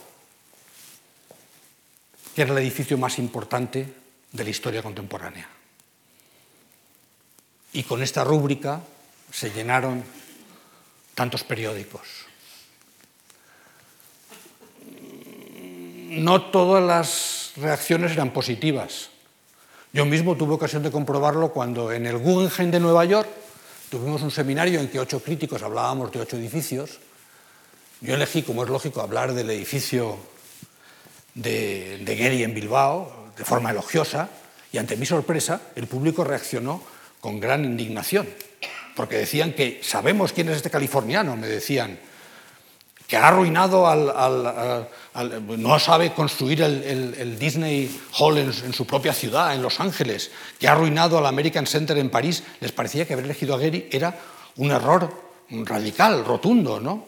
que 2.35 2.43
era 2.43 2.51
el 2.51 2.59
edificio 2.59 2.99
más 2.99 3.17
importante 3.17 3.91
de 4.31 4.43
la 4.43 4.49
historia 4.51 4.83
contemporánea. 4.83 5.49
Y 7.73 7.81
con 7.81 8.03
esta 8.03 8.23
rúbrica 8.23 8.81
se 9.31 9.49
llenaron 9.49 10.03
tantos 11.15 11.43
periódicos. 11.43 12.27
No 16.09 16.51
todas 16.51 16.83
las 16.83 17.53
reacciones 17.55 18.11
eran 18.11 18.29
positivas. 18.29 19.09
Yo 19.93 20.05
mismo 20.05 20.35
tuve 20.35 20.53
ocasión 20.53 20.83
de 20.83 20.91
comprobarlo 20.91 21.53
cuando 21.53 21.91
en 21.91 22.05
el 22.05 22.19
Guggenheim 22.19 22.69
de 22.69 22.79
Nueva 22.79 23.03
York 23.05 23.48
tuvimos 23.89 24.21
un 24.21 24.31
seminario 24.31 24.79
en 24.79 24.87
que 24.87 24.99
ocho 24.99 25.21
críticos 25.21 25.63
hablábamos 25.63 26.11
de 26.11 26.19
ocho 26.19 26.37
edificios. 26.37 26.99
Yo 28.01 28.13
elegí, 28.13 28.43
como 28.43 28.63
es 28.63 28.69
lógico, 28.69 29.01
hablar 29.01 29.33
del 29.33 29.49
edificio 29.49 30.17
de, 31.33 31.97
de 31.97 32.43
en 32.43 32.53
Bilbao 32.53 33.31
de 33.37 33.43
forma 33.43 33.71
elogiosa 33.71 34.29
y 34.71 34.77
ante 34.77 34.95
mi 34.95 35.05
sorpresa 35.05 35.61
el 35.75 35.87
público 35.87 36.23
reaccionó 36.23 36.83
con 37.19 37.39
gran 37.39 37.65
indignación, 37.65 38.29
porque 38.95 39.17
decían 39.17 39.53
que 39.53 39.81
sabemos 39.83 40.31
quién 40.31 40.49
es 40.49 40.57
este 40.57 40.69
californiano, 40.69 41.35
me 41.35 41.47
decían, 41.47 41.99
que 43.09 43.17
ha 43.17 43.27
arruinado 43.27 43.87
al... 43.87 44.87
no 45.57 45.79
sabe 45.79 46.13
construir 46.13 46.61
el, 46.61 47.37
Disney 47.37 47.99
Hall 48.19 48.37
en, 48.37 48.73
su 48.73 48.85
propia 48.85 49.13
ciudad, 49.13 49.53
en 49.53 49.61
Los 49.61 49.81
Ángeles, 49.81 50.31
que 50.57 50.67
ha 50.67 50.71
arruinado 50.71 51.17
al 51.17 51.25
American 51.25 51.67
Center 51.67 51.97
en 51.97 52.09
París, 52.09 52.43
les 52.61 52.71
parecía 52.71 53.05
que 53.05 53.13
haber 53.13 53.25
elegido 53.25 53.55
a 53.55 53.57
Gary 53.57 53.89
era 53.91 54.15
un 54.57 54.71
error 54.71 55.11
radical, 55.49 56.23
rotundo, 56.23 56.79
¿no? 56.79 57.05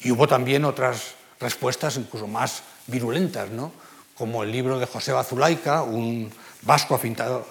Y 0.00 0.10
hubo 0.10 0.26
también 0.26 0.64
otras 0.64 1.14
respuestas 1.38 1.96
incluso 1.96 2.26
más 2.26 2.62
virulentas, 2.86 3.50
¿no? 3.50 3.84
como 4.16 4.42
el 4.42 4.52
libro 4.52 4.78
de 4.78 4.86
José 4.86 5.12
Bazulaika, 5.12 5.82
un 5.82 6.30
vasco 6.62 6.94
afincado, 6.94 7.44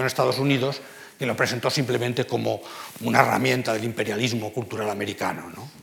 en 0.00 0.06
Estados 0.06 0.38
Unidos, 0.38 0.80
que 1.18 1.26
lo 1.26 1.36
presentó 1.36 1.70
simplemente 1.70 2.26
como 2.26 2.60
una 3.00 3.20
herramienta 3.20 3.72
del 3.72 3.84
imperialismo 3.84 4.52
cultural 4.52 4.90
americano, 4.90 5.50
¿no? 5.54 5.81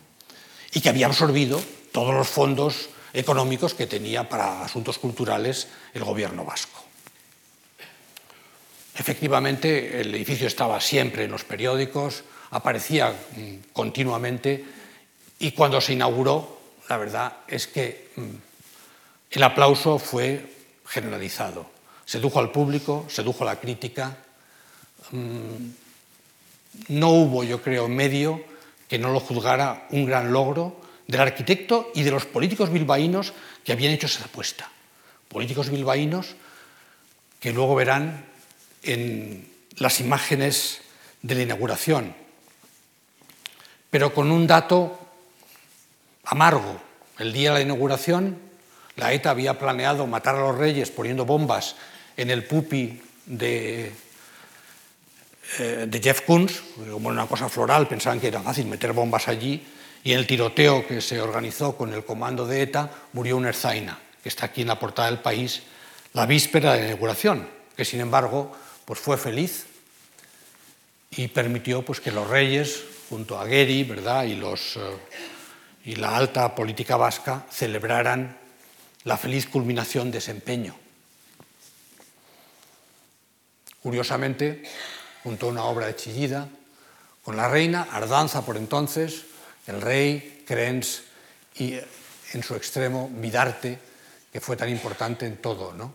Y 0.74 0.82
que 0.82 0.90
había 0.90 1.08
absorbido 1.08 1.62
todos 1.92 2.14
los 2.14 2.28
fondos 2.28 2.90
económicos 3.14 3.74
que 3.74 3.88
tenía 3.88 4.30
para 4.30 4.64
asuntos 4.64 5.00
culturales 5.00 5.68
el 5.94 6.04
gobierno 6.04 6.46
vasco. 6.46 6.84
Efectivamente, 8.96 10.02
el 10.02 10.14
edificio 10.14 10.46
estaba 10.46 10.80
siempre 10.82 11.24
en 11.24 11.32
los 11.32 11.44
periódicos, 11.44 12.24
aparecía 12.52 13.12
mm, 13.12 13.72
continuamente 13.72 14.66
y 15.40 15.52
cuando 15.52 15.80
se 15.80 15.94
inauguró, 15.94 16.60
la 16.90 16.98
verdad 16.98 17.38
es 17.48 17.68
que 17.68 18.10
mm, 18.16 18.22
el 19.32 19.44
aplauso 19.44 20.00
fue 20.00 20.54
generalizado. 20.86 21.70
Sedujo 22.06 22.40
al 22.40 22.52
público, 22.52 23.06
sedujo 23.08 23.44
a 23.44 23.54
la 23.54 23.60
crítica, 23.60 24.18
mm, 25.12 25.70
no 26.90 27.10
hubo, 27.10 27.44
yo 27.44 27.62
creo, 27.62 27.88
medio 27.88 28.44
que 28.90 29.00
no 29.00 29.14
lo 29.14 29.20
juzgara 29.20 29.88
un 29.92 30.06
gran 30.06 30.34
logro 30.34 30.82
del 31.08 31.22
arquitecto 31.22 31.92
y 31.94 32.04
de 32.04 32.12
los 32.12 32.26
políticos 32.26 32.72
bilbaínos 32.72 33.34
que 33.64 33.72
habían 33.72 33.94
hecho 33.94 34.08
esa 34.08 34.26
apuesta. 34.26 34.70
Políticos 35.30 35.70
bilbaínos 35.70 36.36
que 37.40 37.54
luego 37.54 37.76
verán 37.76 38.26
en 38.84 39.48
las 39.78 40.00
imágenes 40.02 40.82
de 41.22 41.36
la 41.36 41.44
inauguración, 41.44 42.16
pero 43.90 44.14
con 44.14 44.32
un 44.32 44.48
dato 44.48 45.00
amargo. 46.26 46.82
El 47.18 47.34
día 47.34 47.50
de 47.50 47.60
la 47.60 47.66
inauguración, 47.66 48.38
la 48.96 49.14
ETA 49.14 49.32
había 49.32 49.60
planeado 49.60 50.08
matar 50.08 50.36
a 50.36 50.40
los 50.40 50.58
reyes 50.58 50.90
poniendo 50.90 51.26
bombas 51.26 51.76
en 52.18 52.30
el 52.30 52.46
pupi 52.46 53.02
de, 53.26 53.92
eh, 55.58 55.88
de 55.90 56.00
Jeff 56.00 56.22
Koons, 56.22 56.62
como 56.92 57.10
una 57.10 57.26
cosa 57.26 57.50
floral, 57.50 57.88
pensaban 57.88 58.20
que 58.20 58.28
era 58.28 58.42
fácil 58.42 58.68
meter 58.68 58.94
bombas 58.94 59.28
allí, 59.28 59.66
y 60.04 60.14
en 60.14 60.20
el 60.20 60.28
tiroteo 60.28 60.86
que 60.86 61.02
se 61.02 61.20
organizó 61.20 61.76
con 61.76 61.94
el 61.94 62.06
comando 62.06 62.46
de 62.46 62.62
ETA 62.62 62.90
murió 63.14 63.36
un 63.36 63.46
erzaina, 63.46 64.00
que 64.22 64.30
está 64.30 64.46
aquí 64.46 64.62
en 64.62 64.68
la 64.68 64.80
portada 64.80 65.10
del 65.10 65.20
país, 65.20 65.64
la 66.14 66.26
víspera 66.26 66.74
de 66.74 66.82
la 66.82 66.88
inauguración, 66.88 67.48
que 67.76 67.86
sin 67.86 68.00
embargo 68.00 68.56
pues 68.86 69.00
fue 69.00 69.18
feliz 69.18 69.66
y 71.12 71.28
permitió 71.28 71.84
pues, 71.84 72.00
que 72.00 72.12
los 72.12 72.28
reyes, 72.28 72.84
junto 73.10 73.40
a 73.40 73.48
Geri 73.48 73.84
¿verdad? 73.84 74.26
Y, 74.26 74.36
los, 74.36 74.78
eh, 74.78 74.80
y 75.86 75.96
la 75.96 76.16
alta 76.16 76.56
política 76.56 76.96
vasca, 76.96 77.46
celebraran 77.52 78.38
la 79.04 79.18
feliz 79.18 79.48
culminación 79.48 80.12
de 80.12 80.20
ese 80.20 80.32
empeño. 80.32 80.76
Curiosamente, 83.82 84.64
junto 85.30 85.46
a 85.46 85.50
una 85.50 85.64
obra 85.66 85.86
de 85.86 85.96
Chillida, 85.96 86.50
con 87.24 87.38
la 87.38 87.48
reina, 87.48 87.86
Ardanza 87.92 88.44
por 88.44 88.58
entonces, 88.58 89.26
el 89.68 89.80
rey, 89.80 90.42
Crens 90.48 91.04
y 91.56 91.76
en 92.34 92.42
su 92.42 92.56
extremo 92.56 93.12
Vidarte, 93.14 93.78
que 94.34 94.42
fue 94.42 94.58
tan 94.58 94.70
importante 94.70 95.28
en 95.28 95.38
todo. 95.38 95.72
¿no? 95.72 95.94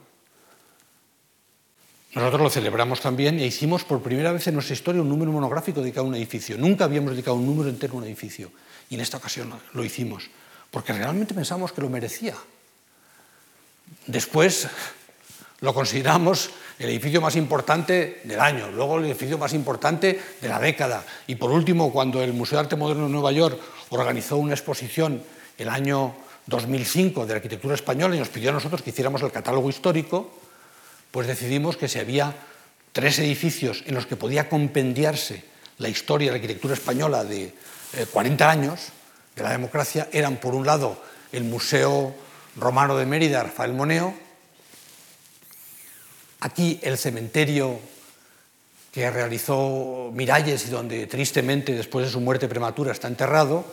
Nosotros 2.14 2.42
lo 2.42 2.48
celebramos 2.48 3.00
también 3.00 3.40
e 3.40 3.46
hicimos 3.46 3.82
por 3.82 4.00
primera 4.02 4.30
vez 4.30 4.46
en 4.46 4.54
nuestra 4.54 4.74
historia 4.74 5.02
un 5.02 5.08
número 5.08 5.32
monográfico 5.32 5.80
dedicado 5.80 6.06
a 6.06 6.10
un 6.10 6.14
edificio. 6.14 6.56
Nunca 6.56 6.84
habíamos 6.84 7.10
dedicado 7.10 7.36
un 7.36 7.44
número 7.44 7.68
entero 7.68 7.94
a 7.94 7.96
un 7.96 8.04
edificio 8.04 8.52
y 8.88 8.94
en 8.94 9.00
esta 9.00 9.16
ocasión 9.16 9.52
lo 9.72 9.84
hicimos, 9.84 10.30
porque 10.70 10.92
realmente 10.92 11.34
pensamos 11.34 11.72
que 11.72 11.82
lo 11.82 11.90
merecía. 11.90 12.36
Después 14.06 14.68
lo 15.64 15.72
consideramos 15.72 16.50
el 16.78 16.90
edificio 16.90 17.22
más 17.22 17.36
importante 17.36 18.20
del 18.24 18.38
año, 18.38 18.70
luego 18.70 18.98
el 18.98 19.06
edificio 19.06 19.38
más 19.38 19.54
importante 19.54 20.20
de 20.40 20.48
la 20.48 20.58
década. 20.58 21.02
Y 21.26 21.36
por 21.36 21.50
último 21.50 21.90
cuando 21.90 22.22
el 22.22 22.34
Museo 22.34 22.58
de 22.58 22.64
Arte 22.64 22.76
Moderno 22.76 23.04
de 23.06 23.10
Nueva 23.12 23.32
York 23.32 23.58
organizó 23.88 24.36
una 24.36 24.52
exposición 24.52 25.22
el 25.56 25.70
año 25.70 26.14
2005 26.46 27.24
de 27.24 27.32
la 27.32 27.36
arquitectura 27.36 27.74
española 27.74 28.14
y 28.14 28.18
nos 28.18 28.28
pidió 28.28 28.50
a 28.50 28.52
nosotros 28.52 28.82
que 28.82 28.90
hiciéramos 28.90 29.22
el 29.22 29.32
catálogo 29.32 29.70
histórico, 29.70 30.34
pues 31.10 31.26
decidimos 31.26 31.78
que 31.78 31.88
si 31.88 31.98
había 31.98 32.34
tres 32.92 33.18
edificios 33.18 33.84
en 33.86 33.94
los 33.94 34.04
que 34.04 34.16
podía 34.16 34.50
compendiarse 34.50 35.44
la 35.78 35.88
historia 35.88 36.26
de 36.26 36.32
la 36.32 36.36
arquitectura 36.36 36.74
española 36.74 37.24
de 37.24 37.54
40 38.12 38.44
eh, 38.44 38.48
años 38.48 38.88
de 39.34 39.42
la 39.42 39.50
democracia, 39.50 40.08
eran 40.12 40.36
por 40.36 40.54
un 40.54 40.66
lado 40.66 41.00
el 41.32 41.44
Museo 41.44 42.14
Romano 42.56 42.98
de 42.98 43.06
Mérida, 43.06 43.42
Rafael 43.42 43.72
Moneo, 43.72 44.23
aquí 46.44 46.78
el 46.82 46.98
cementerio 46.98 47.80
que 48.92 49.10
realizó 49.10 50.10
Miralles 50.12 50.66
y 50.66 50.70
donde 50.70 51.06
tristemente 51.06 51.72
después 51.72 52.06
de 52.06 52.12
su 52.12 52.20
muerte 52.20 52.48
prematura 52.48 52.92
está 52.92 53.08
enterrado, 53.08 53.64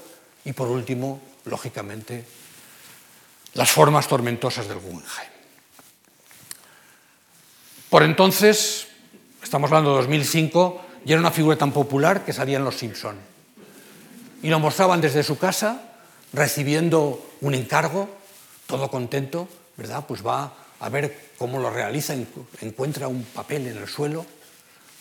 y 0.45 0.53
por 0.53 0.69
último, 0.69 1.19
lógicamente, 1.45 2.24
las 3.53 3.69
formas 3.69 4.07
tormentosas 4.07 4.67
del 4.67 4.80
Guggenheim. 4.80 5.30
Por 7.89 8.03
entonces, 8.03 8.88
estamos 9.43 9.69
hablando 9.69 9.91
de 9.91 9.97
2005, 9.97 10.82
ya 11.03 11.13
era 11.15 11.19
una 11.19 11.32
figura 11.32 11.57
tan 11.57 11.74
popular 11.74 12.24
que 12.24 12.32
salían 12.32 12.63
los 12.63 12.78
Simpson. 12.78 13.17
Y 14.41 14.49
lo 14.49 14.59
mostraban 14.59 15.01
desde 15.01 15.24
su 15.24 15.38
casa, 15.38 15.91
recibiendo 16.32 17.32
un 17.41 17.53
encargo, 17.53 18.09
todo 18.65 18.89
contento, 18.89 19.49
¿verdad? 19.76 20.05
Pues 20.07 20.26
va 20.26 20.53
a 20.80 20.89
ver 20.89 21.31
cómo 21.42 21.58
lo 21.58 21.72
realiza, 21.72 22.14
encuentra 22.62 23.08
un 23.08 23.24
papel 23.24 23.66
en 23.66 23.78
el 23.78 23.88
suelo, 23.88 24.24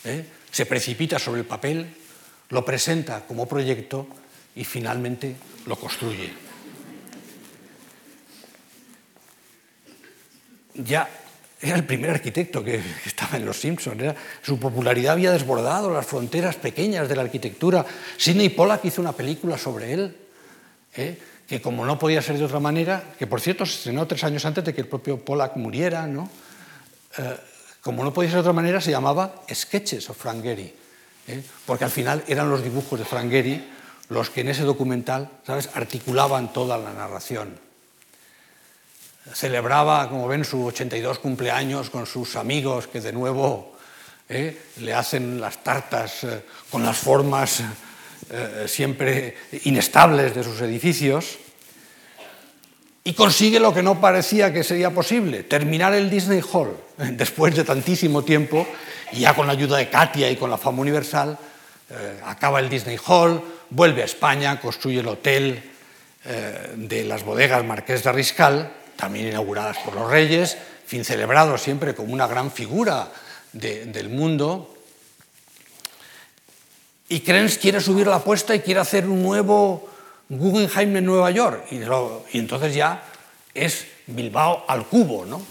¿eh? 0.03 0.25
se 0.49 0.65
precipita 0.65 1.19
sobre 1.19 1.41
el 1.41 1.45
papel, 1.45 1.85
lo 2.49 2.65
presenta 2.65 3.27
como 3.27 3.47
proyecto 3.47 4.07
y 4.55 4.63
finalmente 4.63 5.35
lo 5.67 5.75
construye. 5.75 6.33
Ya 10.73 11.07
era 11.61 11.75
el 11.75 11.83
primer 11.83 12.09
arquitecto 12.09 12.63
que, 12.63 12.81
estaba 13.05 13.37
en 13.37 13.45
Los 13.45 13.59
Simpsons. 13.59 14.01
su 14.41 14.57
popularidad 14.57 15.13
había 15.13 15.33
desbordado 15.33 15.93
las 15.93 16.07
fronteras 16.07 16.55
pequeñas 16.55 17.07
de 17.07 17.17
la 17.17 17.21
arquitectura. 17.21 17.85
Sidney 18.17 18.49
Pollack 18.49 18.83
hizo 18.85 18.99
una 18.99 19.11
película 19.11 19.59
sobre 19.59 19.93
él, 19.93 20.17
¿eh? 20.95 21.19
Que 21.51 21.61
como 21.61 21.85
no 21.85 21.99
podía 21.99 22.21
ser 22.21 22.37
de 22.37 22.45
otra 22.45 22.61
manera, 22.61 23.11
que 23.19 23.27
por 23.27 23.41
cierto 23.41 23.65
se 23.65 23.75
estrenó 23.75 24.07
tres 24.07 24.23
años 24.23 24.45
antes 24.45 24.63
de 24.63 24.73
que 24.73 24.79
el 24.79 24.87
propio 24.87 25.19
Pollack 25.19 25.57
muriera, 25.57 26.07
¿no? 26.07 26.29
Eh, 27.17 27.37
como 27.81 28.05
no 28.05 28.13
podía 28.13 28.29
ser 28.29 28.37
de 28.37 28.47
otra 28.47 28.53
manera, 28.53 28.79
se 28.79 28.89
llamaba 28.89 29.43
Sketches 29.53 30.09
of 30.09 30.15
Frank 30.17 30.45
¿eh? 30.45 30.71
porque 31.65 31.83
al 31.83 31.91
final 31.91 32.23
eran 32.29 32.49
los 32.49 32.63
dibujos 32.63 32.97
de 32.97 33.03
Frank 33.03 33.33
los 34.07 34.29
que 34.29 34.39
en 34.39 34.47
ese 34.47 34.63
documental 34.63 35.29
¿sabes? 35.45 35.69
articulaban 35.73 36.53
toda 36.53 36.77
la 36.77 36.93
narración. 36.93 37.59
Celebraba, 39.33 40.07
como 40.07 40.29
ven, 40.29 40.45
su 40.45 40.65
82 40.67 41.19
cumpleaños 41.19 41.89
con 41.89 42.05
sus 42.05 42.37
amigos 42.37 42.87
que 42.87 43.01
de 43.01 43.11
nuevo 43.11 43.75
¿eh? 44.29 44.57
le 44.77 44.93
hacen 44.93 45.41
las 45.41 45.61
tartas 45.65 46.25
con 46.69 46.85
las 46.85 46.97
formas 46.97 47.61
eh, 48.29 48.65
siempre 48.67 49.35
inestables 49.63 50.35
de 50.35 50.43
sus 50.43 50.61
edificios 50.61 51.37
y 53.03 53.13
consigue 53.13 53.59
lo 53.59 53.73
que 53.73 53.81
no 53.81 53.99
parecía 53.99 54.53
que 54.53 54.63
sería 54.63 54.91
posible, 54.91 55.43
terminar 55.43 55.93
el 55.93 56.09
Disney 56.09 56.41
Hall 56.53 56.77
después 56.97 57.55
de 57.55 57.63
tantísimo 57.63 58.23
tiempo 58.23 58.67
y 59.11 59.21
ya 59.21 59.33
con 59.33 59.47
la 59.47 59.53
ayuda 59.53 59.77
de 59.77 59.89
Katia 59.89 60.29
y 60.29 60.35
con 60.35 60.49
la 60.49 60.57
fama 60.57 60.81
universal, 60.81 61.37
acaba 62.23 62.59
el 62.59 62.69
Disney 62.69 62.97
Hall, 63.05 63.41
vuelve 63.69 64.01
a 64.01 64.05
España, 64.05 64.59
construye 64.61 65.01
el 65.01 65.07
hotel 65.07 65.71
eh, 66.23 66.73
de 66.75 67.03
las 67.03 67.23
bodegas 67.23 67.65
Marqués 67.65 68.03
de 68.03 68.11
Riscal, 68.11 68.71
también 68.95 69.29
inauguradas 69.29 69.79
por 69.79 69.95
los 69.95 70.09
reyes, 70.09 70.55
fin 70.85 71.03
celebrado 71.03 71.57
siempre 71.57 71.95
como 71.95 72.13
una 72.13 72.27
gran 72.27 72.51
figura 72.51 73.11
del 73.53 74.09
mundo. 74.09 74.77
Y 77.11 77.19
Krenz 77.19 77.57
quiere 77.57 77.81
subir 77.81 78.07
la 78.07 78.15
apuesta 78.15 78.55
y 78.55 78.61
quiere 78.61 78.79
hacer 78.79 79.05
un 79.05 79.21
nuevo 79.21 79.89
Guggenheim 80.29 80.95
en 80.95 81.05
Nueva 81.05 81.29
York. 81.29 81.65
Y, 81.69 82.37
entonces 82.37 82.73
ya 82.73 83.03
es 83.53 83.85
Bilbao 84.07 84.63
al 84.65 84.85
cubo, 84.85 85.25
¿no? 85.25 85.41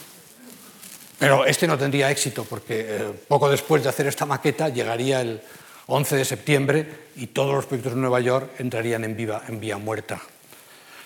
Pero 1.19 1.45
este 1.45 1.67
no 1.67 1.77
tendría 1.77 2.11
éxito 2.11 2.45
porque 2.49 2.87
eh, 2.89 3.13
poco 3.29 3.51
después 3.51 3.83
de 3.83 3.91
hacer 3.91 4.07
esta 4.07 4.25
maqueta 4.25 4.71
llegaría 4.71 5.21
el, 5.21 5.43
11 5.91 6.17
de 6.17 6.25
septiembre 6.25 6.89
y 7.17 7.27
todos 7.27 7.53
los 7.53 7.67
proyectos 7.67 7.95
de 7.95 8.01
Nueva 8.01 8.21
York 8.21 8.53
entrarían 8.59 9.05
en, 9.05 9.15
viva, 9.15 9.43
en 9.47 9.61
vía 9.61 9.77
muerta. 9.77 10.19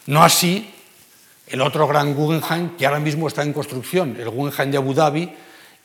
No 0.07 0.23
así 0.23 0.73
el 1.49 1.63
otro 1.63 1.89
gran 1.89 2.15
Guggenheim 2.15 2.77
que 2.77 2.87
ahora 2.87 3.01
mismo 3.01 3.27
está 3.27 3.43
en 3.43 3.55
construcción, 3.55 4.17
el 4.21 4.29
Guggenheim 4.29 4.71
de 4.71 4.77
Abu 4.77 4.95
Dhabi, 4.95 5.35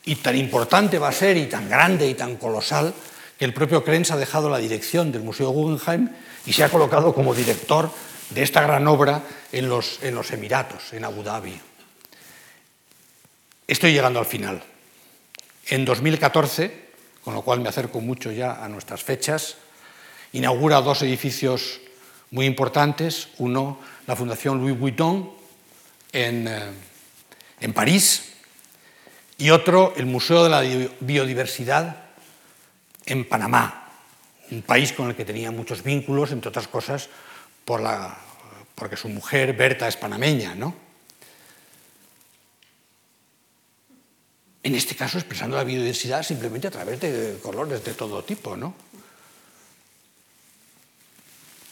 y 0.05 0.15
tan 0.15 0.35
importante 0.35 0.99
va 0.99 1.07
a 1.07 1.13
ser 1.13 1.37
y 1.37 1.47
tan 1.47 1.69
grande 1.69 2.07
y 2.07 2.13
tan 2.13 2.35
colosal 2.35 2.93
el 3.39 3.53
propio 3.53 3.83
Krenz 3.83 4.11
ha 4.11 4.17
dejado 4.17 4.49
la 4.49 4.57
dirección 4.57 5.11
del 5.11 5.23
Museo 5.23 5.49
Guggenheim 5.49 6.09
y 6.45 6.53
se 6.53 6.63
ha 6.63 6.69
colocado 6.69 7.13
como 7.13 7.33
director 7.33 7.89
de 8.29 8.43
esta 8.43 8.61
gran 8.61 8.87
obra 8.87 9.23
en 9.51 9.69
los, 9.69 9.99
Emiratos, 10.31 10.93
en 10.93 11.05
Abu 11.05 11.23
Dhabi. 11.23 11.59
Estoy 13.67 13.93
llegando 13.93 14.19
al 14.19 14.25
final. 14.25 14.61
En 15.67 15.85
2014 15.85 16.89
con 17.23 17.33
lo 17.33 17.41
cual 17.43 17.59
me 17.59 17.69
acerco 17.69 18.01
mucho 18.01 18.31
ya 18.31 18.63
a 18.63 18.67
nuestras 18.67 19.03
fechas. 19.03 19.57
Inaugura 20.33 20.81
dos 20.81 21.01
edificios 21.01 21.79
muy 22.31 22.45
importantes, 22.45 23.29
uno 23.37 23.79
la 24.07 24.15
Fundación 24.15 24.59
Louis 24.59 24.77
Vuitton 24.77 25.31
en, 26.11 26.47
eh, 26.47 26.59
en 27.59 27.73
París 27.73 28.33
y 29.37 29.51
otro 29.51 29.93
el 29.95 30.05
Museo 30.05 30.43
de 30.43 30.49
la 30.49 30.61
Biodiversidad 30.99 32.08
en 33.05 33.27
Panamá, 33.27 33.89
un 34.51 34.61
país 34.61 34.93
con 34.93 35.09
el 35.09 35.15
que 35.15 35.25
tenía 35.25 35.51
muchos 35.51 35.83
vínculos, 35.83 36.31
entre 36.31 36.49
otras 36.49 36.67
cosas, 36.67 37.09
porque 38.75 38.97
su 38.97 39.09
mujer, 39.09 39.53
Berta, 39.53 39.87
es 39.87 39.97
panameña. 39.97 40.55
¿no? 40.55 40.73
En 44.63 44.75
este 44.75 44.95
caso, 44.95 45.17
expresando 45.17 45.55
la 45.55 45.63
biodiversidad 45.63 46.23
simplemente 46.23 46.67
a 46.67 46.71
través 46.71 46.99
de 46.99 47.39
colores 47.41 47.83
de 47.83 47.93
todo 47.93 48.23
tipo, 48.23 48.57
¿no? 48.57 48.73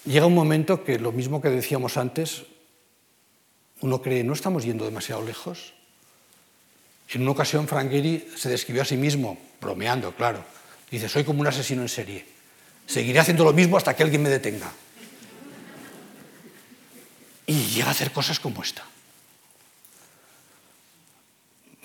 Llega 0.05 0.25
un 0.25 0.35
momento 0.35 0.85
que 0.85 0.99
lo 0.99 1.11
mismo 1.11 1.41
que 1.41 1.49
decíamos 1.49 1.97
antes, 1.97 2.45
uno 3.81 4.01
cree, 4.01 4.23
no 4.23 4.33
estamos 4.33 4.63
yendo 4.63 4.85
demasiado 4.85 5.21
lejos. 5.21 5.73
En 7.09 7.23
una 7.23 7.31
ocasión, 7.31 7.67
Frank 7.67 7.91
Gehry 7.91 8.31
se 8.37 8.47
describió 8.47 8.83
a 8.83 8.85
sí 8.85 8.95
mismo, 8.95 9.37
bromeando, 9.59 10.15
claro. 10.15 10.45
Dice, 10.89 11.09
soy 11.09 11.23
como 11.23 11.41
un 11.41 11.47
asesino 11.47 11.81
en 11.81 11.89
serie. 11.89 12.25
Seguiré 12.85 13.19
haciendo 13.19 13.43
lo 13.43 13.53
mismo 13.53 13.77
hasta 13.77 13.95
que 13.95 14.03
alguien 14.03 14.23
me 14.23 14.29
detenga. 14.29 14.71
Y 17.45 17.65
llega 17.67 17.87
a 17.87 17.91
hacer 17.91 18.11
cosas 18.11 18.39
como 18.39 18.63
esta. 18.63 18.83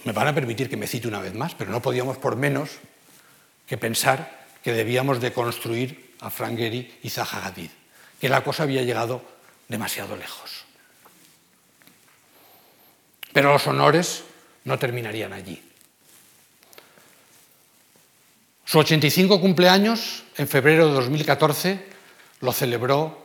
Me 0.05 0.12
van 0.12 0.28
a 0.28 0.34
permitir 0.34 0.68
que 0.68 0.76
me 0.76 0.86
cite 0.86 1.09
una 1.09 1.20
vez 1.20 1.34
más, 1.34 1.55
pero 1.55 1.70
no 1.70 1.82
podíamos 1.82 2.18
por 2.18 2.36
menos 2.36 2.70
que 3.66 3.76
pensar 3.76 4.46
que 4.62 4.72
debíamos 4.72 5.20
de 5.20 5.32
construir 5.32 6.14
a 6.20 6.30
Frank 6.30 6.59
y 6.59 7.11
Zaha 7.11 7.46
Hadid, 7.46 7.70
que 8.20 8.28
la 8.28 8.44
cosa 8.44 8.64
había 8.64 8.82
llegado 8.82 9.24
demasiado 9.68 10.16
lejos. 10.16 10.64
Pero 13.32 13.53
los 13.53 13.66
honores 13.66 14.24
no 14.64 14.78
terminarían 14.78 15.32
allí. 15.32 15.71
Su 18.72 18.78
85 18.78 19.38
cumpleaños, 19.38 20.24
en 20.38 20.48
febrero 20.48 20.88
de 20.88 20.94
2014, 20.94 21.84
lo 22.40 22.54
celebró, 22.54 23.22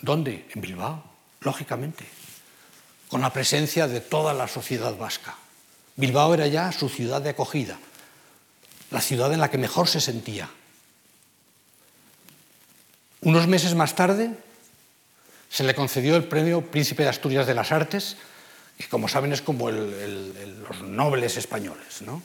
¿dónde? 0.00 0.46
En 0.54 0.60
Bilbao, 0.60 1.02
lógicamente, 1.40 2.06
con 3.08 3.20
la 3.20 3.32
presencia 3.32 3.88
de 3.88 4.00
toda 4.00 4.34
la 4.34 4.46
sociedad 4.46 4.96
vasca. 4.96 5.34
Bilbao 5.96 6.34
era 6.34 6.46
ya 6.46 6.70
su 6.70 6.88
ciudad 6.88 7.20
de 7.20 7.30
acogida, 7.30 7.80
la 8.92 9.00
ciudad 9.00 9.32
en 9.32 9.40
la 9.40 9.50
que 9.50 9.58
mejor 9.58 9.88
se 9.88 10.00
sentía. 10.00 10.48
Unos 13.22 13.48
meses 13.48 13.74
más 13.74 13.96
tarde 13.96 14.30
se 15.50 15.64
le 15.64 15.74
concedió 15.74 16.14
el 16.14 16.28
premio 16.28 16.62
Príncipe 16.62 17.02
de 17.02 17.08
Asturias 17.08 17.48
de 17.48 17.54
las 17.54 17.72
Artes, 17.72 18.16
que 18.78 18.86
como 18.86 19.08
saben 19.08 19.32
es 19.32 19.42
como 19.42 19.68
los 19.68 20.82
nobles 20.82 21.36
españoles, 21.36 22.02
¿no? 22.02 22.22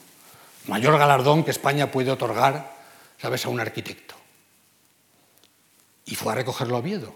Mayor 0.67 0.97
galardón 0.97 1.43
que 1.43 1.51
España 1.51 1.91
puede 1.91 2.11
otorgar, 2.11 2.75
¿sabes?, 3.21 3.45
a 3.45 3.49
un 3.49 3.59
arquitecto. 3.59 4.15
Y 6.05 6.15
fue 6.15 6.33
a 6.33 6.35
recogerlo 6.35 6.75
a 6.75 6.79
Oviedo, 6.79 7.13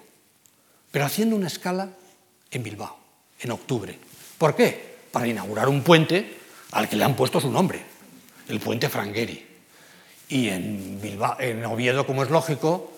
pero 0.92 1.06
haciendo 1.06 1.36
una 1.36 1.48
escala 1.48 1.90
en 2.52 2.64
Bilbao, 2.64 2.98
en 3.40 3.52
octubre. 3.52 3.98
¿Por 4.38 4.56
qué? 4.56 4.98
Para 5.12 5.28
inaugurar 5.28 5.70
un 5.70 5.84
puente 5.84 6.38
al 6.72 6.88
que 6.88 6.96
le 6.96 7.04
han 7.04 7.16
puesto 7.16 7.40
su 7.40 7.52
nombre, 7.52 7.84
el 8.48 8.60
puente 8.60 8.90
Frangueri. 8.90 9.46
Y 10.30 10.50
en, 10.50 11.00
Bilbao, 11.02 11.38
en 11.40 11.66
Oviedo, 11.66 12.06
como 12.06 12.24
es 12.24 12.30
lógico, 12.30 12.92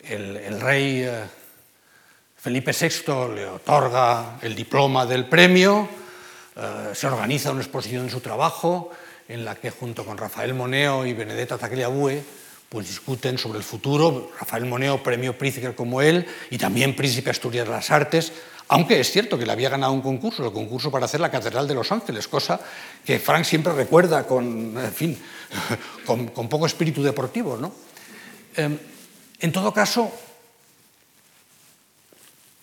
el, 0.00 0.60
rey 0.60 1.02
eh, 1.02 1.24
Felipe 2.36 2.72
VI 2.72 3.34
le 3.34 3.46
otorga 3.46 4.38
el 4.40 4.54
diploma 4.54 5.04
del 5.04 5.26
premio, 5.26 5.88
eh, 6.56 6.90
se 6.94 7.06
organiza 7.06 7.50
una 7.50 7.60
exposición 7.60 8.06
de 8.06 8.12
su 8.12 8.20
trabajo, 8.20 8.90
en 9.30 9.44
la 9.44 9.54
que 9.54 9.70
junto 9.70 10.04
con 10.04 10.18
Rafael 10.18 10.54
Moneo 10.54 11.06
y 11.06 11.12
Benedetta 11.12 11.56
Tagliabue 11.56 12.22
pues 12.68 12.86
discuten 12.86 13.38
sobre 13.38 13.58
el 13.58 13.64
futuro. 13.64 14.30
Rafael 14.38 14.64
Moneo, 14.64 15.02
premio 15.02 15.36
Príncipe 15.36 15.74
como 15.74 16.02
él, 16.02 16.24
y 16.50 16.58
también 16.58 16.94
Príncipe 16.94 17.30
Asturias 17.30 17.66
de 17.66 17.72
las 17.72 17.90
Artes, 17.90 18.32
aunque 18.68 19.00
es 19.00 19.10
cierto 19.10 19.36
que 19.36 19.44
le 19.44 19.50
había 19.50 19.68
ganado 19.68 19.92
un 19.92 20.02
concurso, 20.02 20.44
el 20.44 20.52
concurso 20.52 20.90
para 20.90 21.06
hacer 21.06 21.18
la 21.18 21.32
Catedral 21.32 21.66
de 21.66 21.74
Los 21.74 21.90
Ángeles, 21.90 22.28
cosa 22.28 22.60
que 23.04 23.18
Frank 23.18 23.44
siempre 23.44 23.72
recuerda 23.72 24.24
con, 24.24 24.78
fin, 24.94 25.18
con, 26.06 26.48
poco 26.48 26.66
espíritu 26.66 27.02
deportivo. 27.02 27.56
¿no? 27.56 27.72
Em, 28.54 28.78
en 29.40 29.52
todo 29.52 29.74
caso, 29.74 30.12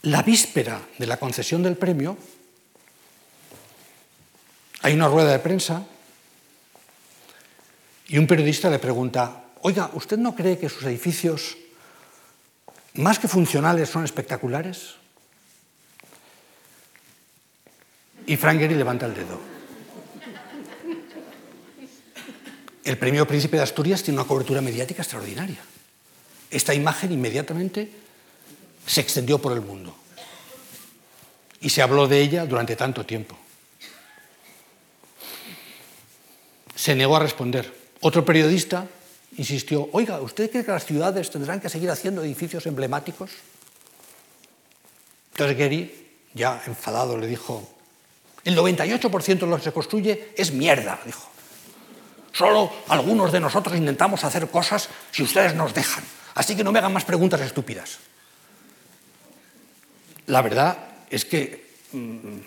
la 0.03 0.23
víspera 0.23 0.79
de 0.97 1.07
la 1.07 1.17
concesión 1.17 1.63
del 1.63 1.75
premio, 1.75 2.17
hay 4.83 4.93
una 4.93 5.09
rueda 5.09 5.33
de 5.33 5.39
prensa 5.39 5.83
y 8.07 8.17
un 8.17 8.27
periodista 8.27 8.69
le 8.69 8.79
pregunta, 8.79 9.43
oiga, 9.61 9.89
¿usted 9.93 10.17
no 10.17 10.35
cree 10.35 10.57
que 10.57 10.69
sus 10.69 10.83
edificios, 10.83 11.57
más 12.93 13.19
que 13.19 13.27
funcionales, 13.27 13.89
son 13.89 14.05
espectaculares? 14.05 14.95
Y 18.25 18.35
Frank 18.37 18.59
Gehry 18.59 18.75
levanta 18.75 19.05
el 19.05 19.13
dedo. 19.13 19.39
El 22.83 22.97
premio 22.97 23.27
Príncipe 23.27 23.57
de 23.57 23.63
Asturias 23.63 24.01
tiene 24.01 24.19
una 24.19 24.27
cobertura 24.27 24.61
mediática 24.61 25.01
extraordinaria. 25.01 25.59
Esta 26.49 26.73
imagen 26.73 27.11
inmediatamente 27.11 27.91
se 28.85 29.01
extendió 29.01 29.39
por 29.39 29.51
el 29.51 29.59
mundo 29.59 29.93
y 31.59 31.69
se 31.69 31.81
habló 31.81 32.07
de 32.07 32.21
ella 32.21 32.45
durante 32.45 32.77
tanto 32.77 33.05
tiempo. 33.05 33.37
Se 36.75 36.95
negó 36.95 37.17
a 37.17 37.19
responder. 37.19 37.86
Otro 38.01 38.23
periodista 38.23 38.87
insistió, 39.37 39.89
oiga, 39.91 40.21
¿usted 40.21 40.49
cree 40.51 40.65
que 40.65 40.71
las 40.71 40.85
ciudades 40.85 41.29
tendrán 41.29 41.59
que 41.59 41.69
seguir 41.69 41.89
haciendo 41.89 42.23
edificios 42.23 42.65
emblemáticos? 42.65 43.31
Entonces 45.31 45.57
Gary, 45.57 46.07
ya 46.33 46.61
enfadado, 46.65 47.17
le 47.17 47.27
dijo, 47.27 47.67
el 48.43 48.55
98% 48.55 49.39
de 49.39 49.47
lo 49.47 49.57
que 49.57 49.63
se 49.63 49.71
construye 49.71 50.33
es 50.35 50.51
mierda, 50.51 50.99
dijo. 51.05 51.29
Solo 52.31 52.71
algunos 52.87 53.31
de 53.31 53.39
nosotros 53.39 53.75
intentamos 53.75 54.23
hacer 54.23 54.47
cosas 54.49 54.89
si 55.11 55.23
ustedes 55.23 55.55
nos 55.55 55.73
dejan. 55.73 56.03
Así 56.35 56.55
que 56.55 56.63
no 56.63 56.71
me 56.71 56.79
hagan 56.79 56.93
más 56.93 57.03
preguntas 57.03 57.41
estúpidas. 57.41 57.97
La 60.27 60.41
verdad 60.41 60.77
es 61.09 61.25
que 61.25 61.71
mm, 61.91 62.37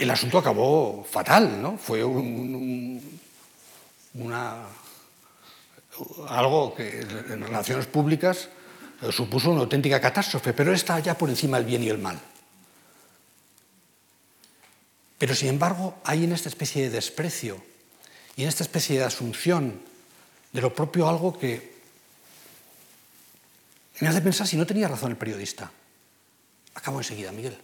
el 0.00 0.10
asunto 0.10 0.38
acabó 0.38 1.04
fatal, 1.04 1.62
¿no? 1.62 1.78
Fue 1.78 2.04
un, 2.04 3.19
algo 6.28 6.74
que 6.74 7.00
en 7.00 7.42
relaciones 7.42 7.86
públicas 7.86 8.48
supuso 9.10 9.50
una 9.50 9.60
auténtica 9.60 10.00
catástrofe, 10.00 10.52
pero 10.52 10.72
está 10.72 10.98
ya 10.98 11.16
por 11.16 11.30
encima 11.30 11.56
del 11.56 11.66
bien 11.66 11.82
y 11.82 11.88
el 11.88 11.98
mal. 11.98 12.20
Pero 15.18 15.34
sin 15.34 15.48
embargo 15.48 16.00
hay 16.04 16.24
en 16.24 16.32
esta 16.32 16.48
especie 16.48 16.82
de 16.82 16.90
desprecio 16.90 17.62
y 18.36 18.42
en 18.42 18.48
esta 18.48 18.64
especie 18.64 18.98
de 18.98 19.04
asunción 19.04 19.80
de 20.52 20.60
lo 20.60 20.74
propio 20.74 21.08
algo 21.08 21.38
que 21.38 21.78
me 24.00 24.08
hace 24.08 24.22
pensar 24.22 24.46
si 24.46 24.56
no 24.56 24.66
tenía 24.66 24.88
razón 24.88 25.10
el 25.10 25.18
periodista. 25.18 25.70
Acabo 26.74 26.98
enseguida, 26.98 27.32
Miguel. 27.32 27.58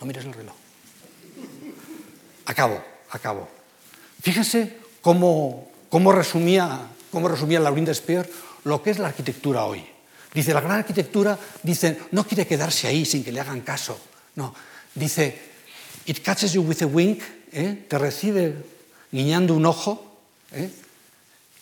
No 0.00 0.06
mires 0.06 0.24
el 0.24 0.32
reloj. 0.32 0.54
Acabo, 2.46 2.82
acabo. 3.10 3.48
Fíjense 4.22 4.85
cómo, 5.06 5.70
cómo 5.88 6.10
resumía, 6.10 6.80
cómo 7.12 7.28
resumía 7.28 7.60
Laurín 7.60 7.84
Despierre 7.84 8.28
lo 8.64 8.82
que 8.82 8.90
es 8.90 8.98
la 8.98 9.06
arquitectura 9.06 9.64
hoy. 9.64 9.86
Dice, 10.34 10.52
la 10.52 10.60
gran 10.60 10.78
arquitectura, 10.78 11.38
dice, 11.62 12.00
no 12.10 12.26
quiere 12.26 12.44
quedarse 12.44 12.88
ahí 12.88 13.06
sin 13.06 13.22
que 13.22 13.30
le 13.30 13.38
hagan 13.38 13.60
caso. 13.60 13.96
No, 14.34 14.52
dice, 14.96 15.38
it 16.06 16.24
catches 16.24 16.54
you 16.54 16.62
with 16.62 16.82
a 16.82 16.86
wink, 16.86 17.22
¿eh? 17.52 17.86
te 17.86 17.98
recibe 17.98 18.56
guiñando 19.12 19.54
un 19.54 19.66
ojo 19.66 20.18
¿eh? 20.50 20.70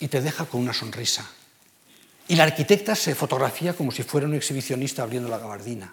y 0.01 0.09
te 0.09 0.23
deja 0.23 0.47
con 0.47 0.62
una 0.62 0.73
sonrisa. 0.73 1.29
Y 2.29 2.37
la 2.37 2.45
arquitecta 2.45 2.97
se 2.97 3.15
fotografía 3.15 3.75
como 3.75 3.93
si 3.93 4.05
fuera 4.05 4.27
un 4.27 4.35
exhibicionista 4.35 5.03
abriendo 5.03 5.29
la 5.29 5.37
gabardina. 5.37 5.93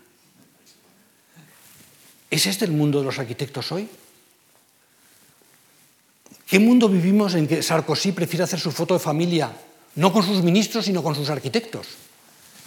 ¿Es 2.29 2.45
este 2.45 2.63
el 2.63 2.71
mundo 2.71 2.99
de 2.99 3.05
los 3.05 3.19
arquitectos 3.19 3.73
hoy? 3.73 3.89
¿Qué 6.51 6.59
mundo 6.59 6.89
vivimos 6.89 7.33
en 7.35 7.47
que 7.47 7.63
Sarkozy 7.63 8.11
prefiere 8.11 8.43
hacer 8.43 8.59
su 8.59 8.73
foto 8.73 8.93
de 8.93 8.99
familia 8.99 9.53
no 9.95 10.11
con 10.11 10.21
sus 10.21 10.43
ministros, 10.43 10.83
sino 10.83 11.01
con 11.01 11.15
sus 11.15 11.29
arquitectos? 11.29 11.87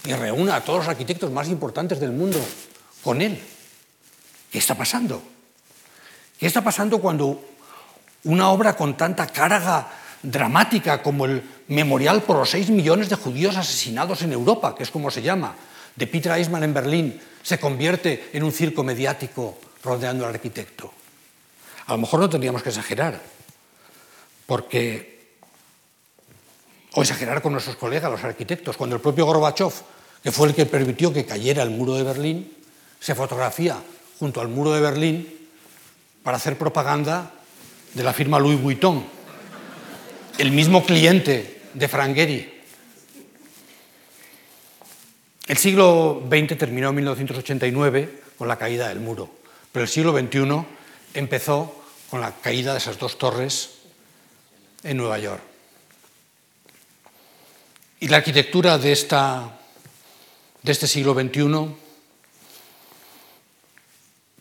Y 0.05 0.13
reúna 0.13 0.55
a 0.55 0.61
todos 0.61 0.79
los 0.79 0.87
arquitectos 0.87 1.29
más 1.29 1.49
importantes 1.49 1.99
del 1.99 2.11
mundo 2.11 2.39
con 3.03 3.21
él. 3.21 3.39
¿Qué 4.51 4.57
está 4.57 4.73
pasando? 4.73 5.21
¿Qué 6.39 6.47
está 6.47 6.63
pasando 6.63 6.97
cuando 6.97 7.45
una 8.23 8.49
obra 8.49 8.75
con 8.75 8.97
tanta 8.97 9.27
carga 9.27 9.87
dramática 10.23 11.03
como 11.03 11.25
el 11.25 11.43
Memorial 11.67 12.23
por 12.23 12.37
los 12.37 12.49
seis 12.49 12.71
millones 12.71 13.09
de 13.09 13.17
judíos 13.17 13.55
asesinados 13.55 14.23
en 14.23 14.33
Europa, 14.33 14.73
que 14.73 14.81
es 14.81 14.89
como 14.89 15.11
se 15.11 15.21
llama, 15.21 15.53
de 15.95 16.07
Peter 16.07 16.31
Eismann 16.31 16.63
en 16.63 16.73
Berlín, 16.73 17.21
se 17.43 17.59
convierte 17.59 18.31
en 18.33 18.41
un 18.41 18.51
circo 18.51 18.83
mediático 18.83 19.59
rodeando 19.83 20.25
al 20.25 20.33
arquitecto? 20.33 20.91
A 21.85 21.91
lo 21.91 21.99
mejor 21.99 22.19
no 22.19 22.29
tendríamos 22.31 22.63
que 22.63 22.69
exagerar, 22.69 23.34
porque, 24.45 25.37
o 26.93 27.01
exagerar 27.01 27.41
con 27.41 27.51
nuestros 27.51 27.75
colegas, 27.75 28.11
los 28.11 28.23
arquitectos, 28.23 28.77
cuando 28.77 28.95
el 28.95 29.01
propio 29.01 29.25
Gorbachev, 29.25 29.73
que 30.23 30.31
fue 30.31 30.47
el 30.47 30.55
que 30.55 30.65
permitió 30.65 31.13
que 31.13 31.25
cayera 31.25 31.63
el 31.63 31.69
muro 31.69 31.95
de 31.95 32.03
Berlín, 32.03 32.51
se 32.99 33.15
fotografía 33.15 33.77
junto 34.19 34.41
al 34.41 34.47
muro 34.47 34.71
de 34.71 34.81
Berlín 34.81 35.35
para 36.23 36.37
hacer 36.37 36.57
propaganda 36.57 37.31
de 37.93 38.03
la 38.03 38.13
firma 38.13 38.39
Louis 38.39 38.61
Vuitton, 38.61 39.05
el 40.37 40.51
mismo 40.51 40.83
cliente 40.83 41.61
de 41.73 41.87
Frank 41.87 42.15
Gehry. 42.15 42.53
El 45.47 45.57
siglo 45.57 46.23
XX 46.27 46.57
terminó 46.57 46.89
en 46.89 46.95
1989 46.95 48.23
con 48.37 48.47
la 48.47 48.57
caída 48.57 48.89
del 48.89 48.99
muro, 48.99 49.29
pero 49.71 49.83
el 49.83 49.89
siglo 49.89 50.17
XXI 50.17 50.65
empezó 51.13 51.83
con 52.09 52.21
la 52.21 52.31
caída 52.31 52.71
de 52.71 52.79
esas 52.79 52.97
dos 52.97 53.17
torres 53.17 53.74
en 54.85 54.97
Nueva 54.97 55.19
York. 55.19 55.41
Y 57.99 58.07
la 58.07 58.17
arquitectura 58.17 58.77
de, 58.77 58.91
esta, 58.91 59.57
de 60.61 60.71
este 60.71 60.87
siglo 60.87 61.13
XXI 61.13 61.75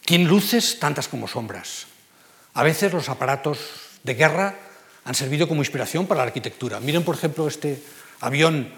tiene 0.04 0.24
luces 0.24 0.78
tantas 0.78 1.08
como 1.08 1.26
sombras. 1.26 1.86
A 2.52 2.62
veces 2.62 2.92
los 2.92 3.08
aparatos 3.08 3.58
de 4.02 4.14
guerra 4.14 4.54
han 5.04 5.14
servido 5.14 5.48
como 5.48 5.62
inspiración 5.62 6.06
para 6.06 6.18
la 6.18 6.26
arquitectura. 6.26 6.78
Miren, 6.78 7.04
por 7.04 7.16
ejemplo, 7.16 7.48
este 7.48 7.82
avión 8.20 8.70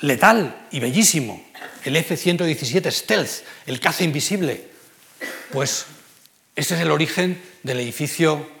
letal 0.00 0.66
y 0.70 0.80
bellísimo, 0.80 1.44
el 1.84 1.96
F-117 1.96 2.90
Stealth, 2.90 3.44
el 3.66 3.78
caza 3.78 4.04
invisible. 4.04 4.68
Pues 5.52 5.86
este 6.56 6.74
es 6.74 6.80
el 6.80 6.90
origen 6.90 7.42
del 7.62 7.80
edificio 7.80 8.53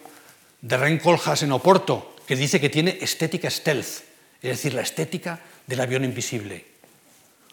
de 0.64 0.78
Rencoljas 0.78 1.42
en 1.42 1.52
Oporto, 1.52 2.16
que 2.26 2.36
dice 2.36 2.58
que 2.58 2.70
tiene 2.70 2.96
estética 3.02 3.50
stealth, 3.50 4.00
es 4.40 4.50
decir, 4.56 4.72
la 4.72 4.80
estética 4.80 5.38
del 5.66 5.80
avión 5.80 6.04
invisible. 6.04 6.64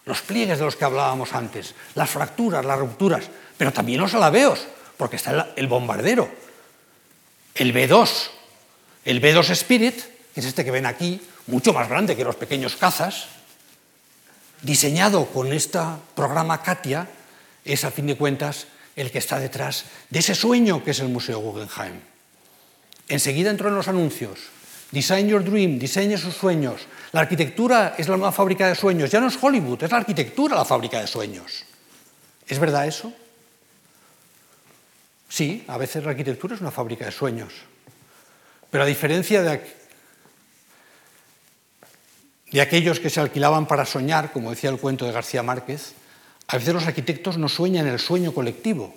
Los 0.06 0.22
pliegues 0.22 0.60
de 0.60 0.66
los 0.66 0.78
que 0.78 0.86
hablábamos 0.86 1.34
antes, 1.34 1.76
las 1.96 2.10
fracturas, 2.10 2.64
las 2.64 2.80
rupturas, 2.80 3.26
pero 3.58 3.74
también 3.74 4.00
los 4.00 4.14
alabeos, 4.14 4.66
porque 4.96 5.18
está 5.18 5.52
el 5.58 5.68
bombardero, 5.68 6.32
el 7.56 7.74
B-2, 7.74 8.30
el 9.04 9.20
B-2 9.20 9.50
Spirit, 9.50 10.00
que 10.34 10.40
es 10.40 10.46
este 10.46 10.64
que 10.64 10.72
ven 10.72 10.86
aquí, 10.86 11.20
mucho 11.48 11.74
más 11.74 11.90
grande 11.90 12.16
que 12.16 12.24
los 12.24 12.38
pequeños 12.38 12.78
cazas, 12.78 13.28
diseñado 14.62 15.26
con 15.26 15.52
este 15.52 15.80
programa 16.16 16.64
Katia, 16.64 17.10
es 17.66 17.84
a 17.84 17.92
fin 17.92 18.08
de 18.08 18.16
cuentas 18.16 18.68
el 18.96 19.12
que 19.12 19.18
está 19.18 19.38
detrás 19.38 19.84
de 20.10 20.20
ese 20.20 20.34
sueño 20.34 20.82
que 20.82 20.92
es 20.92 21.00
el 21.02 21.10
Museo 21.10 21.40
Guggenheim. 21.40 22.11
Enseguida 23.12 23.50
entró 23.52 23.68
en 23.68 23.76
los 23.76 23.90
anuncios. 23.90 24.40
Design 24.90 25.28
your 25.28 25.44
dream, 25.44 25.78
diseñe 25.78 26.18
sus 26.18 26.34
sueños. 26.34 26.88
La 27.12 27.20
arquitectura 27.20 27.94
es 27.98 28.08
la 28.08 28.16
nueva 28.16 28.32
fábrica 28.32 28.70
de 28.70 28.76
sueños. 28.76 29.12
Ya 29.12 29.20
no 29.20 29.28
es 29.28 29.38
Hollywood, 29.40 29.84
es 29.84 29.92
la 29.92 29.98
arquitectura 29.98 30.56
la 30.56 30.64
fábrica 30.64 31.02
de 31.02 31.08
sueños. 31.08 31.66
¿Es 32.48 32.58
verdad 32.58 32.88
eso? 32.88 33.12
Sí, 35.28 35.66
a 35.68 35.78
veces 35.78 36.06
la 36.06 36.12
arquitectura 36.12 36.56
es 36.56 36.62
una 36.62 36.72
fábrica 36.72 37.04
de 37.04 37.12
sueños. 37.12 37.52
Pero 38.70 38.86
a 38.86 38.88
diferencia 38.88 39.42
de, 39.42 39.62
de 42.50 42.62
aquellos 42.62 43.02
que 43.02 43.10
se 43.10 43.20
alquilaban 43.20 43.68
para 43.68 43.86
soñar, 43.86 44.32
como 44.32 44.52
decía 44.52 44.70
el 44.70 44.78
cuento 44.78 45.06
de 45.06 45.12
García 45.12 45.44
Márquez, 45.44 45.96
a 46.48 46.56
veces 46.56 46.74
los 46.74 46.88
arquitectos 46.88 47.38
no 47.38 47.50
sueñan 47.50 47.88
el 47.88 48.00
sueño 48.00 48.34
colectivo, 48.34 48.96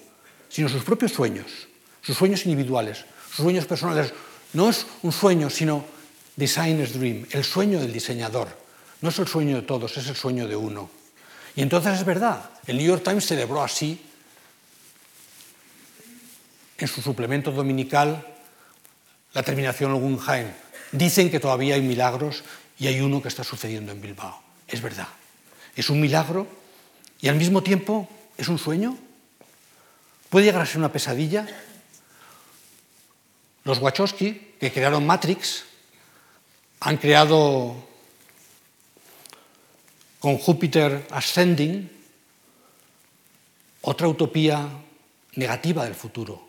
sino 0.48 0.68
sus 0.68 0.84
propios 0.84 1.10
sueños, 1.10 1.66
sus 2.00 2.16
sueños 2.16 2.46
individuales, 2.46 3.06
sueños 3.34 3.66
personales. 3.66 4.12
No 4.52 4.70
es 4.70 4.86
un 5.02 5.12
sueño, 5.12 5.50
sino 5.50 5.84
designer's 6.36 6.98
dream, 6.98 7.26
el 7.30 7.44
sueño 7.44 7.80
del 7.80 7.92
diseñador. 7.92 8.48
No 9.00 9.08
es 9.08 9.18
el 9.18 9.26
sueño 9.26 9.56
de 9.56 9.62
todos, 9.62 9.96
es 9.96 10.06
el 10.08 10.16
sueño 10.16 10.48
de 10.48 10.56
uno. 10.56 10.90
Y 11.56 11.62
entonces 11.62 11.98
es 11.98 12.04
verdad, 12.04 12.50
el 12.66 12.78
New 12.78 12.86
York 12.86 13.02
Times 13.04 13.26
celebró 13.26 13.62
así, 13.62 14.00
en 16.78 16.88
su 16.88 17.00
suplemento 17.00 17.52
dominical, 17.52 18.26
la 19.32 19.42
terminación 19.42 19.92
de 19.92 20.00
Guggenheim. 20.00 20.48
Dicen 20.92 21.30
que 21.30 21.40
todavía 21.40 21.76
hay 21.76 21.82
milagros 21.82 22.42
y 22.78 22.86
hay 22.86 23.00
uno 23.00 23.22
que 23.22 23.28
está 23.28 23.44
sucediendo 23.44 23.92
en 23.92 24.00
Bilbao. 24.00 24.42
Es 24.66 24.80
verdad. 24.82 25.08
Es 25.76 25.90
un 25.90 26.00
milagro 26.00 26.46
y 27.20 27.28
al 27.28 27.36
mismo 27.36 27.62
tiempo 27.62 28.08
es 28.36 28.48
un 28.48 28.58
sueño. 28.58 28.96
Puede 30.30 30.46
llegar 30.46 30.62
a 30.62 30.66
ser 30.66 30.78
una 30.78 30.92
pesadilla. 30.92 31.46
Los 33.64 33.78
Wachowski, 33.78 34.54
que 34.60 34.72
crearon 34.72 35.06
Matrix, 35.06 35.64
han 36.80 36.98
creado 36.98 37.74
con 40.18 40.38
Júpiter 40.38 41.06
Ascending 41.10 41.90
otra 43.82 44.08
utopía 44.08 44.68
negativa 45.34 45.84
del 45.84 45.94
futuro. 45.94 46.46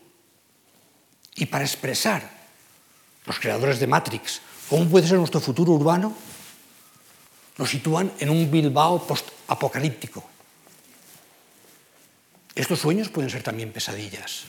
Y 1.34 1.46
para 1.46 1.64
expresar 1.64 2.30
los 3.26 3.38
creadores 3.38 3.80
de 3.80 3.86
Matrix 3.86 4.40
cómo 4.68 4.88
puede 4.88 5.06
ser 5.06 5.18
nuestro 5.18 5.40
futuro 5.40 5.72
urbano, 5.72 6.14
nos 7.58 7.70
sitúan 7.70 8.12
en 8.18 8.30
un 8.30 8.50
Bilbao 8.50 9.06
post-apocalíptico. 9.06 10.28
Estos 12.54 12.80
sueños 12.80 13.08
pueden 13.08 13.30
ser 13.30 13.42
también 13.42 13.72
pesadillas. 13.72 14.44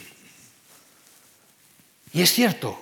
Y 2.14 2.22
es 2.22 2.32
cierto, 2.32 2.80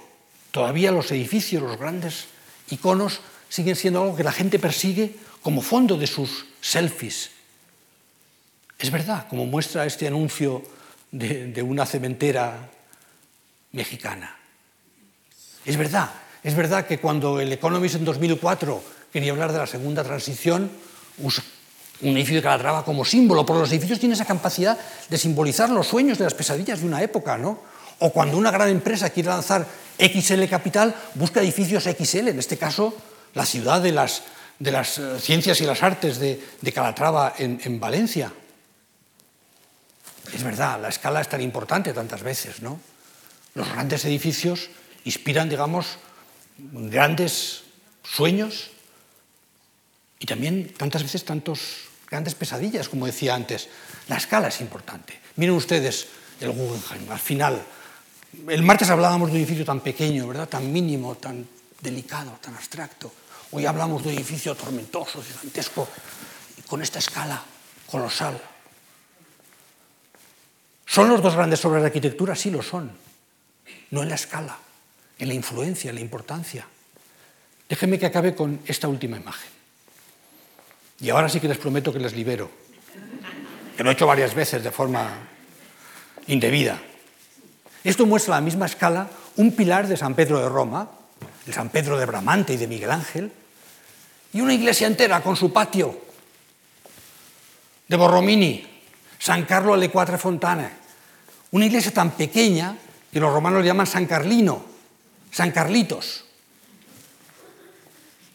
todavía 0.52 0.92
los 0.92 1.12
edificios, 1.12 1.62
los 1.62 1.78
grandes 1.78 2.26
iconos, 2.70 3.22
siguen 3.50 3.76
siendo 3.76 4.02
algo 4.02 4.16
que 4.16 4.24
la 4.24 4.32
gente 4.32 4.60
persigue 4.60 5.16
como 5.42 5.62
fondo 5.62 5.98
de 5.98 6.08
sus 6.08 6.46
selfies. 6.62 7.32
Es 8.80 8.92
verdad, 8.92 9.28
como 9.30 9.46
muestra 9.46 9.86
este 9.86 10.08
anuncio 10.08 10.64
de, 11.12 11.62
una 11.62 11.86
cementera 11.86 12.70
mexicana. 13.72 14.36
Es 15.64 15.78
verdad, 15.78 16.12
es 16.44 16.56
verdad 16.56 16.86
que 16.86 17.00
cuando 17.00 17.40
el 17.40 17.52
Economist 17.54 17.96
en 17.96 18.06
2004 18.06 18.84
quería 19.12 19.32
hablar 19.32 19.52
de 19.52 19.60
la 19.60 19.68
segunda 19.68 20.04
transición, 20.04 20.70
usa 21.20 21.44
un 22.02 22.18
edificio 22.18 22.38
de 22.38 22.44
Calatrava 22.44 22.84
como 22.84 23.06
símbolo, 23.06 23.46
porque 23.46 23.62
los 23.62 23.72
edificios 23.72 24.00
tienen 24.00 24.16
esa 24.16 24.26
capacidad 24.26 24.78
de 25.10 25.18
simbolizar 25.18 25.70
los 25.70 25.88
sueños 25.88 26.18
de 26.18 26.26
las 26.26 26.34
pesadillas 26.34 26.82
de 26.82 26.88
una 26.88 27.02
época, 27.02 27.38
¿no? 27.38 27.60
O 28.00 28.12
cuando 28.12 28.38
una 28.38 28.52
gran 28.52 28.70
empresa 28.70 29.10
quiere 29.10 29.30
lanzar 29.30 29.66
XL 29.98 30.46
Capital, 30.46 30.96
busca 31.16 31.42
edificios 31.42 31.84
XL, 31.84 32.30
en 32.30 32.40
este 32.40 32.58
caso 32.58 32.96
la 33.34 33.46
ciudad 33.46 33.82
de 33.82 33.92
las, 33.92 34.22
eh, 34.60 35.20
ciencias 35.20 35.60
y 35.62 35.66
las 35.66 35.84
artes 35.84 36.20
de, 36.20 36.40
Calatrava 36.74 37.34
en, 37.38 37.60
en 37.64 37.80
Valencia. 37.80 38.32
Es 40.34 40.44
verdad, 40.44 40.82
la 40.82 40.90
escala 40.90 41.22
es 41.22 41.30
tan 41.30 41.42
importante 41.42 41.94
tantas 41.94 42.24
veces, 42.24 42.62
¿no? 42.62 42.80
Los 43.54 43.70
grandes 43.72 44.04
edificios 44.06 44.70
inspiran, 45.06 45.50
digamos, 45.50 45.98
grandes 46.58 47.64
sueños 48.04 48.72
y 50.20 50.26
también 50.26 50.74
tantas 50.74 51.04
veces 51.04 51.24
tantos 51.24 51.60
grandes 52.10 52.36
pesadillas, 52.36 52.90
como 52.90 53.06
decía 53.06 53.36
antes. 53.36 53.68
La 54.08 54.18
escala 54.18 54.48
es 54.48 54.62
importante. 54.62 55.20
Miren 55.36 55.56
ustedes 55.56 56.08
el 56.40 56.52
Guggenheim. 56.52 57.12
Al 57.12 57.20
final, 57.20 57.62
el 58.50 58.64
martes 58.64 58.90
hablábamos 58.90 59.30
de 59.30 59.36
un 59.36 59.42
edificio 59.42 59.66
tan 59.66 59.80
pequeño, 59.82 60.28
¿verdad? 60.28 60.48
Tan 60.50 60.72
mínimo, 60.72 61.16
tan 61.16 61.48
delicado, 61.82 62.38
tan 62.42 62.56
abstracto. 62.56 63.12
Hoy 63.52 63.66
hablamos 63.66 64.04
de 64.04 64.10
un 64.10 64.16
edificio 64.16 64.56
tormentoso, 64.56 65.22
gigantesco, 65.22 65.88
con 66.68 66.82
esta 66.82 67.00
escala 67.00 67.42
colosal. 67.90 68.42
¿Son 70.86 71.10
los 71.10 71.22
dos 71.22 71.36
grandes 71.36 71.64
obras 71.66 71.82
de 71.82 71.88
arquitectura? 71.88 72.36
Sí 72.36 72.50
lo 72.52 72.62
son. 72.62 72.92
No 73.92 74.04
en 74.04 74.10
la 74.10 74.16
escala 74.16 74.58
en 75.20 75.28
la 75.28 75.34
influencia, 75.34 75.90
en 75.90 75.96
la 75.96 76.02
importancia. 76.02 76.66
Déjenme 77.70 77.98
que 77.98 78.06
acabe 78.06 78.36
con 78.36 78.60
esta 78.66 78.88
última 78.88 79.18
imagen. 79.18 79.50
Y 81.00 81.10
ahora 81.10 81.30
sí 81.30 81.40
que 81.40 81.48
les 81.48 81.58
prometo 81.58 81.92
que 81.92 82.00
les 82.00 82.14
libero, 82.14 82.50
que 83.76 83.84
lo 83.84 83.90
he 83.90 83.94
hecho 83.94 84.08
varias 84.08 84.34
veces 84.34 84.64
de 84.64 84.72
forma 84.72 85.12
indebida. 86.28 86.82
Esto 87.86 88.08
muestra 88.08 88.34
a 88.34 88.38
la 88.40 88.46
misma 88.46 88.66
escala 88.66 89.08
un 89.38 89.52
pilar 89.52 89.88
de 89.88 89.96
San 89.96 90.16
Pedro 90.16 90.42
de 90.42 90.50
Roma, 90.50 90.90
de 91.46 91.54
San 91.54 91.70
Pedro 91.70 92.00
de 92.00 92.08
Bramante 92.08 92.56
y 92.56 92.58
de 92.58 92.68
Miguel 92.68 92.90
Ángel, 92.90 93.32
y 94.34 94.42
una 94.42 94.56
iglesia 94.56 94.88
entera 94.88 95.22
con 95.22 95.36
su 95.36 95.54
patio 95.54 96.02
de 97.88 97.96
Borromini, 97.96 98.82
San 99.20 99.46
Carlo 99.46 99.76
alle 99.76 99.92
Quattro 99.92 100.18
Fontane, 100.18 100.72
una 101.52 101.68
iglesia 101.68 101.94
tan 101.94 102.10
pequeña 102.12 102.76
que 103.14 103.20
los 103.20 103.32
romanos 103.32 103.64
llaman 103.64 103.86
San 103.86 104.08
Carlino, 104.08 104.66
San 105.30 105.52
Carlitos. 105.52 106.26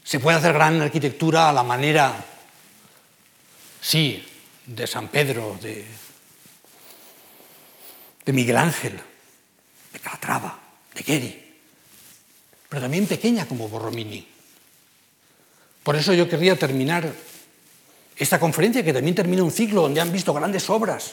Se 0.04 0.20
puede 0.20 0.38
hacer 0.38 0.52
gran 0.52 0.80
arquitectura 0.80 1.48
a 1.48 1.52
la 1.52 1.64
manera, 1.64 2.24
sí, 3.80 4.24
de 4.64 4.86
San 4.86 5.08
Pedro, 5.08 5.58
de 5.60 5.84
Miguel 8.32 8.56
Ángel, 8.56 9.09
de 9.92 9.98
Calatrava, 9.98 10.58
de 10.94 11.02
Geri, 11.02 11.54
pero 12.68 12.82
también 12.82 13.06
pequeña 13.06 13.46
como 13.46 13.68
Borromini. 13.68 14.26
Por 15.82 15.96
eso 15.96 16.12
yo 16.12 16.28
querría 16.28 16.56
terminar 16.56 17.12
esta 18.16 18.38
conferencia, 18.38 18.84
que 18.84 18.92
también 18.92 19.14
termina 19.14 19.42
un 19.42 19.50
ciclo 19.50 19.82
donde 19.82 20.00
han 20.00 20.12
visto 20.12 20.34
grandes 20.34 20.68
obras 20.68 21.12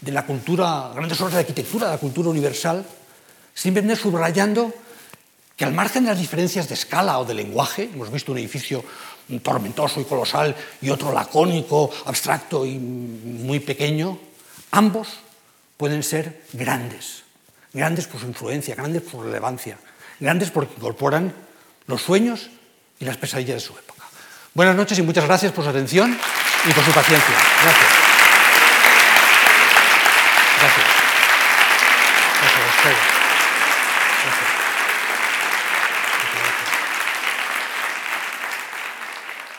de 0.00 0.12
la 0.12 0.24
cultura, 0.24 0.92
grandes 0.94 1.20
obras 1.20 1.34
de 1.34 1.40
arquitectura, 1.40 1.86
de 1.86 1.92
la 1.92 1.98
cultura 1.98 2.30
universal, 2.30 2.86
simplemente 3.52 4.00
subrayando 4.00 4.72
que 5.56 5.64
al 5.64 5.72
margen 5.72 6.04
de 6.04 6.10
las 6.10 6.20
diferencias 6.20 6.68
de 6.68 6.74
escala 6.74 7.18
o 7.18 7.24
de 7.24 7.34
lenguaje, 7.34 7.90
hemos 7.92 8.12
visto 8.12 8.30
un 8.30 8.38
edificio 8.38 8.84
tormentoso 9.42 10.00
y 10.00 10.04
colosal 10.04 10.54
y 10.80 10.90
otro 10.90 11.12
lacónico, 11.12 11.90
abstracto 12.04 12.64
y 12.64 12.78
muy 12.78 13.58
pequeño, 13.60 14.18
ambos 14.70 15.08
pueden 15.76 16.02
ser 16.02 16.44
grandes, 16.52 17.24
grandes 17.76 18.06
por 18.06 18.20
su 18.20 18.26
influencia, 18.26 18.74
grandes 18.74 19.02
por 19.02 19.12
su 19.12 19.22
relevancia, 19.22 19.78
grandes 20.18 20.50
porque 20.50 20.74
incorporan 20.76 21.32
los 21.86 22.02
sueños 22.02 22.50
y 22.98 23.04
las 23.04 23.16
pesadillas 23.16 23.56
de 23.56 23.60
su 23.60 23.72
época. 23.74 24.02
Buenas 24.54 24.74
noches 24.74 24.98
y 24.98 25.02
muchas 25.02 25.26
gracias 25.26 25.52
por 25.52 25.64
su 25.64 25.70
atención 25.70 26.16
y 26.68 26.72
por 26.72 26.82
su 26.82 26.90
paciencia. 26.90 27.34
Gracias. 27.62 28.05